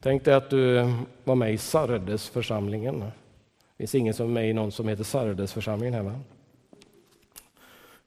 Tänk 0.00 0.24
dig 0.24 0.34
att 0.34 0.50
du 0.50 0.92
var 1.24 1.34
med 1.34 1.54
i 1.54 1.58
Sardesförsamlingen. 1.58 3.00
Det 3.00 3.12
finns 3.76 3.94
ingen 3.94 4.14
som 4.14 4.26
är 4.26 4.30
med 4.30 4.50
i 4.50 4.52
någon 4.52 4.72
som 4.72 4.88
heter 4.88 5.04
Sardesförsamlingen 5.04 5.94
här 5.94 6.02
va? 6.02 6.20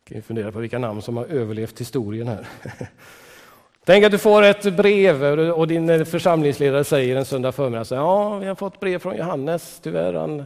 Kan 0.03 0.21
fundera 0.21 0.51
på 0.51 0.59
vilka 0.59 0.79
namn 0.79 1.01
som 1.01 1.17
har 1.17 1.25
överlevt 1.25 1.81
historien 1.81 2.27
här. 2.27 2.47
Tänk 3.85 4.05
att 4.05 4.11
du 4.11 4.17
får 4.17 4.43
ett 4.43 4.77
brev 4.77 5.23
och 5.51 5.67
din 5.67 5.89
eh, 5.89 6.03
församlingsledare 6.03 6.83
säger 6.83 7.15
en 7.15 7.25
söndag 7.25 7.51
förmiddag 7.51 7.85
så 7.85 7.95
ja, 7.95 8.37
vi 8.37 8.47
har 8.47 8.55
fått 8.55 8.79
brev 8.79 8.99
från 8.99 9.17
Johannes. 9.17 9.79
Tyvärr, 9.83 10.13
han 10.13 10.45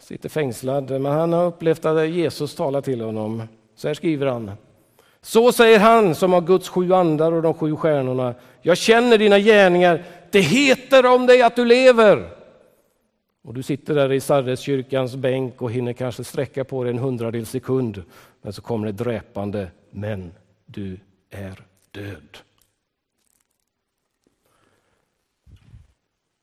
sitter 0.00 0.28
fängslad, 0.28 0.90
men 0.90 1.12
han 1.12 1.32
har 1.32 1.46
upplevt 1.46 1.84
att 1.84 2.08
Jesus 2.08 2.54
talar 2.54 2.80
till 2.80 3.00
honom. 3.00 3.42
Så 3.76 3.88
här 3.88 3.94
skriver 3.94 4.26
han. 4.26 4.50
Så 5.20 5.52
säger 5.52 5.78
han 5.78 6.14
som 6.14 6.32
har 6.32 6.40
Guds 6.40 6.68
sju 6.68 6.92
andar 6.92 7.32
och 7.32 7.42
de 7.42 7.54
sju 7.54 7.76
stjärnorna. 7.76 8.34
Jag 8.62 8.76
känner 8.76 9.18
dina 9.18 9.38
gärningar. 9.38 10.04
Det 10.30 10.40
heter 10.40 11.06
om 11.06 11.26
dig 11.26 11.42
att 11.42 11.56
du 11.56 11.64
lever. 11.64 12.28
Och 13.44 13.54
du 13.54 13.62
sitter 13.62 13.94
där 13.94 14.12
i 14.12 14.20
Sardeskyrkans 14.20 15.16
bänk 15.16 15.62
och 15.62 15.72
hinner 15.72 15.92
kanske 15.92 16.24
sträcka 16.24 16.64
på 16.64 16.84
dig 16.84 16.92
en 16.92 16.98
hundradels 16.98 17.50
sekund. 17.50 18.02
Men 18.42 18.52
så 18.52 18.62
kommer 18.62 18.86
det 18.86 18.92
dräpande. 18.92 19.70
Men 19.90 20.32
du 20.66 20.98
är 21.30 21.62
död. 21.90 22.47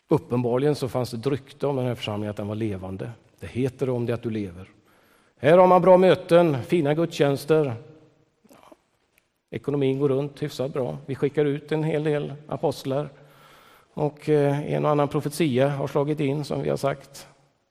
Uppenbarligen 0.08 0.76
så 0.76 0.90
fanns 0.90 1.12
det 1.12 1.30
rykte 1.30 1.68
om 1.68 1.76
den 1.76 1.86
här 1.86 1.96
församlingen 1.96 2.30
att 2.30 2.38
den 2.38 2.48
var 2.48 2.56
levande. 2.56 3.12
Det 3.40 3.48
heter 3.48 3.90
om 3.90 4.06
det 4.06 4.14
att 4.14 4.24
du 4.24 4.30
lever. 4.30 4.70
Här 5.38 5.58
har 5.58 5.68
man 5.68 5.82
bra 5.82 5.98
möten, 5.98 6.64
fina 6.64 6.94
gudstjänster. 6.94 7.76
Ekonomin 9.50 10.00
går 10.00 10.10
runt 10.10 10.44
hyfsat 10.44 10.74
bra. 10.74 10.98
Vi 11.06 11.16
skickar 11.16 11.46
ut 11.46 11.72
en 11.72 11.84
hel 11.84 12.04
del 12.04 12.34
apostlar 12.48 13.10
och 13.94 14.30
eh, 14.30 14.74
en 14.74 14.86
och 14.86 14.92
annan 14.92 15.08
profetia 15.08 15.70
har 15.70 15.88
slagit 15.88 16.20
in 16.20 16.46
som 16.46 16.62
vi 16.62 16.70
har 16.70 16.78
sagt. 16.78 17.28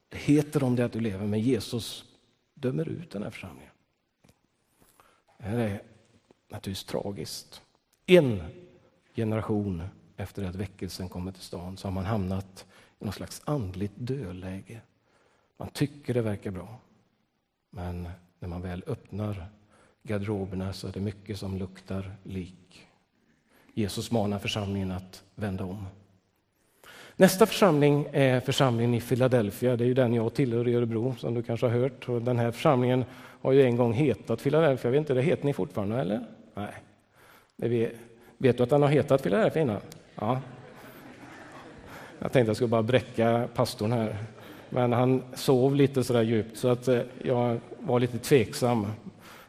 Det 0.09 0.19
heter 0.19 0.63
om 0.63 0.77
det 0.77 0.85
att 0.85 0.93
du 0.93 1.01
lever, 1.01 1.27
men 1.27 1.41
Jesus 1.41 2.05
dömer 2.55 2.89
ut 2.89 3.11
den 3.11 3.23
här 3.23 3.31
församlingen. 3.31 3.71
Det 5.39 5.45
här 5.45 5.59
är 5.59 5.83
naturligtvis 6.49 6.85
tragiskt. 6.85 7.63
En 8.07 8.43
generation 9.15 9.83
efter 10.17 10.45
att 10.45 10.55
väckelsen 10.55 11.09
kommer 11.09 11.33
till 11.33 11.43
stan 11.43 11.77
så 11.77 11.87
har 11.89 11.93
man 11.93 12.05
hamnat 12.05 12.67
i 12.99 13.05
någon 13.05 13.13
slags 13.13 13.43
andligt 13.45 13.93
dödläge. 13.97 14.81
Man 15.57 15.69
tycker 15.69 16.15
det 16.15 16.23
verkar 16.23 16.51
bra, 16.51 16.79
men 17.71 18.09
när 18.39 18.49
man 18.49 18.63
väl 18.63 18.85
öppnar 18.87 19.47
garderoberna 20.03 20.73
så 20.73 20.89
är 20.89 20.93
det 20.93 21.01
mycket 21.01 21.39
som 21.39 21.59
luktar 21.59 22.13
lik. 22.23 22.87
Jesus 23.75 24.11
manar 24.11 24.39
församlingen 24.39 24.91
att 24.91 25.23
vända 25.35 25.65
om. 25.65 25.87
Nästa 27.17 27.47
församling 27.47 28.07
är 28.13 28.41
församlingen 28.41 28.95
i 28.95 29.01
Philadelphia. 29.01 29.77
Det 29.77 29.85
är 29.85 29.87
ju 29.87 29.95
den 29.95 30.15
jag 30.15 30.35
tillhör 30.35 30.69
i 30.69 30.75
Örebro, 30.75 31.15
som 31.19 31.35
du 31.35 31.43
kanske 31.43 31.67
har 31.67 31.73
hört. 31.79 32.09
Och 32.09 32.23
den 32.23 32.39
här 32.39 32.51
församlingen 32.51 33.05
har 33.15 33.53
ju 33.53 33.63
en 33.63 33.77
gång 33.77 33.93
hetat 33.93 34.43
Philadelphia. 34.43 34.89
Jag 34.89 34.93
vet 34.93 34.99
inte, 34.99 35.15
det 35.15 35.23
heter 35.23 35.45
ni 35.45 35.53
fortfarande, 35.53 36.01
eller? 36.01 36.27
Nej. 36.55 36.73
Vet, 37.57 37.93
vet 38.39 38.57
du 38.57 38.63
att 38.63 38.71
den 38.71 38.83
har 38.83 38.89
hetat 38.89 39.23
Philadelphia 39.23 39.63
innan? 39.63 39.81
Ja. 40.15 40.41
Jag 42.19 42.33
tänkte 42.33 42.49
jag 42.49 42.57
skulle 42.57 42.69
bara 42.69 42.83
bräcka 42.83 43.49
pastorn 43.55 43.93
här. 43.93 44.17
Men 44.69 44.93
han 44.93 45.23
sov 45.35 45.75
lite 45.75 46.05
så 46.05 46.13
där 46.13 46.23
djupt 46.23 46.59
så 46.59 46.69
att 46.69 46.89
eh, 46.89 47.01
jag 47.23 47.61
var 47.79 48.01
lite 48.01 48.19
tveksam. 48.19 48.87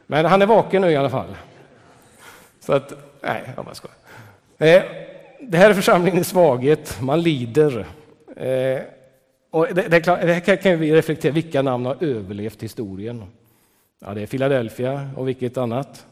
Men 0.06 0.24
han 0.24 0.42
är 0.42 0.46
vaken 0.46 0.82
nu 0.82 0.90
i 0.90 0.96
alla 0.96 1.10
fall. 1.10 1.36
Så 2.60 2.72
att, 2.72 2.92
nej, 3.20 3.42
jag 3.56 3.64
bara 3.64 3.74
skojar. 3.74 3.96
Eh, 4.58 4.82
det 5.40 5.58
här 5.58 5.70
är 5.70 5.74
församlingen 5.74 6.20
i 6.20 6.24
svaghet, 6.24 6.98
man 7.00 7.22
lider. 7.22 7.86
Eh, 8.36 8.80
och 9.50 9.66
det, 9.66 9.88
det, 9.88 10.00
det 10.00 10.32
här 10.32 10.56
kan 10.56 10.78
vi 10.78 10.94
reflektera, 10.94 11.32
vilka 11.32 11.62
namn 11.62 11.86
har 11.86 11.96
överlevt 12.04 12.62
historien? 12.62 13.24
Ja, 13.98 14.14
det 14.14 14.22
är 14.22 14.26
Philadelphia 14.26 15.10
och 15.16 15.28
vilket 15.28 15.56
annat? 15.56 16.06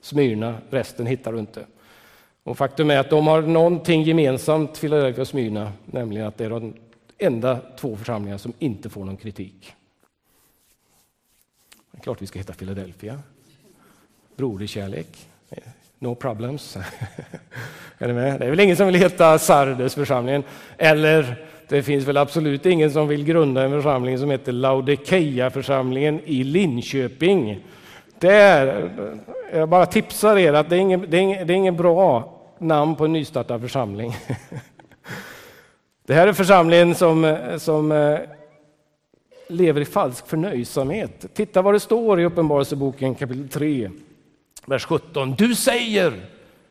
Smyrna, 0.00 0.54
resten 0.70 1.06
hittar 1.06 1.32
du 1.32 1.38
inte. 1.38 1.66
Och 2.44 2.58
faktum 2.58 2.90
är 2.90 2.98
att 2.98 3.10
de 3.10 3.26
har 3.26 3.42
någonting 3.42 4.02
gemensamt, 4.02 4.80
Philadelphia 4.80 5.22
och 5.22 5.28
Smyrna, 5.28 5.72
nämligen 5.86 6.26
att 6.26 6.38
det 6.38 6.44
är 6.44 6.50
de 6.50 6.74
enda 7.18 7.58
två 7.80 7.96
församlingar 7.96 8.38
som 8.38 8.52
inte 8.58 8.90
får 8.90 9.04
någon 9.04 9.16
kritik. 9.16 9.74
Det 11.90 11.98
är 11.98 12.02
klart 12.02 12.22
vi 12.22 12.26
ska 12.26 12.38
heta 12.38 12.52
Philadelphia. 12.52 13.18
Broderkärlek. 14.36 15.28
No 15.98 16.14
problems. 16.14 16.76
är 17.98 18.06
ni 18.06 18.12
med? 18.12 18.40
Det 18.40 18.46
är 18.46 18.50
väl 18.50 18.60
ingen 18.60 18.76
som 18.76 18.86
vill 18.86 18.94
heta 18.94 19.38
Sardesförsamlingen. 19.38 20.44
Eller 20.78 21.46
det 21.68 21.82
finns 21.82 22.04
väl 22.04 22.16
absolut 22.16 22.66
ingen 22.66 22.90
som 22.90 23.08
vill 23.08 23.24
grunda 23.24 23.62
en 23.62 23.70
församling 23.70 24.18
som 24.18 24.30
heter 24.30 24.52
Laodikeia-församlingen 24.52 26.20
i 26.24 26.44
Linköping. 26.44 27.60
Där, 28.22 28.90
jag 29.52 29.68
bara 29.68 29.86
tipsar 29.86 30.38
er 30.38 30.52
att 30.52 30.70
det 30.70 30.76
är 30.76 30.80
inget, 30.80 31.10
det 31.10 31.16
är 31.16 31.20
ingen, 31.20 31.46
det 31.46 31.52
är 31.52 31.56
ingen 31.56 31.76
bra 31.76 32.38
namn 32.58 32.96
på 32.96 33.04
en 33.04 33.12
nystartad 33.12 33.60
församling. 33.60 34.16
Det 36.06 36.14
här 36.14 36.26
är 36.26 36.32
församlingen 36.32 36.94
som, 36.94 37.36
som 37.58 37.92
eh, 37.92 38.18
lever 39.48 39.80
i 39.80 39.84
falsk 39.84 40.26
förnöjsamhet. 40.26 41.34
Titta 41.34 41.62
vad 41.62 41.74
det 41.74 41.80
står 41.80 42.20
i 42.20 42.24
Uppenbarelseboken 42.24 43.14
kapitel 43.14 43.48
3, 43.48 43.90
vers 44.66 44.84
17. 44.84 45.34
Du 45.38 45.54
säger, 45.54 46.20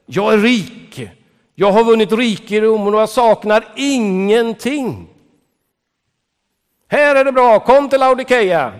jag 0.05 0.33
är 0.33 0.37
rik, 0.37 1.09
jag 1.55 1.71
har 1.71 1.83
vunnit 1.83 2.11
rikedom 2.11 2.87
och 2.87 3.01
jag 3.01 3.09
saknar 3.09 3.65
ingenting. 3.75 5.07
Här 6.87 7.15
är 7.15 7.25
det 7.25 7.31
bra, 7.31 7.59
kom 7.59 7.89
till 7.89 7.99
Laodikeia. 7.99 8.73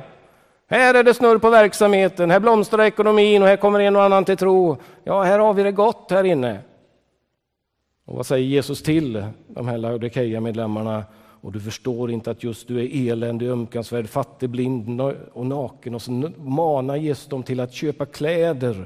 Här 0.71 0.93
är 0.93 1.03
det 1.03 1.13
snurr 1.13 1.37
på 1.37 1.49
verksamheten, 1.49 2.31
här 2.31 2.39
blomstrar 2.39 2.83
ekonomin 2.83 3.41
och 3.41 3.47
här 3.47 3.57
kommer 3.57 3.79
en 3.79 3.95
och 3.95 4.03
annan 4.03 4.25
till 4.25 4.37
tro. 4.37 4.77
Ja, 5.03 5.23
här 5.23 5.39
har 5.39 5.53
vi 5.53 5.63
det 5.63 5.71
gott 5.71 6.11
här 6.11 6.23
inne. 6.23 6.59
Och 8.05 8.15
vad 8.15 8.25
säger 8.25 8.45
Jesus 8.45 8.83
till 8.83 9.25
de 9.47 9.67
här 9.67 9.77
Laodikeia-medlemmarna? 9.77 11.03
och 11.41 11.51
du 11.51 11.59
förstår 11.59 12.11
inte 12.11 12.31
att 12.31 12.43
just 12.43 12.67
du 12.67 12.79
är 12.79 13.11
eländig, 13.11 13.47
ömkansvärd, 13.47 14.09
fattig, 14.09 14.49
blind 14.49 15.01
och 15.33 15.45
naken. 15.45 15.95
Och 15.95 16.01
så 16.01 16.11
manar 16.37 16.95
Jesus 16.95 17.27
dem 17.27 17.43
till 17.43 17.59
att 17.59 17.73
köpa 17.73 18.05
kläder, 18.05 18.85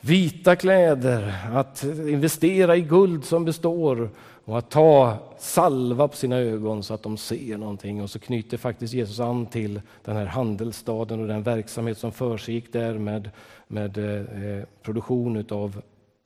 vita 0.00 0.56
kläder, 0.56 1.34
att 1.52 1.84
investera 1.84 2.76
i 2.76 2.80
guld 2.80 3.24
som 3.24 3.44
består 3.44 4.10
och 4.44 4.58
att 4.58 4.70
ta 4.70 5.18
salva 5.38 6.08
på 6.08 6.16
sina 6.16 6.36
ögon 6.36 6.82
så 6.82 6.94
att 6.94 7.02
de 7.02 7.16
ser 7.16 7.58
någonting. 7.58 8.02
Och 8.02 8.10
så 8.10 8.18
knyter 8.18 8.56
faktiskt 8.56 8.94
Jesus 8.94 9.20
an 9.20 9.46
till 9.46 9.80
den 10.04 10.16
här 10.16 10.26
handelsstaden 10.26 11.20
och 11.20 11.28
den 11.28 11.42
verksamhet 11.42 11.98
som 11.98 12.12
försiggick 12.12 12.72
där 12.72 12.98
med, 12.98 13.30
med 13.68 13.98
eh, 13.98 14.64
produktion 14.82 15.44
av 15.50 15.82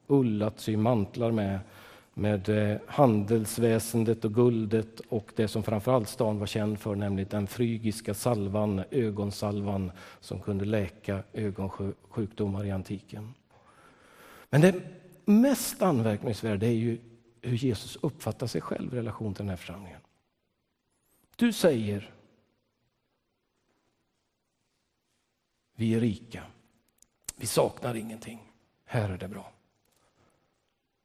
ull 0.07 0.43
att 0.43 0.61
sy 0.61 0.77
mantlar 0.77 1.31
med 1.31 1.59
med 2.19 2.49
eh, 2.49 2.77
handelsväsendet 2.87 4.25
och 4.25 4.35
guldet 4.35 5.01
och 5.09 5.33
det 5.37 5.49
som 5.49 5.63
framförallt 5.63 6.09
stan 6.09 6.39
var 6.39 6.47
känd 6.47 6.79
för, 6.79 6.95
nämligen 6.95 7.29
den 7.31 7.47
frygiska 7.47 8.15
salvan, 8.15 8.83
ögonsalvan 8.91 9.93
som 10.21 10.41
kunde 10.41 10.65
läka 10.65 11.23
ögonsjukdomar 11.33 12.65
i 12.65 12.71
antiken. 12.71 13.35
Men 14.51 14.61
det 14.61 14.75
mest 15.25 15.83
anmärkningsvärda 15.83 16.67
är 16.67 16.71
ju 16.71 16.99
hur 17.43 17.57
Jesus 17.57 17.97
uppfattar 17.97 18.47
sig 18.47 18.61
själv 18.61 18.95
i 18.95 18.97
relation 18.97 19.35
till 19.35 19.45
den 19.45 19.49
här 19.51 19.57
församlingen. 19.57 20.01
Du 21.37 21.53
säger 21.53 22.15
vi 25.75 25.95
är 25.95 26.01
rika, 26.01 26.47
vi 27.37 27.47
saknar 27.47 27.95
ingenting, 27.95 28.53
här 28.85 29.11
är 29.11 29.19
det 29.19 29.29
bra. 29.29 29.53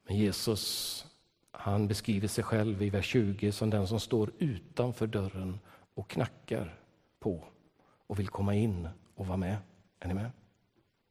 Men 0.03 0.17
Jesus 0.17 1.05
han 1.55 1.87
beskriver 1.87 2.27
sig 2.27 2.43
själv 2.43 2.81
i 2.81 2.89
vers 2.89 3.05
20 3.05 3.51
som 3.51 3.69
den 3.69 3.87
som 3.87 3.99
står 3.99 4.31
utanför 4.37 5.07
dörren 5.07 5.59
och 5.93 6.09
knackar 6.09 6.79
på 7.19 7.43
och 8.07 8.19
vill 8.19 8.27
komma 8.27 8.55
in 8.55 8.89
och 9.15 9.27
vara 9.27 9.37
med. 9.37 9.57
Är 9.99 10.07
ni 10.07 10.13
med? 10.13 10.31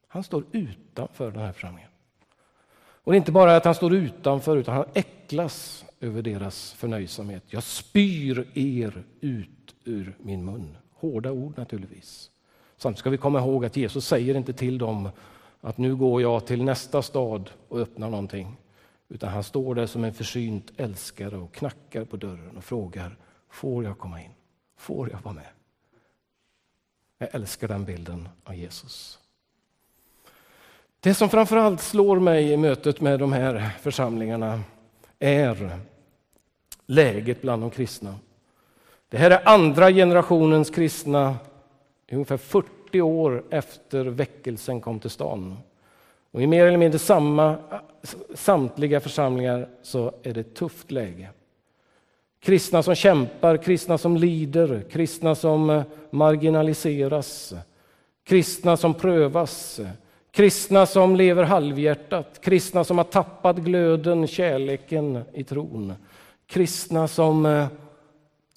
Han 0.08 0.24
står 0.24 0.44
utanför 0.52 1.30
den 1.30 1.40
här 1.40 1.52
församlingen. 1.52 1.90
Och 3.04 3.12
det 3.12 3.16
är 3.16 3.18
inte 3.18 3.32
bara 3.32 3.56
att 3.56 3.64
han 3.64 3.74
står 3.74 3.94
utanför, 3.94 4.56
utan 4.56 4.76
han 4.76 4.84
äcklas 4.94 5.84
över 6.00 6.22
deras 6.22 6.72
förnöjsamhet. 6.72 7.42
Jag 7.46 7.62
spyr 7.62 8.46
er 8.54 9.04
ut 9.20 9.74
ur 9.84 10.16
min 10.18 10.44
mun. 10.44 10.76
Hårda 10.92 11.32
ord 11.32 11.58
naturligtvis. 11.58 12.30
Samtidigt 12.76 12.98
ska 12.98 13.10
vi 13.10 13.16
komma 13.16 13.38
ihåg 13.38 13.64
att 13.64 13.76
Jesus 13.76 14.06
säger 14.06 14.34
inte 14.34 14.52
till 14.52 14.78
dem 14.78 15.08
att 15.60 15.78
nu 15.78 15.96
går 15.96 16.22
jag 16.22 16.46
till 16.46 16.64
nästa 16.64 17.02
stad 17.02 17.50
och 17.68 17.78
öppnar 17.80 18.10
någonting. 18.10 18.56
Utan 19.08 19.28
han 19.28 19.44
står 19.44 19.74
där 19.74 19.86
som 19.86 20.04
en 20.04 20.14
försynt 20.14 20.72
älskare 20.76 21.36
och 21.36 21.54
knackar 21.54 22.04
på 22.04 22.16
dörren 22.16 22.56
och 22.56 22.64
frågar, 22.64 23.16
får 23.50 23.84
jag 23.84 23.98
komma 23.98 24.22
in? 24.22 24.30
Får 24.76 25.10
jag 25.10 25.22
vara 25.22 25.34
med? 25.34 25.48
Jag 27.18 27.34
älskar 27.34 27.68
den 27.68 27.84
bilden 27.84 28.28
av 28.44 28.54
Jesus. 28.54 29.21
Det 31.04 31.14
som 31.14 31.28
framförallt 31.28 31.80
slår 31.80 32.20
mig 32.20 32.52
i 32.52 32.56
mötet 32.56 33.00
med 33.00 33.18
de 33.18 33.32
här 33.32 33.70
församlingarna 33.80 34.60
är 35.18 35.78
läget 36.86 37.42
bland 37.42 37.62
de 37.62 37.70
kristna. 37.70 38.14
Det 39.08 39.18
här 39.18 39.30
är 39.30 39.48
andra 39.48 39.90
generationens 39.90 40.70
kristna 40.70 41.36
ungefär 42.12 42.36
40 42.36 43.00
år 43.00 43.44
efter 43.50 44.04
väckelsen 44.04 44.80
kom 44.80 45.00
till 45.00 45.10
stan. 45.10 45.56
Och 46.30 46.42
I 46.42 46.46
mer 46.46 46.66
eller 46.66 46.78
mindre 46.78 46.98
samma, 46.98 47.56
samtliga 48.34 49.00
församlingar 49.00 49.68
så 49.82 50.12
är 50.22 50.34
det 50.34 50.40
ett 50.40 50.54
tufft 50.54 50.90
läge. 50.90 51.28
Kristna 52.40 52.82
som 52.82 52.94
kämpar, 52.94 53.56
kristna 53.56 53.98
som 53.98 54.16
lider, 54.16 54.84
kristna 54.90 55.34
som 55.34 55.82
marginaliseras, 56.10 57.54
kristna 58.24 58.76
som 58.76 58.94
prövas, 58.94 59.80
kristna 60.32 60.86
som 60.86 61.16
lever 61.16 61.42
halvhjärtat, 61.42 62.40
kristna 62.40 62.84
som 62.84 62.98
har 62.98 63.04
tappat 63.04 63.56
glöden, 63.56 64.26
kärleken 64.26 65.24
i 65.32 65.44
tron, 65.44 65.94
kristna 66.46 67.08
som 67.08 67.46
eh, 67.46 67.66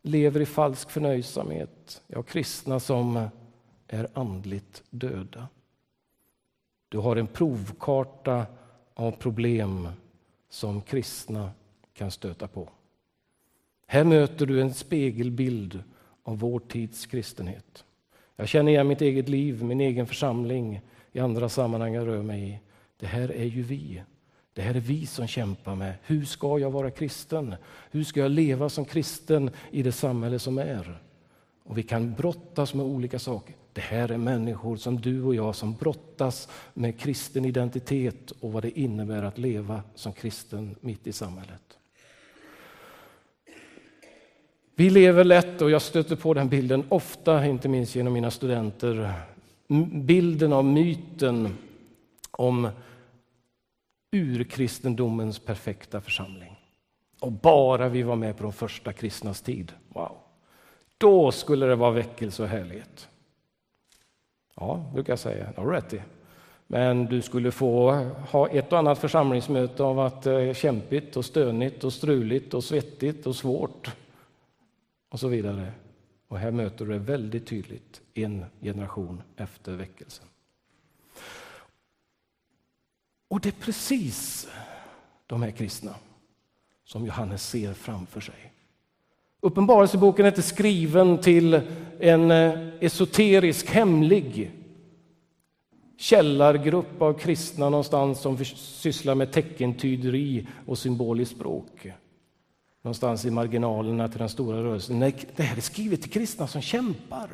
lever 0.02 0.40
i 0.40 0.46
falsk 0.46 0.90
förnöjsamhet, 0.90 2.02
ja, 2.08 2.24
kristna 2.24 2.80
som 2.80 3.18
eh, 3.18 3.28
är 3.88 4.08
andligt 4.14 4.84
döda. 4.90 5.48
Du 6.90 6.98
har 6.98 7.16
en 7.16 7.28
provkarta 7.28 8.46
av 8.94 9.12
problem 9.12 9.88
som 10.50 10.82
kristna 10.82 11.52
kan 11.94 12.12
stöta 12.12 12.48
på. 12.48 12.70
Här 13.88 14.04
möter 14.04 14.46
du 14.46 14.62
en 14.62 14.74
spegelbild 14.74 15.84
av 16.24 16.40
vår 16.40 16.60
tids 16.60 17.06
kristenhet. 17.06 17.86
Jag 18.36 18.48
känner 18.48 18.72
igen 18.72 18.88
mitt 18.88 19.02
eget 19.02 19.30
liv, 19.30 19.64
min 19.64 19.82
egen 19.82 20.08
församling, 20.08 20.82
i 21.16 21.20
andra 21.20 21.50
sammanhang 21.50 21.94
jag 21.94 22.08
rör 22.08 22.22
mig 22.22 22.50
i. 22.50 22.60
Det 23.00 23.06
här 23.06 23.32
är 23.32 23.46
ju 23.46 23.64
vi. 23.64 24.02
Det 24.54 24.62
här 24.62 24.76
är 24.76 24.80
vi 24.80 25.06
som 25.06 25.28
kämpar 25.28 25.76
med 25.76 25.94
hur 26.04 26.26
ska 26.26 26.60
jag 26.60 26.72
vara 26.72 26.92
kristen? 26.92 27.56
Hur 27.92 28.04
ska 28.04 28.20
jag 28.20 28.32
leva 28.32 28.70
som 28.70 28.86
kristen 28.86 29.50
i 29.72 29.84
det 29.84 29.92
samhälle 29.92 30.40
som 30.40 30.58
är? 30.58 31.00
Och 31.64 31.78
Vi 31.78 31.84
kan 31.84 32.14
brottas 32.14 32.74
med 32.74 32.86
olika 32.86 33.20
saker. 33.20 33.56
Det 33.74 33.82
här 33.82 34.12
är 34.12 34.18
människor 34.18 34.78
som 34.78 35.02
du 35.02 35.24
och 35.24 35.36
jag 35.36 35.56
som 35.56 35.74
brottas 35.74 36.50
med 36.74 37.00
kristen 37.00 37.46
identitet 37.46 38.32
och 38.32 38.52
vad 38.52 38.64
det 38.64 38.80
innebär 38.80 39.24
att 39.24 39.38
leva 39.38 39.84
som 39.96 40.14
kristen 40.14 40.76
mitt 40.82 41.08
i 41.08 41.14
samhället. 41.14 41.78
Vi 44.76 44.90
lever 44.90 45.24
lätt, 45.24 45.62
och 45.62 45.72
jag 45.72 45.82
stöter 45.82 46.16
på 46.16 46.34
den 46.34 46.50
bilden 46.50 46.84
ofta, 46.90 47.46
inte 47.46 47.70
minst 47.70 47.96
genom 47.96 48.14
mina 48.14 48.32
studenter, 48.32 49.14
bilden 49.92 50.54
av 50.54 50.66
myten 50.66 51.58
om 52.32 52.70
urkristendomens 54.12 55.40
perfekta 55.40 56.02
församling. 56.02 56.60
Och 57.20 57.32
bara 57.32 57.90
vi 57.90 58.04
var 58.04 58.16
med 58.16 58.38
på 58.38 58.44
de 58.44 58.54
första 58.54 58.94
kristnas 58.94 59.42
tid, 59.42 59.74
wow, 59.88 60.18
då 60.98 61.32
skulle 61.32 61.66
det 61.66 61.76
vara 61.76 61.92
väckelse 61.92 62.44
och 62.44 62.50
härlighet. 62.50 63.10
Ja, 64.56 64.92
brukar 64.94 65.12
jag 65.12 65.20
säga. 65.20 65.52
Det 65.56 65.62
har 65.62 65.72
rätt 65.72 65.94
i. 65.94 66.02
Men 66.68 67.06
du 67.06 67.22
skulle 67.22 67.52
få 67.52 67.92
ha 68.32 68.50
ett 68.50 68.72
och 68.74 68.80
annat 68.80 69.00
församlingsmöte 69.00 69.84
av 69.84 70.00
att 70.00 70.22
det 70.22 70.42
är 70.42 70.54
kämpigt 70.54 71.18
och 71.18 71.26
stönigt 71.26 71.84
och 71.84 71.94
struligt 71.94 72.54
och 72.54 72.64
svettigt 72.64 73.28
och 73.28 73.36
svårt 73.36 73.92
och 75.10 75.20
så 75.20 75.28
vidare. 75.28 75.72
Och 76.28 76.40
här 76.40 76.52
möter 76.52 76.86
du 76.86 76.92
det 76.92 77.00
väldigt 77.00 77.48
tydligt 77.48 78.02
en 78.14 78.46
generation 78.62 79.22
efter 79.38 79.76
väckelsen. 79.76 80.26
Och 83.28 83.40
det 83.42 83.50
är 83.50 83.62
precis 83.62 84.48
de 85.28 85.42
här 85.42 85.52
kristna 85.52 85.96
som 86.84 87.06
Johannes 87.06 87.50
ser 87.50 87.74
framför 87.74 88.22
sig. 88.22 88.52
Uppenbarelseboken 89.40 90.26
är 90.26 90.30
inte 90.30 90.42
skriven 90.42 91.18
till 91.18 91.62
en 92.00 92.32
eh, 92.32 92.60
esoterisk, 92.80 93.70
hemlig 93.70 94.52
källargrupp 95.98 97.02
av 97.02 97.14
kristna 97.14 97.70
någonstans 97.70 98.20
som 98.20 98.46
sysslar 98.56 99.16
med 99.16 99.32
teckentyderi 99.32 100.48
och 100.66 100.78
symboliskt 100.78 101.36
språk. 101.36 101.88
Någonstans 102.86 103.26
i 103.26 103.30
marginalerna 103.30 104.08
till 104.08 104.20
den 104.20 104.30
stora 104.30 104.64
rörelsen. 104.64 105.00
Nej, 105.00 105.16
det 105.36 105.44
här 105.44 105.58
är 105.58 105.62
skrivet 105.62 106.02
till 106.02 106.12
kristna 106.12 106.48
som 106.48 106.62
kämpar. 106.62 107.30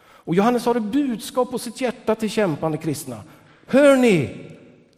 Och 0.00 0.34
Johannes 0.34 0.66
har 0.66 0.74
ett 0.74 0.82
budskap 0.82 1.50
på 1.50 1.58
sitt 1.58 1.80
hjärta 1.80 2.14
till 2.14 2.30
kämpande 2.30 2.78
kristna. 2.78 3.22
Hör 3.66 3.96
ni, 3.96 4.36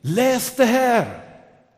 läs 0.00 0.56
det 0.56 0.64
här 0.64 1.20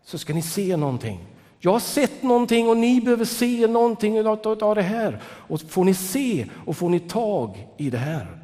så 0.05 0.19
ska 0.19 0.35
ni 0.35 0.43
se 0.43 0.77
någonting. 0.77 1.27
Jag 1.59 1.73
har 1.73 1.81
sett 1.81 2.23
någonting 2.23 2.69
och 2.69 2.77
ni 2.77 3.01
behöver 3.01 3.25
se 3.25 3.67
någonting 3.67 4.27
av 4.27 4.75
det 4.75 4.83
här. 4.83 5.23
Och 5.25 5.61
får 5.61 5.85
ni 5.85 5.95
se 5.95 6.47
och 6.67 6.77
får 6.77 6.89
ni 6.89 7.01
tag 7.01 7.69
i 7.77 7.91
det 7.91 7.99
här, 7.99 8.39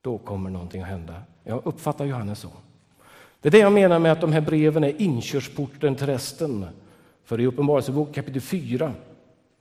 då 0.00 0.18
kommer 0.18 0.50
någonting 0.50 0.82
att 0.82 0.88
hända. 0.88 1.14
Jag 1.44 1.66
uppfattar 1.66 2.04
Johannes 2.04 2.38
så. 2.38 2.50
Det 3.40 3.48
är 3.48 3.52
det 3.52 3.58
jag 3.58 3.72
menar 3.72 3.98
med 3.98 4.12
att 4.12 4.20
de 4.20 4.32
här 4.32 4.40
breven 4.40 4.84
är 4.84 5.02
inkörsporten 5.02 5.96
till 5.96 6.06
resten. 6.06 6.66
För 7.30 7.40
i 7.40 7.46
Uppenbarelseboken 7.46 8.14
kapitel 8.14 8.40
4 8.40 8.92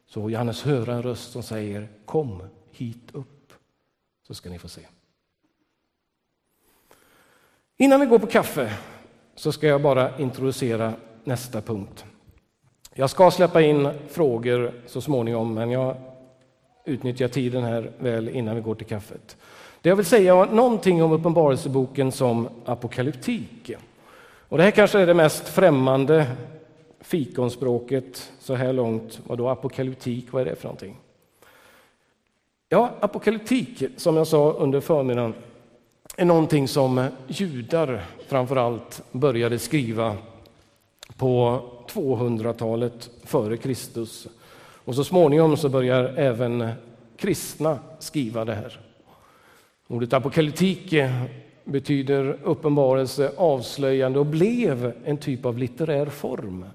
så 0.07 0.21
får 0.21 0.31
Johannes 0.31 0.63
höra 0.63 0.93
en 0.93 1.03
röst 1.03 1.31
som 1.31 1.43
säger 1.43 1.87
Kom 2.05 2.43
hit 2.71 3.09
upp, 3.11 3.53
så 4.27 4.33
ska 4.33 4.49
ni 4.49 4.59
få 4.59 4.67
se. 4.67 4.81
Innan 7.77 7.99
vi 7.99 8.05
går 8.05 8.19
på 8.19 8.27
kaffe 8.27 8.73
så 9.35 9.51
ska 9.51 9.67
jag 9.67 9.81
bara 9.81 10.17
introducera 10.17 10.93
nästa 11.23 11.61
punkt. 11.61 12.05
Jag 12.93 13.09
ska 13.09 13.31
släppa 13.31 13.61
in 13.61 13.89
frågor 14.07 14.73
så 14.85 15.01
småningom, 15.01 15.53
men 15.53 15.71
jag 15.71 15.95
utnyttjar 16.85 17.27
tiden 17.27 17.63
här 17.63 17.91
väl 17.99 18.29
innan 18.29 18.55
vi 18.55 18.61
går 18.61 18.75
till 18.75 18.87
kaffet. 18.87 19.37
Det 19.81 19.89
jag 19.89 19.95
vill 19.95 20.05
säga 20.05 20.45
någonting 20.45 21.03
om 21.03 21.11
Uppenbarelseboken 21.11 22.11
som 22.11 22.49
apokalyptik. 22.65 23.71
Och 24.21 24.57
det 24.57 24.63
här 24.63 24.71
kanske 24.71 24.99
är 24.99 25.07
det 25.07 25.13
mest 25.13 25.47
främmande 25.47 26.35
fikonspråket 27.01 28.31
så 28.39 28.55
här 28.55 28.73
långt. 28.73 29.19
Vad 29.27 29.37
då 29.37 29.49
apokalyptik, 29.49 30.31
vad 30.31 30.41
är 30.41 30.45
det 30.45 30.55
för 30.55 30.63
någonting? 30.63 30.97
Ja, 32.69 32.91
apokalyptik, 32.99 33.83
som 33.97 34.17
jag 34.17 34.27
sa 34.27 34.51
under 34.51 34.79
förmiddagen, 34.79 35.33
är 36.17 36.25
någonting 36.25 36.67
som 36.67 37.07
judar 37.27 38.05
framför 38.27 38.55
allt 38.55 39.01
började 39.11 39.59
skriva 39.59 40.17
på 41.17 41.61
200-talet 41.87 43.09
före 43.23 43.57
Kristus. 43.57 44.27
Och 44.85 44.95
så 44.95 45.03
småningom 45.03 45.57
så 45.57 45.69
börjar 45.69 46.03
även 46.03 46.69
kristna 47.17 47.79
skriva 47.99 48.45
det 48.45 48.55
här. 48.55 48.79
Ordet 49.87 50.13
apokalyptik 50.13 50.93
betyder 51.63 52.37
uppenbarelse, 52.43 53.31
avslöjande 53.37 54.19
och 54.19 54.25
blev 54.25 54.93
en 55.05 55.17
typ 55.17 55.45
av 55.45 55.57
litterär 55.57 56.05
form 56.05 56.65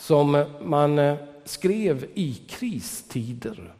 som 0.00 0.44
man 0.62 0.98
eh, 0.98 1.16
skrev 1.44 2.06
i 2.14 2.34
kristider. 2.34 3.74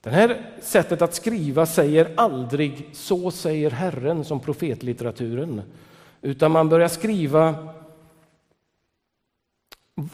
Det 0.00 0.10
här 0.10 0.50
sättet 0.62 1.02
att 1.02 1.14
skriva 1.14 1.66
säger 1.66 2.12
aldrig 2.16 2.88
så 2.92 3.30
säger 3.30 3.70
Herren 3.70 4.24
som 4.24 4.40
profetlitteraturen, 4.40 5.62
utan 6.22 6.52
man 6.52 6.68
börjar 6.68 6.88
skriva 6.88 7.68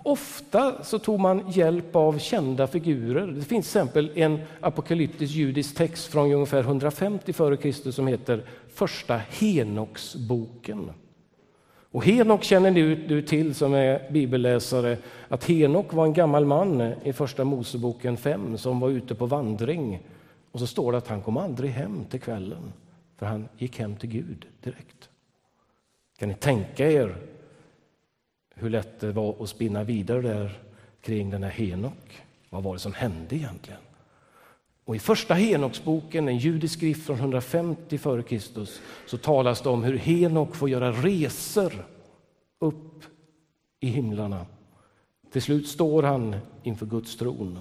Ofta 0.02 0.84
så 0.84 0.98
tog 0.98 1.20
man 1.20 1.50
hjälp 1.50 1.96
av 1.96 2.18
kända 2.18 2.66
figurer. 2.66 3.26
Det 3.26 3.32
finns 3.32 3.46
till 3.46 3.56
exempel 3.80 4.10
en 4.14 4.40
apokalyptisk 4.60 5.34
judisk 5.34 5.76
text 5.76 6.06
från 6.06 6.32
ungefär 6.32 6.60
150 6.60 7.24
f.Kr. 7.30 7.90
som 7.90 8.06
heter 8.06 8.44
Första 8.74 9.16
Henoksboken. 9.16 10.90
Och 11.93 12.05
Henok 12.05 12.43
känner 12.43 12.70
du 13.09 13.22
till 13.22 13.55
som 13.55 13.74
är 13.74 14.11
bibelläsare 14.11 14.99
att 15.28 15.45
Henok 15.45 15.93
var 15.93 16.07
en 16.07 16.12
gammal 16.12 16.45
man 16.45 16.80
i 17.05 17.12
Första 17.12 17.45
Moseboken 17.45 18.16
5 18.16 18.59
som 18.59 18.80
var 18.80 18.90
ute 18.90 19.14
på 19.14 19.26
vandring. 19.26 20.01
Och 20.53 20.61
så 20.61 20.66
står 20.66 20.93
det 20.93 20.99
att 20.99 21.09
han 21.09 21.22
kom 21.22 21.36
aldrig 21.36 21.70
hem 21.70 22.05
till 22.05 22.20
kvällen 22.20 22.72
för 23.18 23.26
han 23.26 23.49
gick 23.59 23.78
hem 23.78 23.97
till 23.97 24.09
Gud 24.09 24.47
direkt. 24.62 25.09
Kan 26.18 26.28
ni 26.28 26.34
tänka 26.34 26.90
er 26.90 27.16
hur 28.55 28.70
lätt 28.70 29.01
det 29.01 29.12
var 29.12 29.43
att 29.43 29.49
spinna 29.49 29.84
vidare 29.84 30.20
där 30.22 30.59
kring 31.01 31.30
den 31.30 31.43
här 31.43 31.51
Henok? 31.51 32.22
Vad 32.51 32.62
var 32.62 32.72
det 32.72 32.80
som 32.80 32.93
hände 32.93 33.36
egentligen? 33.36 33.80
Och 34.84 34.96
I 34.96 34.98
första 34.98 35.34
Henoksboken, 35.34 36.28
en 36.28 36.38
judisk 36.38 36.74
skrift 36.78 37.06
från 37.06 37.16
150 37.16 37.96
f.Kr. 37.96 38.66
så 39.06 39.18
talas 39.18 39.60
det 39.60 39.68
om 39.68 39.84
hur 39.84 39.96
Henok 39.96 40.54
får 40.54 40.70
göra 40.70 40.92
resor 40.92 41.72
upp 42.58 43.04
i 43.80 43.86
himlarna. 43.86 44.46
Till 45.32 45.42
slut 45.42 45.68
står 45.68 46.02
han 46.02 46.36
inför 46.62 46.86
Guds 46.86 47.16
tron. 47.16 47.58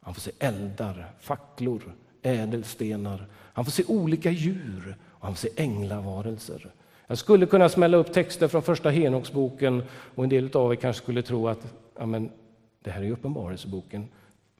Han 0.00 0.14
får 0.14 0.20
se 0.20 0.30
eldar, 0.38 1.10
facklor, 1.20 1.82
ädelstenar. 2.22 3.26
Han 3.32 3.64
får 3.64 3.72
se 3.72 3.84
olika 3.86 4.30
djur 4.30 4.96
och 5.02 5.26
han 5.26 5.34
får 5.34 5.48
se 5.48 5.62
änglavarelser. 5.62 6.74
Jag 7.06 7.18
skulle 7.18 7.46
kunna 7.46 7.68
smälla 7.68 7.96
upp 7.96 8.12
texter 8.12 8.48
från 8.48 8.62
första 8.62 8.90
Henoksboken 8.90 9.82
och 10.14 10.24
en 10.24 10.30
del 10.30 10.56
av 10.56 10.72
er 10.72 10.76
kanske 10.76 11.02
skulle 11.02 11.22
tro 11.22 11.48
att 11.48 11.74
ja, 11.98 12.06
men, 12.06 12.30
det 12.82 12.90
här 12.90 13.02
är 13.02 13.10
Uppenbarelseboken. 13.10 14.08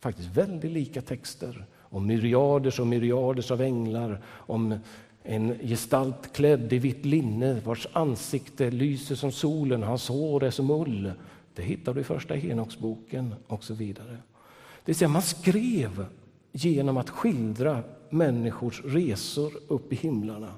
Faktiskt 0.00 0.28
väldigt 0.28 0.70
lika 0.70 1.02
texter 1.02 1.66
om 1.90 2.06
myriaders 2.06 2.80
och 2.80 2.86
myriaders 2.86 3.50
av 3.50 3.60
änglar, 3.62 4.20
om 4.26 4.78
en 5.22 5.58
gestalt 5.58 6.32
klädd 6.32 6.72
i 6.72 6.78
vitt 6.78 7.04
linne 7.04 7.60
vars 7.64 7.86
ansikte 7.92 8.70
lyser 8.70 9.14
som 9.14 9.32
solen, 9.32 9.82
hans 9.82 10.08
hår 10.08 10.44
är 10.44 10.50
som 10.50 10.70
ull. 10.70 11.12
Det 11.54 11.62
hittar 11.62 11.94
du 11.94 12.00
i 12.00 12.04
första 12.04 12.34
Henoksboken 12.34 13.34
och 13.46 13.64
så 13.64 13.74
vidare. 13.74 14.10
Det 14.10 14.84
vill 14.84 14.94
säga 14.94 15.08
man 15.08 15.22
skrev 15.22 16.06
genom 16.52 16.96
att 16.96 17.10
skildra 17.10 17.82
människors 18.10 18.82
resor 18.84 19.52
upp 19.68 19.92
i 19.92 19.96
himlarna. 19.96 20.52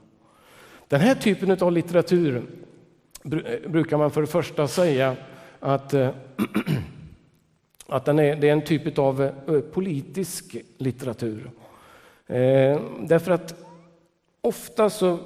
Den 0.88 1.00
här 1.00 1.14
typen 1.14 1.50
av 1.50 1.72
litteratur 1.72 2.42
brukar 3.68 3.98
man 3.98 4.10
för 4.10 4.20
det 4.20 4.26
första 4.26 4.68
säga 4.68 5.16
att 5.60 5.94
eh, 5.94 6.10
att 7.90 8.04
den 8.04 8.18
är, 8.18 8.36
det 8.36 8.48
är 8.48 8.52
en 8.52 8.64
typ 8.64 8.98
av 8.98 9.22
eh, 9.22 9.60
politisk 9.60 10.56
litteratur. 10.78 11.50
Eh, 12.26 12.80
därför 13.00 13.30
att 13.30 13.54
ofta 14.40 14.90
så 14.90 15.18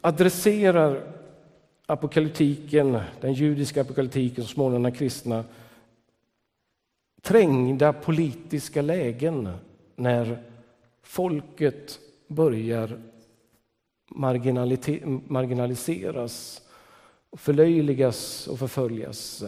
adresserar 0.00 1.12
apokalyptiken, 1.86 3.00
den 3.20 3.32
judiska 3.32 3.80
apokalyptiken, 3.80 4.44
så 4.44 4.50
småningom 4.50 4.82
den 4.82 4.92
kristna, 4.92 5.44
trängda 7.22 7.92
politiska 7.92 8.82
lägen 8.82 9.48
när 9.96 10.42
folket 11.02 11.98
börjar 12.26 13.00
marginaliseras, 15.28 16.62
förlöjligas 17.32 18.46
och 18.48 18.58
förföljas. 18.58 19.44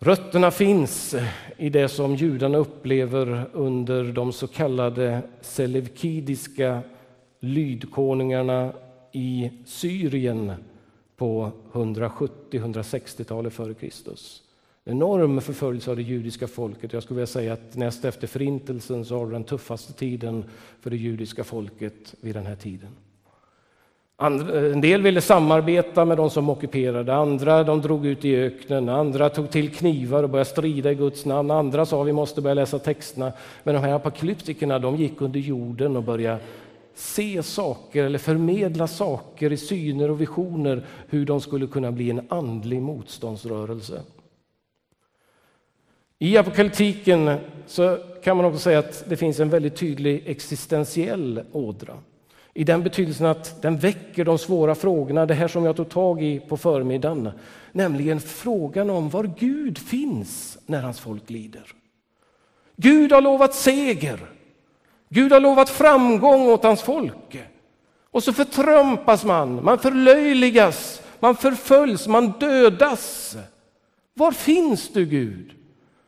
Rötterna 0.00 0.50
finns 0.50 1.14
i 1.56 1.70
det 1.70 1.88
som 1.88 2.14
judarna 2.14 2.58
upplever 2.58 3.44
under 3.52 4.04
de 4.04 4.32
så 4.32 4.46
kallade 4.46 5.22
selevkidiska 5.40 6.80
lydkonungarna 7.40 8.72
i 9.12 9.50
Syrien 9.66 10.52
på 11.16 11.52
170-160-talet 11.72 13.52
före 13.52 13.74
Kristus. 13.74 14.42
Enorm 14.84 15.40
förföljelse 15.40 15.90
av 15.90 15.96
det 15.96 16.02
judiska 16.02 16.48
folket. 16.48 16.92
Jag 16.92 17.02
skulle 17.02 17.16
vilja 17.16 17.26
säga 17.26 17.52
att 17.52 17.76
näst 17.76 18.04
efter 18.04 18.26
förintelsen 18.26 19.04
så 19.04 19.18
har 19.18 19.26
du 19.26 19.32
den 19.32 19.44
tuffaste 19.44 19.92
tiden 19.92 20.44
för 20.80 20.90
det 20.90 20.96
judiska 20.96 21.44
folket 21.44 22.14
vid 22.20 22.34
den 22.34 22.46
här 22.46 22.56
tiden. 22.56 22.90
Eh, 24.20 24.26
en 24.72 24.80
del 24.80 25.02
ville 25.02 25.20
samarbeta 25.20 26.04
med 26.04 26.16
de 26.16 26.30
som 26.30 26.50
ockuperade, 26.50 27.14
andra 27.14 27.64
de 27.64 27.80
drog 27.80 28.06
ut 28.06 28.24
i 28.24 28.36
öknen, 28.36 28.88
andra 28.88 29.28
tog 29.28 29.50
till 29.50 29.74
knivar 29.74 30.22
och 30.22 30.30
började 30.30 30.50
strida 30.50 30.92
i 30.92 30.94
Guds 30.94 31.24
namn, 31.24 31.50
andra 31.50 31.86
sa 31.86 32.02
vi 32.02 32.12
måste 32.12 32.40
börja 32.40 32.54
läsa 32.54 32.78
texterna. 32.78 33.32
Men 33.62 33.74
de 33.74 33.80
här 33.80 33.92
apokalyptikerna 33.92 34.78
de 34.78 34.96
gick 34.96 35.20
under 35.20 35.40
jorden 35.40 35.96
och 35.96 36.02
började 36.02 36.38
se 36.94 37.42
saker 37.42 38.04
eller 38.04 38.18
förmedla 38.18 38.86
saker 38.86 39.52
i 39.52 39.56
syner 39.56 40.10
och 40.10 40.20
visioner 40.20 40.82
hur 41.08 41.26
de 41.26 41.40
skulle 41.40 41.66
kunna 41.66 41.92
bli 41.92 42.10
en 42.10 42.26
andlig 42.28 42.82
motståndsrörelse. 42.82 44.02
I 46.18 46.36
apokalyptiken 46.36 47.36
så 47.66 47.98
kan 48.24 48.36
man 48.36 48.46
också 48.46 48.58
säga 48.58 48.78
att 48.78 49.04
det 49.08 49.16
finns 49.16 49.40
en 49.40 49.50
väldigt 49.50 49.76
tydlig 49.76 50.22
existentiell 50.26 51.42
ådra. 51.52 51.94
I 52.54 52.64
den 52.64 52.82
betydelsen 52.82 53.26
att 53.26 53.62
den 53.62 53.78
väcker 53.78 54.24
de 54.24 54.38
svåra 54.38 54.74
frågorna, 54.74 55.26
det 55.26 55.34
här 55.34 55.48
som 55.48 55.64
jag 55.64 55.76
tog 55.76 55.88
tag 55.88 56.22
i 56.22 56.40
på 56.40 56.56
förmiddagen. 56.56 57.30
Nämligen 57.72 58.20
frågan 58.20 58.90
om 58.90 59.08
var 59.08 59.30
Gud 59.38 59.78
finns 59.78 60.58
när 60.66 60.82
hans 60.82 61.00
folk 61.00 61.30
lider. 61.30 61.72
Gud 62.76 63.12
har 63.12 63.20
lovat 63.20 63.54
seger. 63.54 64.20
Gud 65.08 65.32
har 65.32 65.40
lovat 65.40 65.68
framgång 65.68 66.48
åt 66.48 66.62
hans 66.62 66.82
folk. 66.82 67.44
Och 68.10 68.24
så 68.24 68.32
förtrumpas 68.32 69.24
man, 69.24 69.64
man 69.64 69.78
förlöjligas, 69.78 71.02
man 71.20 71.36
förföljs, 71.36 72.06
man 72.06 72.32
dödas. 72.40 73.36
Var 74.14 74.32
finns 74.32 74.88
du 74.88 75.06
Gud? 75.06 75.54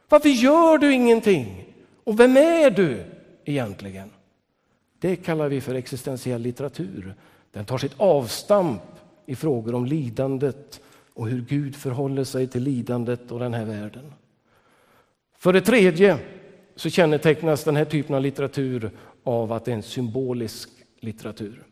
Varför 0.08 0.28
gör 0.28 0.78
du 0.78 0.92
ingenting? 0.92 1.64
Och 2.04 2.20
vem 2.20 2.36
är 2.36 2.70
du 2.70 3.04
egentligen? 3.44 4.10
Det 5.00 5.16
kallar 5.16 5.48
vi 5.48 5.60
för 5.60 5.74
existentiell 5.74 6.42
litteratur. 6.42 7.14
Den 7.52 7.64
tar 7.64 7.78
sitt 7.78 7.94
avstamp 7.96 8.82
i 9.26 9.34
frågor 9.34 9.74
om 9.74 9.86
lidandet 9.86 10.80
och 11.14 11.28
hur 11.28 11.40
Gud 11.42 11.76
förhåller 11.76 12.24
sig 12.24 12.48
till 12.48 12.62
lidandet 12.62 13.32
och 13.32 13.38
den 13.38 13.54
här 13.54 13.64
världen. 13.64 14.12
För 15.38 15.52
det 15.52 15.60
tredje 15.60 16.18
så 16.76 16.90
kännetecknas 16.90 17.64
den 17.64 17.76
här 17.76 17.84
typen 17.84 18.14
av 18.14 18.22
litteratur 18.22 18.90
av 19.24 19.52
att 19.52 19.64
det 19.64 19.70
är 19.70 19.76
en 19.76 19.82
symbolisk 19.82 20.70
litteratur. 21.00 21.62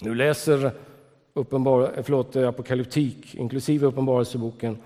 Nu 0.00 0.14
läser 0.14 0.70
uppenbar, 1.34 1.92
förlåt, 2.02 2.36
apokalyptik, 2.36 3.34
inklusive 3.34 3.86
Uppenbarelseboken, 3.86 4.78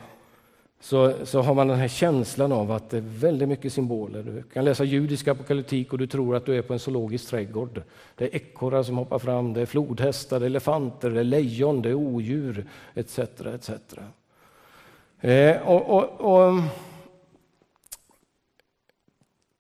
så, 0.81 1.27
så 1.27 1.43
har 1.43 1.55
man 1.55 1.69
den 1.69 1.79
här 1.79 1.89
känslan 1.89 2.53
av 2.53 2.73
att 2.73 2.91
det 2.91 2.97
är 2.97 3.05
väldigt 3.07 3.49
mycket 3.49 3.73
symboler. 3.73 4.23
Du 4.23 4.43
kan 4.43 4.65
läsa 4.65 4.85
judisk 4.85 5.29
apokalyptik 5.29 5.93
och 5.93 5.99
du 5.99 6.07
tror 6.07 6.37
att 6.37 6.47
du 6.47 6.57
är 6.57 6.63
på 6.63 6.73
en 6.73 6.79
zoologisk 6.79 7.29
trädgård. 7.31 7.83
Det 8.17 8.25
är 8.25 8.37
ekorrar 8.37 8.83
som 8.83 8.97
hoppar 8.97 9.19
fram, 9.19 9.53
det 9.53 9.61
är 9.61 9.67
flodhästar, 9.67 10.41
det 10.41 10.45
är 10.45 10.51
elefanter, 10.51 11.11
det 11.11 11.21
är 11.21 11.25
lejon, 11.25 11.83
det 11.83 11.89
är 11.89 11.95
odjur 11.95 12.67
etc. 12.95 13.19
etc. 13.19 13.71
Eh, 15.21 15.69
och, 15.69 15.97
och, 15.97 16.21
och, 16.21 16.49
mm, 16.49 16.63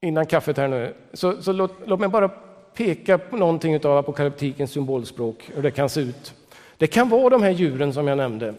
innan 0.01 0.27
kaffet 0.27 0.57
här 0.57 0.69
nu, 0.69 0.95
så, 1.13 1.43
så 1.43 1.53
låt, 1.53 1.73
låt 1.87 2.01
mig 2.01 2.09
bara 2.09 2.29
peka 2.75 3.19
på 3.19 3.37
någonting 3.37 3.85
av 3.85 3.99
apokalyptikens 3.99 4.71
symbolspråk, 4.71 5.51
hur 5.55 5.63
det 5.63 5.71
kan 5.71 5.89
se 5.89 6.01
ut. 6.01 6.35
Det 6.77 6.87
kan 6.87 7.09
vara 7.09 7.31
de 7.31 7.43
här 7.43 7.51
djuren 7.51 7.93
som 7.93 8.07
jag 8.07 8.19
nämnde. 8.19 8.55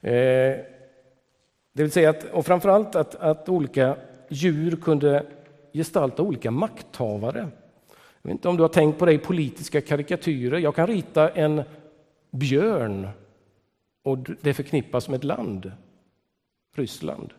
Eh, 0.00 0.75
det 1.76 1.82
vill 1.82 1.92
säga 1.92 2.10
att, 2.10 2.24
och 2.24 2.46
framförallt 2.46 2.94
att, 2.94 3.14
att 3.14 3.48
olika 3.48 3.96
djur 4.28 4.76
kunde 4.76 5.26
gestalta 5.72 6.22
olika 6.22 6.50
makthavare. 6.50 7.38
Jag 8.22 8.28
vet 8.28 8.32
inte 8.32 8.48
om 8.48 8.56
du 8.56 8.62
har 8.62 8.68
tänkt 8.68 8.98
på 8.98 9.06
det 9.06 9.12
i 9.12 9.18
politiska 9.18 9.80
karikatyrer. 9.80 10.58
Jag 10.58 10.74
kan 10.74 10.86
rita 10.86 11.28
en 11.28 11.62
björn 12.30 13.08
och 14.02 14.18
det 14.18 14.54
förknippas 14.54 15.08
med 15.08 15.16
ett 15.16 15.24
land, 15.24 15.72
Ryssland. 16.76 17.32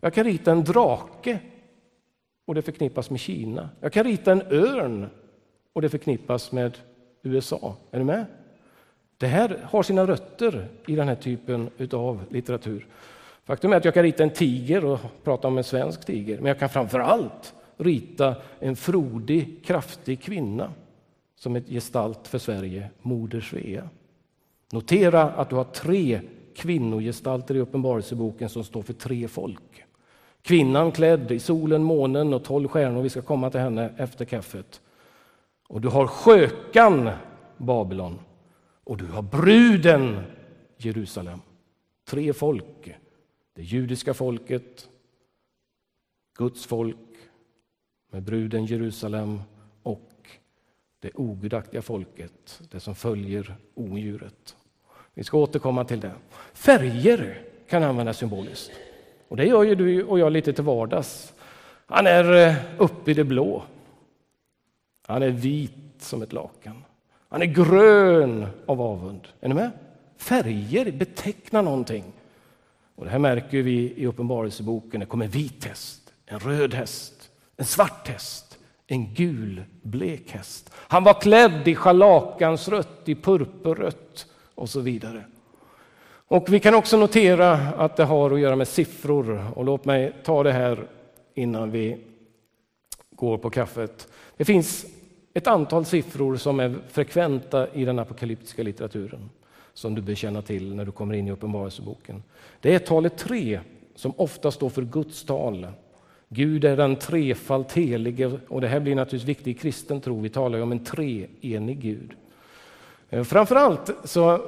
Jag 0.00 0.14
kan 0.14 0.24
rita 0.24 0.52
en 0.52 0.64
drake 0.64 1.38
och 2.46 2.54
det 2.54 2.62
förknippas 2.62 3.10
med 3.10 3.20
Kina. 3.20 3.68
Jag 3.80 3.92
kan 3.92 4.04
rita 4.04 4.32
en 4.32 4.42
örn 4.42 5.06
och 5.72 5.82
det 5.82 5.88
förknippas 5.88 6.52
med 6.52 6.78
USA. 7.22 7.76
Är 7.90 7.98
du 7.98 8.04
med? 8.04 8.26
Det 9.16 9.26
här 9.26 9.60
har 9.64 9.82
sina 9.82 10.06
rötter 10.06 10.68
i 10.86 10.94
den 10.94 11.08
här 11.08 11.16
typen 11.16 11.70
av 11.92 12.24
litteratur. 12.30 12.86
Faktum 13.48 13.72
är 13.72 13.76
att 13.76 13.84
jag 13.84 13.94
kan 13.94 14.02
rita 14.02 14.22
en 14.22 14.30
tiger 14.30 14.84
och 14.84 15.00
prata 15.24 15.48
om 15.48 15.58
en 15.58 15.64
svensk 15.64 16.06
tiger, 16.06 16.36
men 16.36 16.46
jag 16.46 16.58
kan 16.58 16.68
framför 16.68 17.00
allt 17.00 17.54
rita 17.76 18.34
en 18.60 18.76
frodig, 18.76 19.64
kraftig 19.64 20.22
kvinna 20.22 20.72
som 21.36 21.56
ett 21.56 21.68
gestalt 21.68 22.28
för 22.28 22.38
Sverige, 22.38 22.90
Moder 23.02 23.40
Svea. 23.40 23.88
Notera 24.72 25.22
att 25.22 25.50
du 25.50 25.56
har 25.56 25.64
tre 25.64 26.20
kvinnogestalter 26.56 27.54
i 27.54 27.60
Uppenbarelseboken 27.60 28.48
som 28.48 28.64
står 28.64 28.82
för 28.82 28.92
tre 28.92 29.28
folk. 29.28 29.84
Kvinnan 30.42 30.92
klädd 30.92 31.32
i 31.32 31.38
solen, 31.38 31.82
månen 31.82 32.34
och 32.34 32.44
tolv 32.44 32.68
stjärnor. 32.68 33.02
Vi 33.02 33.10
ska 33.10 33.22
komma 33.22 33.50
till 33.50 33.60
henne 33.60 33.90
efter 33.96 34.24
kaffet. 34.24 34.80
Och 35.68 35.80
du 35.80 35.88
har 35.88 36.06
skökan 36.06 37.10
Babylon 37.56 38.18
och 38.84 38.96
du 38.96 39.06
har 39.06 39.22
bruden 39.22 40.20
Jerusalem. 40.76 41.40
Tre 42.10 42.32
folk. 42.32 42.97
Det 43.58 43.64
judiska 43.64 44.14
folket, 44.14 44.88
Guds 46.36 46.66
folk 46.66 46.96
med 48.10 48.22
bruden 48.22 48.64
Jerusalem 48.66 49.40
och 49.82 50.10
det 51.00 51.10
ogudaktiga 51.14 51.82
folket, 51.82 52.60
det 52.70 52.80
som 52.80 52.94
följer 52.94 53.56
odjuret. 53.74 54.56
Vi 55.14 55.24
ska 55.24 55.38
återkomma 55.38 55.84
till 55.84 56.00
det. 56.00 56.12
Färger 56.52 57.42
kan 57.68 57.82
användas 57.82 58.18
symboliskt. 58.18 58.70
Och 59.28 59.36
det 59.36 59.44
gör 59.44 59.62
ju 59.62 59.74
du 59.74 60.04
och 60.04 60.18
jag 60.18 60.32
lite 60.32 60.52
till 60.52 60.64
vardags. 60.64 61.34
Han 61.86 62.06
är 62.06 62.32
eh, 62.32 62.54
uppe 62.78 63.10
i 63.10 63.14
det 63.14 63.24
blå. 63.24 63.62
Han 65.06 65.22
är 65.22 65.30
vit 65.30 65.72
som 65.98 66.22
ett 66.22 66.32
lakan. 66.32 66.84
Han 67.28 67.42
är 67.42 67.46
grön 67.46 68.46
av 68.66 68.80
avund. 68.80 69.28
Är 69.40 69.48
ni 69.48 69.54
med? 69.54 69.70
Färger 70.16 70.92
betecknar 70.92 71.62
någonting. 71.62 72.12
Och 72.98 73.04
det 73.04 73.10
här 73.10 73.18
märker 73.18 73.62
vi 73.62 73.94
i 73.96 74.06
Uppenbarelseboken. 74.06 75.00
Det 75.00 75.06
kommer 75.06 75.24
en 75.24 75.30
vit 75.30 75.64
häst, 75.64 76.12
en 76.26 76.38
röd 76.38 76.74
häst, 76.74 77.30
en 77.56 77.64
svart 77.64 78.08
häst, 78.08 78.58
en 78.86 79.14
gul 79.14 79.62
blek 79.82 80.30
häst. 80.30 80.70
Han 80.74 81.04
var 81.04 81.20
klädd 81.20 81.68
i 81.68 81.74
scharlakansrött, 81.74 83.02
i 83.04 83.14
purpurrött 83.14 84.26
och 84.54 84.68
så 84.68 84.80
vidare. 84.80 85.24
Och 86.28 86.52
vi 86.52 86.60
kan 86.60 86.74
också 86.74 86.96
notera 86.96 87.52
att 87.52 87.96
det 87.96 88.04
har 88.04 88.30
att 88.30 88.40
göra 88.40 88.56
med 88.56 88.68
siffror. 88.68 89.46
Och 89.54 89.64
låt 89.64 89.84
mig 89.84 90.12
ta 90.24 90.42
det 90.42 90.52
här 90.52 90.86
innan 91.34 91.70
vi 91.70 91.98
går 93.10 93.38
på 93.38 93.50
kaffet. 93.50 94.08
Det 94.36 94.44
finns 94.44 94.86
ett 95.34 95.46
antal 95.46 95.84
siffror 95.84 96.36
som 96.36 96.60
är 96.60 96.74
frekventa 96.88 97.72
i 97.72 97.84
den 97.84 97.98
apokalyptiska 97.98 98.62
litteraturen 98.62 99.30
som 99.78 99.94
du 99.94 100.02
bör 100.02 100.14
känna 100.14 100.42
till 100.42 100.74
när 100.74 100.84
du 100.84 100.92
kommer 100.92 101.14
in 101.14 101.28
i 101.28 101.30
Uppenbarelseboken. 101.30 102.22
Det 102.60 102.74
är 102.74 102.78
talet 102.78 103.16
tre 103.16 103.60
som 103.94 104.12
ofta 104.16 104.50
står 104.50 104.68
för 104.68 104.82
Guds 104.82 105.24
tal. 105.24 105.66
Gud 106.28 106.64
är 106.64 106.76
den 106.76 106.96
trefalt 106.96 107.72
helige 107.72 108.32
och 108.48 108.60
det 108.60 108.68
här 108.68 108.80
blir 108.80 108.94
naturligtvis 108.94 109.28
viktigt 109.28 109.46
i 109.46 109.54
kristen 109.54 110.00
tro. 110.00 110.20
Vi 110.20 110.28
talar 110.28 110.58
ju 110.58 110.62
om 110.62 110.72
en 110.72 110.84
treenig 110.84 111.80
Gud. 111.80 112.10
Eh, 113.10 113.22
framförallt 113.22 113.90
så 114.04 114.40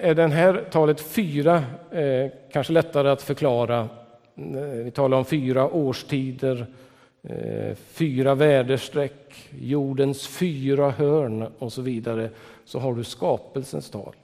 är 0.00 0.14
den 0.14 0.32
här 0.32 0.64
talet 0.70 1.00
fyra 1.00 1.64
eh, 1.90 2.30
kanske 2.52 2.72
lättare 2.72 3.08
att 3.08 3.22
förklara. 3.22 3.88
Eh, 4.36 4.84
vi 4.84 4.90
talar 4.90 5.18
om 5.18 5.24
fyra 5.24 5.68
årstider, 5.68 6.66
fyra 7.86 8.34
väderstreck, 8.34 9.48
jordens 9.60 10.26
fyra 10.26 10.90
hörn 10.90 11.46
och 11.58 11.72
så 11.72 11.82
vidare. 11.82 12.30
Så 12.64 12.78
har 12.78 12.94
du 12.94 13.04
skapelsens 13.04 13.90
tal. 13.90 14.14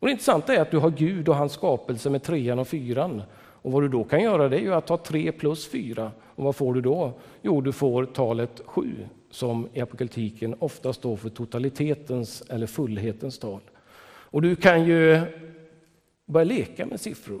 Och 0.00 0.06
det 0.06 0.10
intressanta 0.10 0.54
är 0.54 0.60
att 0.60 0.70
du 0.70 0.78
har 0.78 0.90
Gud 0.90 1.28
och 1.28 1.36
hans 1.36 1.52
skapelse 1.52 2.10
med 2.10 2.22
trean 2.22 2.58
och 2.58 2.68
fyran. 2.68 3.22
Och 3.62 3.72
vad 3.72 3.82
du 3.82 3.88
då 3.88 4.04
kan 4.04 4.22
göra 4.22 4.48
det 4.48 4.56
är 4.56 4.60
ju 4.60 4.74
att 4.74 4.86
ta 4.86 4.96
tre 4.96 5.32
plus 5.32 5.68
fyra. 5.68 6.12
Och 6.34 6.44
vad 6.44 6.56
får 6.56 6.74
du 6.74 6.80
då? 6.80 7.12
Jo, 7.42 7.60
du 7.60 7.72
får 7.72 8.04
talet 8.04 8.62
sju 8.64 8.94
som 9.30 9.68
i 9.72 9.80
apokalyptiken 9.80 10.54
ofta 10.58 10.92
står 10.92 11.16
för 11.16 11.28
totalitetens 11.28 12.42
eller 12.48 12.66
fullhetens 12.66 13.38
tal. 13.38 13.60
Och 14.30 14.42
du 14.42 14.56
kan 14.56 14.84
ju 14.84 15.20
börja 16.26 16.44
leka 16.44 16.86
med 16.86 17.00
siffror. 17.00 17.40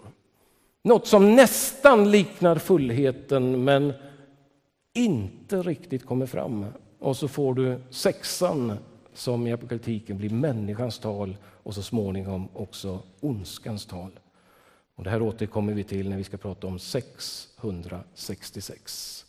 Något 0.84 1.06
som 1.06 1.36
nästan 1.36 2.10
liknar 2.10 2.56
fullheten 2.56 3.64
men 3.64 3.92
inte 4.94 5.62
riktigt 5.62 6.06
kommer 6.06 6.26
fram. 6.26 6.66
Och 6.98 7.16
så 7.16 7.28
får 7.28 7.54
du 7.54 7.80
sexan 7.90 8.72
som 9.14 9.46
i 9.46 9.52
apokalyptiken 9.52 10.18
blir 10.18 10.30
människans 10.30 10.98
tal 10.98 11.36
och 11.68 11.74
så 11.74 11.82
småningom 11.82 12.48
också 12.52 13.02
ondskans 13.20 13.86
tal. 13.86 14.10
Och 14.94 15.04
det 15.04 15.10
här 15.10 15.22
återkommer 15.22 15.72
vi 15.72 15.84
till 15.84 16.08
när 16.08 16.16
vi 16.16 16.24
ska 16.24 16.36
prata 16.36 16.66
om 16.66 16.78
666. 16.78 19.26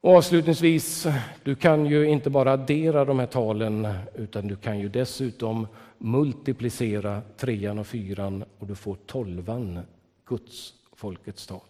Och 0.00 0.16
avslutningsvis, 0.16 1.06
du 1.44 1.54
kan 1.54 1.86
ju 1.86 2.08
inte 2.08 2.30
bara 2.30 2.52
addera 2.52 3.04
de 3.04 3.18
här 3.18 3.26
talen 3.26 3.88
utan 4.14 4.48
du 4.48 4.56
kan 4.56 4.78
ju 4.78 4.88
dessutom 4.88 5.66
multiplicera 5.98 7.22
trean 7.36 7.78
och 7.78 7.86
fyran 7.86 8.44
och 8.58 8.66
du 8.66 8.74
får 8.74 8.96
tolvan, 9.06 9.80
Guds 10.26 10.74
folkets 10.92 11.46
tal. 11.46 11.69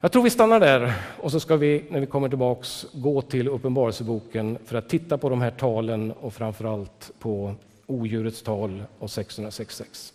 Jag 0.00 0.12
tror 0.12 0.22
vi 0.22 0.30
stannar 0.30 0.60
där 0.60 0.94
och 1.20 1.32
så 1.32 1.40
ska 1.40 1.56
vi 1.56 1.84
när 1.90 2.00
vi 2.00 2.06
kommer 2.06 2.28
tillbaks 2.28 2.86
gå 2.92 3.22
till 3.22 3.48
Uppenbarelseboken 3.48 4.58
för 4.64 4.78
att 4.78 4.88
titta 4.88 5.18
på 5.18 5.28
de 5.28 5.40
här 5.40 5.50
talen 5.50 6.12
och 6.12 6.34
framförallt 6.34 7.10
på 7.18 7.54
odjurets 7.86 8.42
tal 8.42 8.82
och 8.98 9.10
666. 9.10 10.12